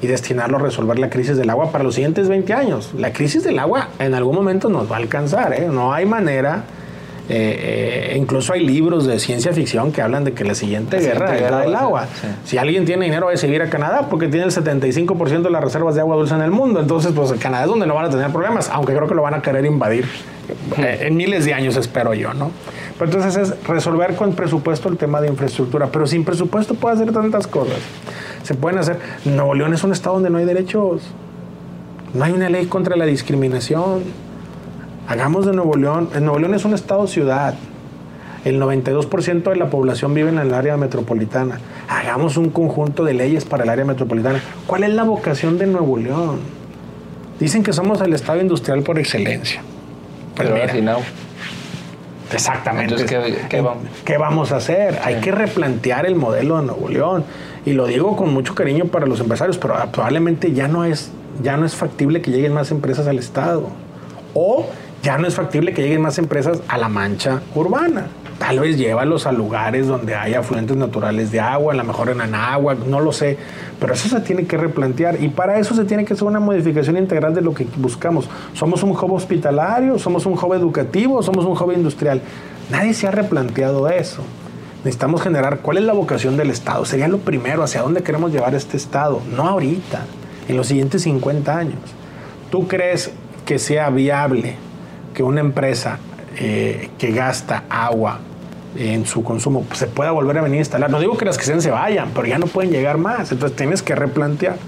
y 0.00 0.06
destinarlo 0.06 0.56
a 0.56 0.60
resolver 0.60 0.98
la 0.98 1.10
crisis 1.10 1.36
del 1.36 1.50
agua 1.50 1.70
para 1.70 1.84
los 1.84 1.94
siguientes 1.94 2.26
20 2.26 2.52
años. 2.54 2.94
La 2.96 3.12
crisis 3.12 3.44
del 3.44 3.58
agua 3.58 3.90
en 3.98 4.14
algún 4.14 4.34
momento 4.34 4.70
nos 4.70 4.90
va 4.90 4.96
a 4.96 4.98
alcanzar, 5.00 5.52
¿eh? 5.52 5.68
No 5.70 5.92
hay 5.92 6.06
manera 6.06 6.64
Eh, 7.28 8.12
eh, 8.12 8.16
incluso 8.16 8.52
hay 8.52 8.64
libros 8.64 9.04
de 9.04 9.18
ciencia 9.18 9.52
ficción 9.52 9.90
que 9.90 10.00
hablan 10.00 10.22
de 10.22 10.32
que 10.32 10.44
la 10.44 10.54
siguiente 10.54 11.00
guerra 11.00 11.34
es 11.34 11.50
la 11.50 11.60
del 11.60 11.74
agua. 11.74 12.06
Si 12.44 12.56
alguien 12.56 12.84
tiene 12.84 13.06
dinero 13.06 13.26
va 13.26 13.32
a 13.32 13.36
seguir 13.36 13.62
a 13.62 13.68
Canadá 13.68 14.06
porque 14.08 14.28
tiene 14.28 14.46
el 14.46 14.52
75% 14.52 15.42
de 15.42 15.50
las 15.50 15.62
reservas 15.62 15.96
de 15.96 16.02
agua 16.02 16.16
dulce 16.16 16.34
en 16.34 16.42
el 16.42 16.52
mundo. 16.52 16.80
Entonces, 16.80 17.12
pues 17.14 17.32
Canadá 17.32 17.64
es 17.64 17.70
donde 17.70 17.86
no 17.86 17.94
van 17.94 18.06
a 18.06 18.10
tener 18.10 18.30
problemas, 18.30 18.70
aunque 18.72 18.94
creo 18.94 19.08
que 19.08 19.14
lo 19.14 19.22
van 19.22 19.34
a 19.34 19.42
querer 19.42 19.64
invadir 19.64 20.06
eh, 20.78 20.98
en 21.02 21.16
miles 21.16 21.44
de 21.44 21.54
años, 21.54 21.76
espero 21.76 22.14
yo, 22.14 22.32
¿no? 22.32 22.52
Pero 22.98 23.10
entonces 23.10 23.36
es 23.36 23.66
resolver 23.66 24.14
con 24.14 24.32
presupuesto 24.34 24.88
el 24.88 24.96
tema 24.96 25.20
de 25.20 25.28
infraestructura, 25.28 25.88
pero 25.88 26.06
sin 26.06 26.24
presupuesto 26.24 26.74
puede 26.74 26.94
hacer 26.94 27.12
tantas 27.12 27.46
cosas. 27.46 27.78
Se 28.44 28.54
pueden 28.54 28.78
hacer. 28.78 28.98
Nuevo 29.24 29.54
León 29.54 29.74
es 29.74 29.82
un 29.82 29.92
estado 29.92 30.14
donde 30.14 30.30
no 30.30 30.38
hay 30.38 30.44
derechos. 30.44 31.02
No 32.14 32.24
hay 32.24 32.32
una 32.32 32.48
ley 32.48 32.66
contra 32.66 32.96
la 32.96 33.04
discriminación 33.04 34.04
Hagamos 35.08 35.46
de 35.46 35.52
Nuevo 35.52 35.76
León, 35.76 36.10
Nuevo 36.20 36.38
León 36.38 36.54
es 36.54 36.64
un 36.64 36.74
estado-ciudad. 36.74 37.54
El 38.44 38.60
92% 38.60 39.50
de 39.50 39.56
la 39.56 39.70
población 39.70 40.14
vive 40.14 40.30
en 40.30 40.38
el 40.38 40.52
área 40.52 40.76
metropolitana. 40.76 41.60
Hagamos 41.88 42.36
un 42.36 42.50
conjunto 42.50 43.04
de 43.04 43.14
leyes 43.14 43.44
para 43.44 43.64
el 43.64 43.70
área 43.70 43.84
metropolitana. 43.84 44.40
¿Cuál 44.66 44.84
es 44.84 44.90
la 44.90 45.04
vocación 45.04 45.58
de 45.58 45.66
Nuevo 45.66 45.96
León? 45.96 46.40
Dicen 47.38 47.62
que 47.62 47.72
somos 47.72 48.00
el 48.00 48.14
estado 48.14 48.40
industrial 48.40 48.82
por 48.82 48.98
excelencia. 48.98 49.60
Pues 50.34 50.48
Pero 50.48 50.74
mira. 50.80 50.98
Exactamente. 52.32 52.94
Entonces, 52.94 53.46
¿qué, 54.04 54.16
vamos? 54.18 54.52
a 54.52 54.56
hacer? 54.56 54.98
Hay 55.04 55.20
que 55.20 55.30
replantear 55.30 56.06
el 56.06 56.16
modelo 56.16 56.58
de 56.60 56.66
Nuevo 56.66 56.88
León. 56.88 57.24
Y 57.64 57.72
lo 57.72 57.86
digo 57.86 58.16
con 58.16 58.32
mucho 58.32 58.54
cariño 58.54 58.86
para 58.86 59.06
los 59.06 59.20
empresarios, 59.20 59.58
pero 59.58 59.74
probablemente 59.92 60.52
ya 60.52 60.66
no 60.66 60.84
es, 60.84 61.10
ya 61.42 61.56
no 61.56 61.66
es 61.66 61.74
factible 61.74 62.22
que 62.22 62.30
lleguen 62.30 62.52
más 62.52 62.70
empresas 62.70 63.06
al 63.06 63.18
Estado. 63.18 63.68
O 64.34 64.66
ya 65.06 65.18
no 65.18 65.28
es 65.28 65.36
factible 65.36 65.72
que 65.72 65.82
lleguen 65.82 66.02
más 66.02 66.18
empresas 66.18 66.58
a 66.66 66.76
la 66.78 66.88
mancha 66.88 67.40
urbana. 67.54 68.08
Tal 68.40 68.58
vez 68.58 68.76
llévalos 68.76 69.24
a 69.28 69.30
lugares 69.30 69.86
donde 69.86 70.16
haya 70.16 70.40
afluentes 70.40 70.76
naturales 70.76 71.30
de 71.30 71.38
agua, 71.38 71.74
a 71.74 71.76
lo 71.76 71.84
mejor 71.84 72.08
en 72.08 72.20
Anáhuac, 72.20 72.78
no 72.86 72.98
lo 72.98 73.12
sé, 73.12 73.38
pero 73.78 73.94
eso 73.94 74.08
se 74.08 74.20
tiene 74.22 74.46
que 74.48 74.56
replantear 74.56 75.22
y 75.22 75.28
para 75.28 75.60
eso 75.60 75.76
se 75.76 75.84
tiene 75.84 76.04
que 76.04 76.14
hacer 76.14 76.26
una 76.26 76.40
modificación 76.40 76.96
integral 76.96 77.36
de 77.36 77.40
lo 77.40 77.54
que 77.54 77.68
buscamos. 77.76 78.28
Somos 78.52 78.82
un 78.82 78.90
hub 78.90 79.12
hospitalario, 79.12 79.96
somos 80.00 80.26
un 80.26 80.32
hub 80.32 80.54
educativo, 80.54 81.22
somos 81.22 81.44
un 81.44 81.52
hub 81.52 81.70
industrial. 81.70 82.20
Nadie 82.68 82.92
se 82.92 83.06
ha 83.06 83.12
replanteado 83.12 83.88
eso. 83.88 84.24
Necesitamos 84.78 85.22
generar 85.22 85.60
cuál 85.60 85.78
es 85.78 85.84
la 85.84 85.92
vocación 85.92 86.36
del 86.36 86.50
Estado. 86.50 86.84
Sería 86.84 87.06
lo 87.06 87.18
primero, 87.18 87.62
hacia 87.62 87.82
dónde 87.82 88.02
queremos 88.02 88.32
llevar 88.32 88.56
este 88.56 88.76
Estado, 88.76 89.22
no 89.36 89.46
ahorita, 89.46 90.00
en 90.48 90.56
los 90.56 90.66
siguientes 90.66 91.02
50 91.02 91.56
años. 91.56 91.78
¿Tú 92.50 92.66
crees 92.66 93.12
que 93.44 93.60
sea 93.60 93.88
viable 93.90 94.65
que 95.16 95.22
una 95.22 95.40
empresa 95.40 95.98
eh, 96.36 96.90
que 96.98 97.10
gasta 97.10 97.64
agua 97.70 98.18
en 98.76 99.06
su 99.06 99.24
consumo 99.24 99.62
pues, 99.62 99.78
se 99.78 99.86
pueda 99.86 100.10
volver 100.10 100.36
a 100.36 100.42
venir 100.42 100.58
a 100.58 100.60
instalar. 100.60 100.90
No 100.90 101.00
digo 101.00 101.16
que 101.16 101.24
las 101.24 101.38
que 101.38 101.44
sean 101.44 101.62
se 101.62 101.70
vayan, 101.70 102.10
pero 102.14 102.26
ya 102.26 102.36
no 102.38 102.46
pueden 102.46 102.70
llegar 102.70 102.98
más. 102.98 103.32
Entonces 103.32 103.56
tienes 103.56 103.82
que 103.82 103.94
replantear 103.94 104.58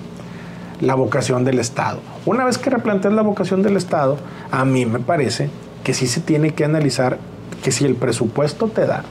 la 0.81 0.95
vocación 0.95 1.45
del 1.45 1.59
Estado. 1.59 2.01
Una 2.25 2.47
vez 2.47 2.57
que 2.57 2.71
replanteas 2.71 3.13
la 3.13 3.21
vocación 3.21 3.63
del 3.63 3.77
Estado, 3.77 4.17
a 4.51 4.65
mí 4.65 4.87
me 4.87 5.01
parece 5.01 5.51
que 5.85 5.93
sí 5.93 6.07
se 6.07 6.23
tiene 6.23 6.55
que 6.55 6.65
analizar 6.65 7.19
que 7.63 7.71
si 7.71 7.85
el 7.85 7.95
presupuesto 7.95 8.69
te 8.69 8.87
da, 8.87 9.03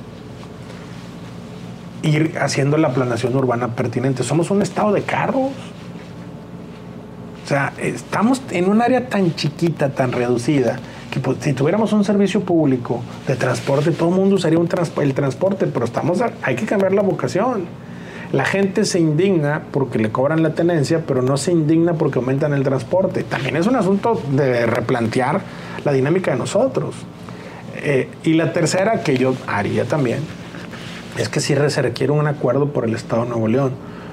ir 2.02 2.34
haciendo 2.42 2.78
la 2.78 2.96
planación 2.96 3.36
urbana 3.36 3.76
pertinente. 3.76 4.24
Somos 4.24 4.50
un 4.50 4.64
estado 4.64 4.92
de 4.92 5.04
carros. 5.04 5.52
O 7.44 7.48
sea, 7.48 7.74
estamos 7.78 8.42
en 8.50 8.70
un 8.70 8.82
área 8.82 9.08
tan 9.08 9.36
chiquita, 9.36 9.90
tan 9.90 10.12
reducida, 10.12 10.80
si 11.39 11.53
tuviéramos 11.53 11.93
un 11.93 12.03
servicio 12.03 12.41
público 12.41 13.01
de 13.28 13.36
transporte, 13.36 13.91
todo 13.91 14.09
el 14.09 14.15
mundo 14.15 14.36
usaría 14.36 14.59
un 14.59 14.70
el 15.01 15.13
transporte, 15.13 15.68
pero 15.68 15.86
estamos 15.86 16.22
hay 16.41 16.55
que 16.55 16.65
cambiar 16.65 16.93
la 16.93 17.01
vocación. 17.01 17.65
La 18.32 18.43
gente 18.43 18.84
se 18.84 18.99
indigna 18.99 19.63
porque 19.72 19.99
le 19.99 20.11
cobran 20.11 20.43
la 20.43 20.53
tenencia, 20.53 21.03
pero 21.07 21.22
no 21.22 21.38
se 21.38 21.51
indigna 21.51 21.93
porque 21.93 22.20
aumentan 22.20 22.53
el 22.53 22.63
transporte. 22.63 23.24
También 23.24 23.55
es 23.55 23.68
un 23.68 23.78
asunto 23.78 24.22
de 24.32 24.65
replantear 24.65 25.39
la 25.86 25.93
dinámica 25.93 26.32
de 26.32 26.38
nosotros. 26.38 26.95
Eh, 27.78 28.09
y 28.24 28.34
la 28.34 28.51
tercera 28.51 29.01
que 29.03 29.18
yo 29.18 29.34
haría 29.47 29.86
también 29.86 30.20
es 31.18 31.30
que 31.30 31.39
sí 31.39 31.55
se 31.70 31.82
requiere 31.82 32.11
un 32.11 32.28
acuerdo 32.28 32.74
por 32.74 32.84
el 32.84 32.95
Estado 32.95 33.24
de 33.24 33.30
Nuevo 33.30 33.47
León, 33.47 33.72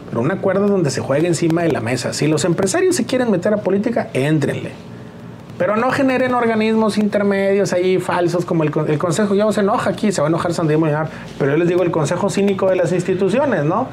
pero 0.09 0.20
un 0.20 0.30
acuerdo 0.30 0.68
donde 0.68 0.90
se 0.90 1.00
juegue 1.00 1.26
encima 1.26 1.62
de 1.62 1.72
la 1.72 1.80
mesa. 1.80 2.12
Si 2.12 2.28
los 2.28 2.44
empresarios 2.44 2.94
se 2.94 3.05
quieren 3.05 3.30
meter 3.32 3.52
a 3.52 3.59
política, 3.59 4.11
éntrenle 4.12 4.93
pero 5.59 5.76
no 5.76 5.90
generen 5.90 6.34
organismos 6.34 6.98
intermedios 6.98 7.72
ahí 7.72 7.98
falsos 7.98 8.44
como 8.44 8.64
el, 8.64 8.72
el 8.88 8.98
Consejo. 8.98 9.34
Ya 9.34 9.50
se 9.52 9.61
enoja 9.61 9.90
aquí, 9.90 10.11
se 10.11 10.20
va 10.20 10.26
a 10.26 10.30
enojar 10.30 10.52
Sandía 10.52 10.78
Molinar, 10.78 11.09
pero 11.38 11.52
yo 11.52 11.57
les 11.57 11.68
digo 11.68 11.82
el 11.82 11.90
Consejo 11.90 12.28
Cínico 12.30 12.68
de 12.68 12.76
las 12.76 12.92
instituciones, 12.92 13.64
¿no? 13.64 13.86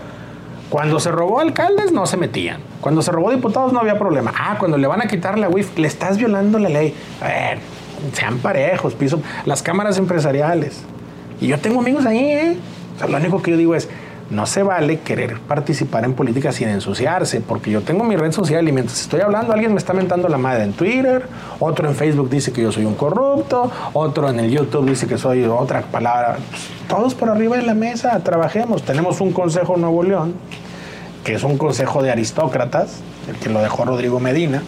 Cuando 0.71 1.01
se 1.01 1.11
robó 1.11 1.41
alcaldes 1.41 1.91
no 1.91 2.05
se 2.05 2.15
metían. 2.15 2.61
Cuando 2.79 3.01
se 3.01 3.11
robó 3.11 3.29
diputados 3.29 3.73
no 3.73 3.79
había 3.79 3.99
problema. 3.99 4.31
Ah, 4.33 4.55
cuando 4.57 4.77
le 4.77 4.87
van 4.87 5.01
a 5.01 5.05
quitar 5.05 5.37
la 5.37 5.49
WIF, 5.49 5.77
le 5.77 5.87
estás 5.87 6.17
violando 6.17 6.57
la 6.59 6.69
ley. 6.69 6.95
A 7.19 7.27
ver, 7.27 7.59
sean 8.13 8.37
parejos, 8.37 8.93
piso. 8.93 9.21
Las 9.45 9.61
cámaras 9.61 9.97
empresariales. 9.97 10.81
Y 11.41 11.47
yo 11.47 11.59
tengo 11.59 11.81
amigos 11.81 12.05
ahí, 12.05 12.19
¿eh? 12.19 12.57
O 12.95 12.99
sea, 12.99 13.09
lo 13.09 13.17
único 13.17 13.41
que 13.41 13.51
yo 13.51 13.57
digo 13.57 13.75
es, 13.75 13.89
no 14.31 14.45
se 14.45 14.63
vale 14.63 14.99
querer 15.01 15.39
participar 15.41 16.05
en 16.05 16.13
política 16.13 16.53
sin 16.53 16.69
ensuciarse, 16.69 17.41
porque 17.41 17.69
yo 17.69 17.81
tengo 17.81 18.05
mi 18.05 18.15
red 18.15 18.31
social 18.31 18.65
y 18.67 18.71
mientras 18.71 19.01
estoy 19.01 19.19
hablando 19.19 19.51
alguien 19.51 19.73
me 19.73 19.77
está 19.77 19.91
mentando 19.93 20.29
la 20.29 20.37
madre 20.37 20.63
en 20.63 20.71
Twitter, 20.71 21.25
otro 21.59 21.87
en 21.89 21.95
Facebook 21.95 22.29
dice 22.29 22.53
que 22.53 22.61
yo 22.61 22.71
soy 22.71 22.85
un 22.85 22.95
corrupto, 22.95 23.69
otro 23.91 24.29
en 24.29 24.39
el 24.39 24.49
YouTube 24.49 24.89
dice 24.89 25.05
que 25.05 25.17
soy 25.17 25.43
otra 25.43 25.81
palabra. 25.81 26.37
Pues, 26.49 26.69
todos 26.87 27.13
por 27.13 27.29
arriba 27.29 27.57
de 27.57 27.63
la 27.63 27.73
mesa, 27.73 28.17
trabajemos. 28.23 28.83
Tenemos 28.83 29.19
un 29.19 29.33
Consejo 29.33 29.75
Nuevo 29.75 30.01
León, 30.01 30.33
que 31.25 31.33
es 31.33 31.43
un 31.43 31.57
consejo 31.57 32.01
de 32.01 32.11
aristócratas, 32.11 33.01
el 33.29 33.35
que 33.35 33.49
lo 33.49 33.61
dejó 33.61 33.83
Rodrigo 33.83 34.21
Medina, 34.21 34.63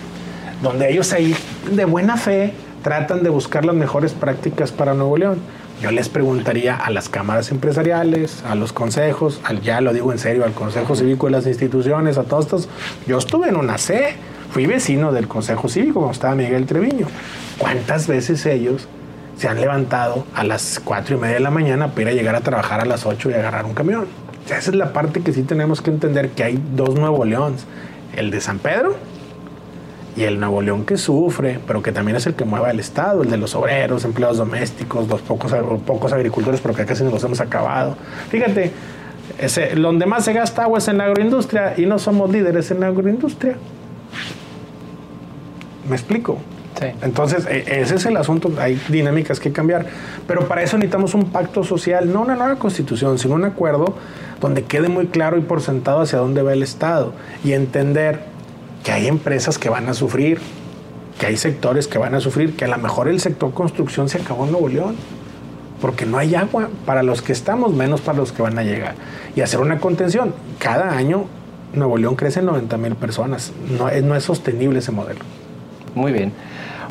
donde 0.62 0.92
ellos 0.92 1.14
ahí 1.14 1.36
de 1.72 1.86
buena 1.86 2.18
fe 2.18 2.54
tratan 2.84 3.24
de 3.24 3.30
buscar 3.30 3.64
las 3.64 3.76
mejores 3.76 4.12
prácticas 4.12 4.74
para 4.74 4.94
Nuevo 4.94 5.16
León 5.16 5.40
yo 5.84 5.92
les 5.92 6.08
preguntaría 6.08 6.78
a 6.78 6.90
las 6.92 7.10
cámaras 7.10 7.52
empresariales, 7.52 8.42
a 8.46 8.56
los 8.56 8.72
consejos, 8.72 9.42
al, 9.44 9.60
ya 9.60 9.82
lo 9.82 9.92
digo 9.92 10.14
en 10.14 10.18
serio, 10.18 10.46
al 10.46 10.54
Consejo 10.54 10.96
Cívico 10.96 11.26
de 11.26 11.34
las 11.34 11.46
instituciones, 11.46 12.18
a 12.18 12.24
todos 12.24 12.46
estos. 12.46 12.70
Yo 13.06 13.18
estuve 13.18 13.50
en 13.50 13.58
una 13.58 13.78
C, 13.78 14.16
fui 14.50 14.66
vecino 14.66 15.12
del 15.12 15.28
Consejo 15.28 15.68
Cívico 15.68 15.96
cuando 15.96 16.14
estaba 16.14 16.36
Miguel 16.36 16.66
Treviño. 16.68 17.08
¿Cuántas 17.58 18.08
veces 18.08 18.46
ellos 18.46 18.88
se 19.38 19.50
han 19.50 19.60
levantado 19.60 20.26
a 20.34 20.46
las 20.46 20.80
cuatro 20.82 21.18
y 21.18 21.20
media 21.20 21.36
de 21.36 21.42
la 21.42 21.52
mañana 21.52 21.90
para 21.90 22.04
ir 22.04 22.08
a 22.08 22.14
llegar 22.14 22.36
a 22.38 22.40
trabajar 22.40 22.80
a 22.80 22.86
las 22.86 23.06
8 23.06 23.32
y 23.32 23.34
agarrar 23.34 23.66
un 23.66 23.74
camión? 23.74 24.08
esa 24.46 24.58
es 24.58 24.76
la 24.76 24.94
parte 24.94 25.22
que 25.22 25.34
sí 25.34 25.44
tenemos 25.44 25.82
que 25.82 25.90
entender 25.90 26.30
que 26.30 26.46
hay 26.46 26.64
dos 26.76 26.96
Nuevo 26.96 27.26
Leones, 27.26 27.66
el 28.16 28.32
de 28.32 28.40
San 28.40 28.60
Pedro 28.60 28.96
y 30.16 30.24
el 30.24 30.40
Nuevo 30.40 30.62
León 30.62 30.86
que 30.86 30.98
sufre, 30.98 31.60
pero 31.66 31.82
que 31.82 31.92
también 31.92 32.18
es 32.18 32.28
el 32.28 32.36
que 32.36 32.46
mueve 32.46 32.70
el 32.70 32.80
Estado, 32.80 33.24
el 33.24 33.30
de 33.30 33.38
los 33.38 33.56
obreros, 33.56 34.06
empleados 34.06 34.38
domésticos, 34.38 35.08
los 35.08 35.22
pocos, 35.22 35.54
pocos 35.86 36.14
agricultores, 36.14 36.62
pero 36.62 36.76
que 36.76 36.86
casi 36.86 37.04
nos 37.04 37.14
los 37.14 37.24
hemos 37.24 37.40
acabado. 37.42 37.96
Fíjate, 38.30 38.72
ese, 39.40 39.76
donde 39.76 40.06
más 40.06 40.26
se 40.26 40.34
gasta 40.34 40.64
agua 40.64 40.78
es 40.78 40.88
en 40.88 40.98
la 40.98 41.06
agroindustria 41.06 41.74
y 41.78 41.86
no 41.86 41.98
somos 41.98 42.30
líderes 42.30 42.70
en 42.72 42.82
la 42.82 42.88
agroindustria. 42.88 43.56
¿Me 45.90 45.96
explico? 45.96 46.38
Sí. 46.80 46.88
Entonces, 47.02 47.46
e, 47.48 47.82
ese 47.82 47.96
es 47.96 48.06
el 48.06 48.18
asunto, 48.18 48.52
hay 48.60 48.80
dinámicas 48.90 49.40
que 49.40 49.52
cambiar, 49.52 49.86
pero 50.28 50.48
para 50.48 50.64
eso 50.64 50.78
necesitamos 50.78 51.14
un 51.14 51.26
pacto 51.26 51.64
social, 51.64 52.12
no 52.12 52.22
una 52.22 52.36
nueva 52.36 52.56
constitución, 52.56 53.20
sino 53.20 53.36
un 53.36 53.46
acuerdo 53.46 53.96
donde 54.42 54.64
quede 54.64 54.90
muy 54.90 55.08
claro 55.08 55.38
y 55.38 55.42
por 55.42 55.62
sentado 55.62 56.02
hacia 56.02 56.20
dónde 56.20 56.42
va 56.42 56.54
el 56.54 56.64
Estado 56.64 57.14
y 57.44 57.54
entender 57.54 58.33
que 58.84 58.92
hay 58.92 59.08
empresas 59.08 59.58
que 59.58 59.70
van 59.70 59.88
a 59.90 59.94
sufrir, 59.94 60.40
que 61.20 61.28
hay 61.28 61.38
sectores 61.38 61.88
que 61.88 61.98
van 61.98 62.16
a 62.16 62.20
sufrir, 62.20 62.56
que 62.56 62.66
a 62.66 62.68
lo 62.68 62.78
mejor 62.78 63.08
el 63.08 63.20
sector 63.20 63.54
construcción 63.54 64.10
se 64.10 64.20
acabó 64.20 64.46
en 64.46 64.52
Nuevo 64.52 64.68
León, 64.68 64.96
porque 65.82 66.06
no 66.06 66.18
hay 66.18 66.36
agua 66.36 66.70
para 66.86 67.04
los 67.04 67.22
que 67.22 67.34
estamos, 67.34 67.74
menos 67.74 68.02
para 68.02 68.18
los 68.18 68.32
que 68.32 68.42
van 68.42 68.58
a 68.58 68.64
llegar. 68.64 68.96
Y 69.36 69.42
hacer 69.42 69.60
una 69.60 69.80
contención. 69.80 70.34
Cada 70.60 70.92
año 70.92 71.26
Nuevo 71.74 71.98
León 71.98 72.16
crece 72.16 72.42
90 72.42 72.78
mil 72.78 72.96
personas. 72.96 73.52
No, 73.78 73.90
no 73.90 74.16
es 74.16 74.24
sostenible 74.24 74.80
ese 74.80 74.92
modelo. 74.92 75.20
Muy 75.96 76.12
bien. 76.12 76.32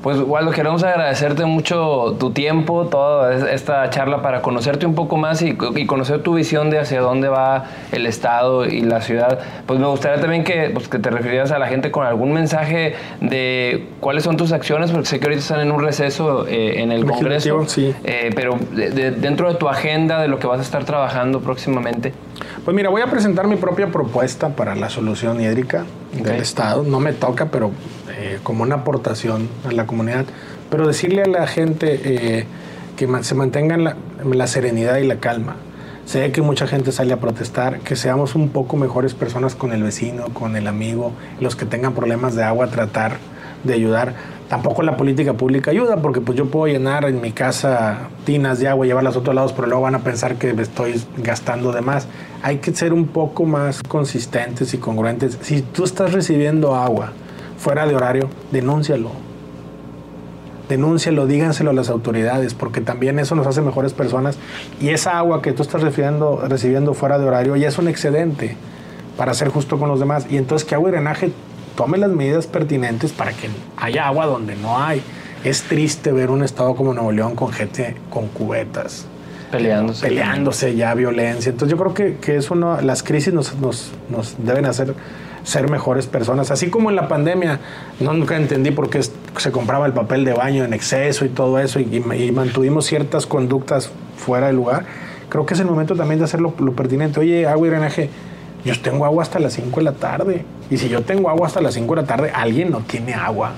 Pues 0.02 0.18
Waldo, 0.18 0.50
queremos 0.50 0.82
agradecerte 0.82 1.44
mucho 1.44 2.16
tu 2.18 2.32
tiempo, 2.32 2.86
toda 2.86 3.52
esta 3.52 3.88
charla 3.90 4.20
para 4.20 4.42
conocerte 4.42 4.84
un 4.84 4.96
poco 4.96 5.16
más 5.16 5.42
y, 5.42 5.54
conocer 5.54 6.22
tu 6.22 6.34
visión 6.34 6.70
de 6.70 6.80
hacia 6.80 7.00
dónde 7.00 7.28
va 7.28 7.66
el 7.92 8.06
Estado 8.06 8.66
y 8.66 8.80
la 8.80 9.00
ciudad. 9.00 9.38
Pues 9.64 9.78
me 9.78 9.86
gustaría 9.86 10.20
también 10.20 10.42
que, 10.42 10.70
pues, 10.70 10.88
que 10.88 10.98
te 10.98 11.08
refirieras 11.08 11.52
a 11.52 11.58
la 11.60 11.68
gente 11.68 11.92
con 11.92 12.04
algún 12.04 12.32
mensaje 12.32 12.96
de 13.20 13.86
cuáles 14.00 14.24
son 14.24 14.36
tus 14.36 14.50
acciones, 14.50 14.90
porque 14.90 15.06
sé 15.06 15.20
que 15.20 15.26
ahorita 15.26 15.40
están 15.40 15.60
en 15.60 15.70
un 15.70 15.80
receso 15.80 16.48
eh, 16.48 16.82
en 16.82 16.90
el 16.90 17.04
Congreso, 17.04 17.68
sí. 17.68 17.94
Eh, 18.02 18.30
pero 18.34 18.58
dentro 18.74 19.52
de 19.52 19.54
tu 19.54 19.68
agenda, 19.68 20.20
de 20.20 20.26
lo 20.26 20.40
que 20.40 20.48
vas 20.48 20.58
a 20.58 20.62
estar 20.62 20.84
trabajando 20.84 21.40
próximamente. 21.40 22.12
Pues 22.64 22.74
mira, 22.74 22.90
voy 22.90 23.02
a 23.02 23.06
presentar 23.06 23.46
mi 23.46 23.56
propia 23.56 23.86
propuesta 23.86 24.48
para 24.48 24.74
la 24.74 24.88
solución 24.88 25.40
hídrica 25.40 25.84
del 26.12 26.40
Estado. 26.40 26.82
No 26.82 26.98
me 26.98 27.12
toca, 27.12 27.46
pero 27.46 27.70
eh, 28.22 28.38
como 28.44 28.62
una 28.62 28.76
aportación 28.76 29.48
a 29.68 29.72
la 29.72 29.84
comunidad. 29.84 30.26
Pero 30.70 30.86
decirle 30.86 31.22
a 31.22 31.26
la 31.26 31.48
gente 31.48 32.00
eh, 32.04 32.46
que 32.96 33.08
se 33.24 33.34
mantengan 33.34 33.82
la, 33.82 33.96
la 34.24 34.46
serenidad 34.46 34.98
y 34.98 35.06
la 35.06 35.16
calma. 35.16 35.56
Sé 36.04 36.30
que 36.30 36.40
mucha 36.40 36.68
gente 36.68 36.92
sale 36.92 37.12
a 37.12 37.18
protestar, 37.18 37.80
que 37.80 37.96
seamos 37.96 38.36
un 38.36 38.50
poco 38.50 38.76
mejores 38.76 39.14
personas 39.14 39.56
con 39.56 39.72
el 39.72 39.82
vecino, 39.82 40.26
con 40.32 40.54
el 40.54 40.68
amigo, 40.68 41.12
los 41.40 41.56
que 41.56 41.64
tengan 41.64 41.94
problemas 41.94 42.36
de 42.36 42.44
agua, 42.44 42.68
tratar 42.68 43.16
de 43.64 43.74
ayudar. 43.74 44.14
Tampoco 44.48 44.82
la 44.82 44.96
política 44.96 45.32
pública 45.32 45.72
ayuda, 45.72 45.96
porque 45.96 46.20
pues 46.20 46.38
yo 46.38 46.48
puedo 46.50 46.72
llenar 46.72 47.06
en 47.06 47.20
mi 47.20 47.32
casa 47.32 48.08
tinas 48.24 48.60
de 48.60 48.68
agua 48.68 48.86
y 48.86 48.90
llevarlas 48.90 49.16
a 49.16 49.18
otros 49.18 49.34
lados, 49.34 49.52
pero 49.52 49.66
luego 49.66 49.82
van 49.82 49.96
a 49.96 50.00
pensar 50.00 50.36
que 50.36 50.52
me 50.52 50.62
estoy 50.62 51.02
gastando 51.16 51.72
de 51.72 51.80
más. 51.80 52.06
Hay 52.42 52.58
que 52.58 52.72
ser 52.72 52.92
un 52.92 53.08
poco 53.08 53.46
más 53.46 53.82
consistentes 53.82 54.74
y 54.74 54.78
congruentes. 54.78 55.38
Si 55.42 55.62
tú 55.62 55.84
estás 55.84 56.12
recibiendo 56.12 56.76
agua 56.76 57.12
fuera 57.62 57.86
de 57.86 57.94
horario, 57.94 58.28
denúncialo 58.50 59.10
denúncialo, 60.72 61.26
díganselo 61.26 61.70
a 61.70 61.74
las 61.74 61.90
autoridades, 61.90 62.54
porque 62.54 62.80
también 62.80 63.18
eso 63.18 63.34
nos 63.34 63.46
hace 63.46 63.60
mejores 63.60 63.92
personas. 63.92 64.38
Y 64.80 64.88
esa 64.88 65.18
agua 65.18 65.42
que 65.42 65.52
tú 65.52 65.62
estás 65.62 65.82
recibiendo, 65.82 66.42
recibiendo 66.48 66.94
fuera 66.94 67.18
de 67.18 67.26
horario 67.26 67.56
ya 67.56 67.68
es 67.68 67.78
un 67.78 67.88
excedente 67.88 68.56
para 69.16 69.34
ser 69.34 69.48
justo 69.48 69.78
con 69.78 69.88
los 69.88 70.00
demás. 70.00 70.26
Y 70.30 70.36
entonces 70.38 70.66
que 70.66 70.74
agua 70.74 70.88
y 70.88 70.92
drenaje 70.92 71.32
tome 71.76 71.98
las 71.98 72.10
medidas 72.10 72.46
pertinentes 72.46 73.12
para 73.12 73.32
que 73.32 73.48
haya 73.76 74.06
agua 74.06 74.26
donde 74.26 74.56
no 74.56 74.80
hay. 74.80 75.02
Es 75.44 75.62
triste 75.62 76.12
ver 76.12 76.30
un 76.30 76.42
estado 76.42 76.74
como 76.74 76.94
Nuevo 76.94 77.12
León 77.12 77.34
con 77.34 77.52
gente 77.52 77.96
con 78.08 78.28
cubetas. 78.28 79.06
Peleándose. 79.50 80.06
Peleándose 80.06 80.74
ya, 80.74 80.94
violencia. 80.94 81.50
Entonces 81.50 81.76
yo 81.76 81.82
creo 81.82 81.92
que, 81.92 82.16
que 82.16 82.36
es 82.36 82.50
uno, 82.50 82.80
las 82.80 83.02
crisis 83.02 83.34
nos, 83.34 83.54
nos, 83.56 83.92
nos 84.08 84.36
deben 84.38 84.64
hacer 84.64 84.94
ser 85.44 85.70
mejores 85.70 86.06
personas. 86.06 86.50
Así 86.50 86.70
como 86.70 86.90
en 86.90 86.96
la 86.96 87.08
pandemia, 87.08 87.60
no 88.00 88.12
nunca 88.12 88.36
entendí 88.36 88.70
por 88.70 88.90
qué 88.90 89.00
se 89.02 89.52
compraba 89.52 89.86
el 89.86 89.92
papel 89.92 90.24
de 90.24 90.32
baño 90.32 90.64
en 90.64 90.72
exceso 90.72 91.24
y 91.24 91.28
todo 91.28 91.58
eso 91.58 91.80
y, 91.80 92.00
mantuvimos 92.32 92.86
ciertas 92.86 93.26
conductas 93.26 93.90
fuera 94.16 94.48
de 94.48 94.52
lugar. 94.52 94.84
Creo 95.28 95.46
que 95.46 95.54
es 95.54 95.60
el 95.60 95.66
momento 95.66 95.96
también 95.96 96.18
de 96.18 96.24
hacer 96.24 96.40
lo, 96.40 96.52
pertinente. 96.52 97.20
Oye, 97.20 97.46
agua 97.46 97.66
y 97.66 97.70
drenaje, 97.70 98.10
yo 98.64 98.78
tengo 98.80 99.04
agua 99.04 99.22
hasta 99.22 99.38
las 99.38 99.54
5 99.54 99.80
de 99.80 99.84
la 99.84 99.92
tarde. 99.92 100.44
Y 100.70 100.78
si 100.78 100.88
yo 100.88 101.02
tengo 101.02 101.30
agua 101.30 101.46
hasta 101.46 101.60
las 101.60 101.74
5 101.74 101.94
de 101.94 102.02
la 102.02 102.06
tarde, 102.06 102.30
alguien 102.34 102.70
no 102.70 102.80
tiene 102.80 103.14
agua 103.14 103.52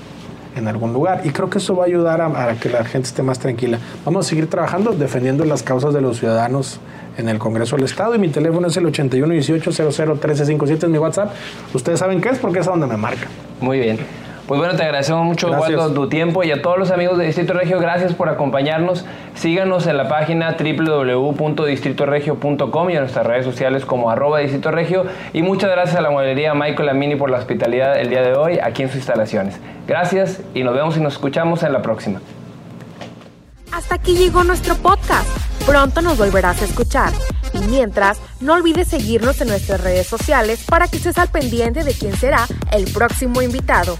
en 0.55 0.67
algún 0.67 0.93
lugar. 0.93 1.21
Y 1.23 1.29
creo 1.29 1.49
que 1.49 1.57
eso 1.59 1.75
va 1.75 1.83
a 1.83 1.87
ayudar 1.87 2.21
a, 2.21 2.55
que 2.55 2.69
la 2.69 2.83
gente 2.83 3.07
esté 3.07 3.23
más 3.23 3.39
tranquila. 3.39 3.79
Vamos 4.03 4.25
a 4.25 4.29
seguir 4.29 4.49
trabajando 4.49 4.91
defendiendo 4.91 5.45
las 5.45 5.63
causas 5.63 5.93
de 5.93 6.01
los 6.01 6.19
ciudadanos 6.19 6.79
en 7.17 7.29
el 7.29 7.39
Congreso 7.39 7.75
del 7.75 7.85
Estado 7.85 8.15
y 8.15 8.19
mi 8.19 8.29
teléfono 8.29 8.67
es 8.67 8.77
el 8.77 8.85
8118-001357, 8.87 10.83
es 10.83 10.89
mi 10.89 10.97
WhatsApp. 10.97 11.31
Ustedes 11.73 11.99
saben 11.99 12.21
qué 12.21 12.29
es 12.29 12.39
porque 12.39 12.59
es 12.59 12.67
a 12.67 12.71
donde 12.71 12.87
me 12.87 12.97
marca. 12.97 13.27
Muy 13.61 13.79
bien. 13.79 13.99
Pues 14.47 14.59
bueno, 14.59 14.75
te 14.75 14.83
agradecemos 14.83 15.25
mucho, 15.25 15.49
Waldo, 15.49 15.91
tu 15.91 16.07
tiempo 16.07 16.43
y 16.43 16.51
a 16.51 16.61
todos 16.61 16.77
los 16.77 16.91
amigos 16.91 17.17
de 17.17 17.25
Distrito 17.25 17.53
Regio, 17.53 17.79
gracias 17.79 18.13
por 18.13 18.29
acompañarnos. 18.29 19.03
Síganos 19.33 19.87
en 19.87 19.97
la 19.97 20.07
página 20.07 20.55
www.distritoregio.com 20.55 22.89
y 22.91 22.93
en 22.93 22.99
nuestras 22.99 23.25
redes 23.25 23.43
sociales 23.43 23.85
como 23.85 24.11
arroba 24.11 24.37
Distrito 24.39 24.69
Regio. 24.69 25.07
Y 25.33 25.41
muchas 25.41 25.71
gracias 25.71 25.95
a 25.95 26.01
la 26.01 26.11
mueblería 26.11 26.53
Michael 26.53 26.89
Amini 26.89 27.15
por 27.15 27.31
la 27.31 27.39
hospitalidad 27.39 27.99
el 27.99 28.09
día 28.09 28.21
de 28.21 28.35
hoy 28.35 28.59
aquí 28.61 28.83
en 28.83 28.89
sus 28.89 28.97
instalaciones. 28.97 29.59
Gracias 29.87 30.41
y 30.53 30.63
nos 30.63 30.75
vemos 30.75 30.95
y 30.95 30.99
nos 30.99 31.13
escuchamos 31.13 31.63
en 31.63 31.73
la 31.73 31.81
próxima. 31.81 32.21
Hasta 33.71 33.95
aquí 33.95 34.15
llegó 34.15 34.43
nuestro 34.43 34.75
podcast. 34.75 35.27
Pronto 35.65 36.01
nos 36.01 36.19
volverás 36.19 36.61
a 36.61 36.65
escuchar. 36.65 37.13
Y 37.51 37.57
mientras, 37.65 38.19
no 38.41 38.53
olvides 38.53 38.89
seguirnos 38.89 39.41
en 39.41 39.47
nuestras 39.47 39.81
redes 39.81 40.05
sociales 40.05 40.63
para 40.69 40.87
que 40.87 40.97
estés 40.97 41.17
al 41.17 41.29
pendiente 41.29 41.83
de 41.83 41.95
quién 41.95 42.15
será 42.15 42.45
el 42.71 42.85
próximo 42.93 43.41
invitado. 43.41 43.97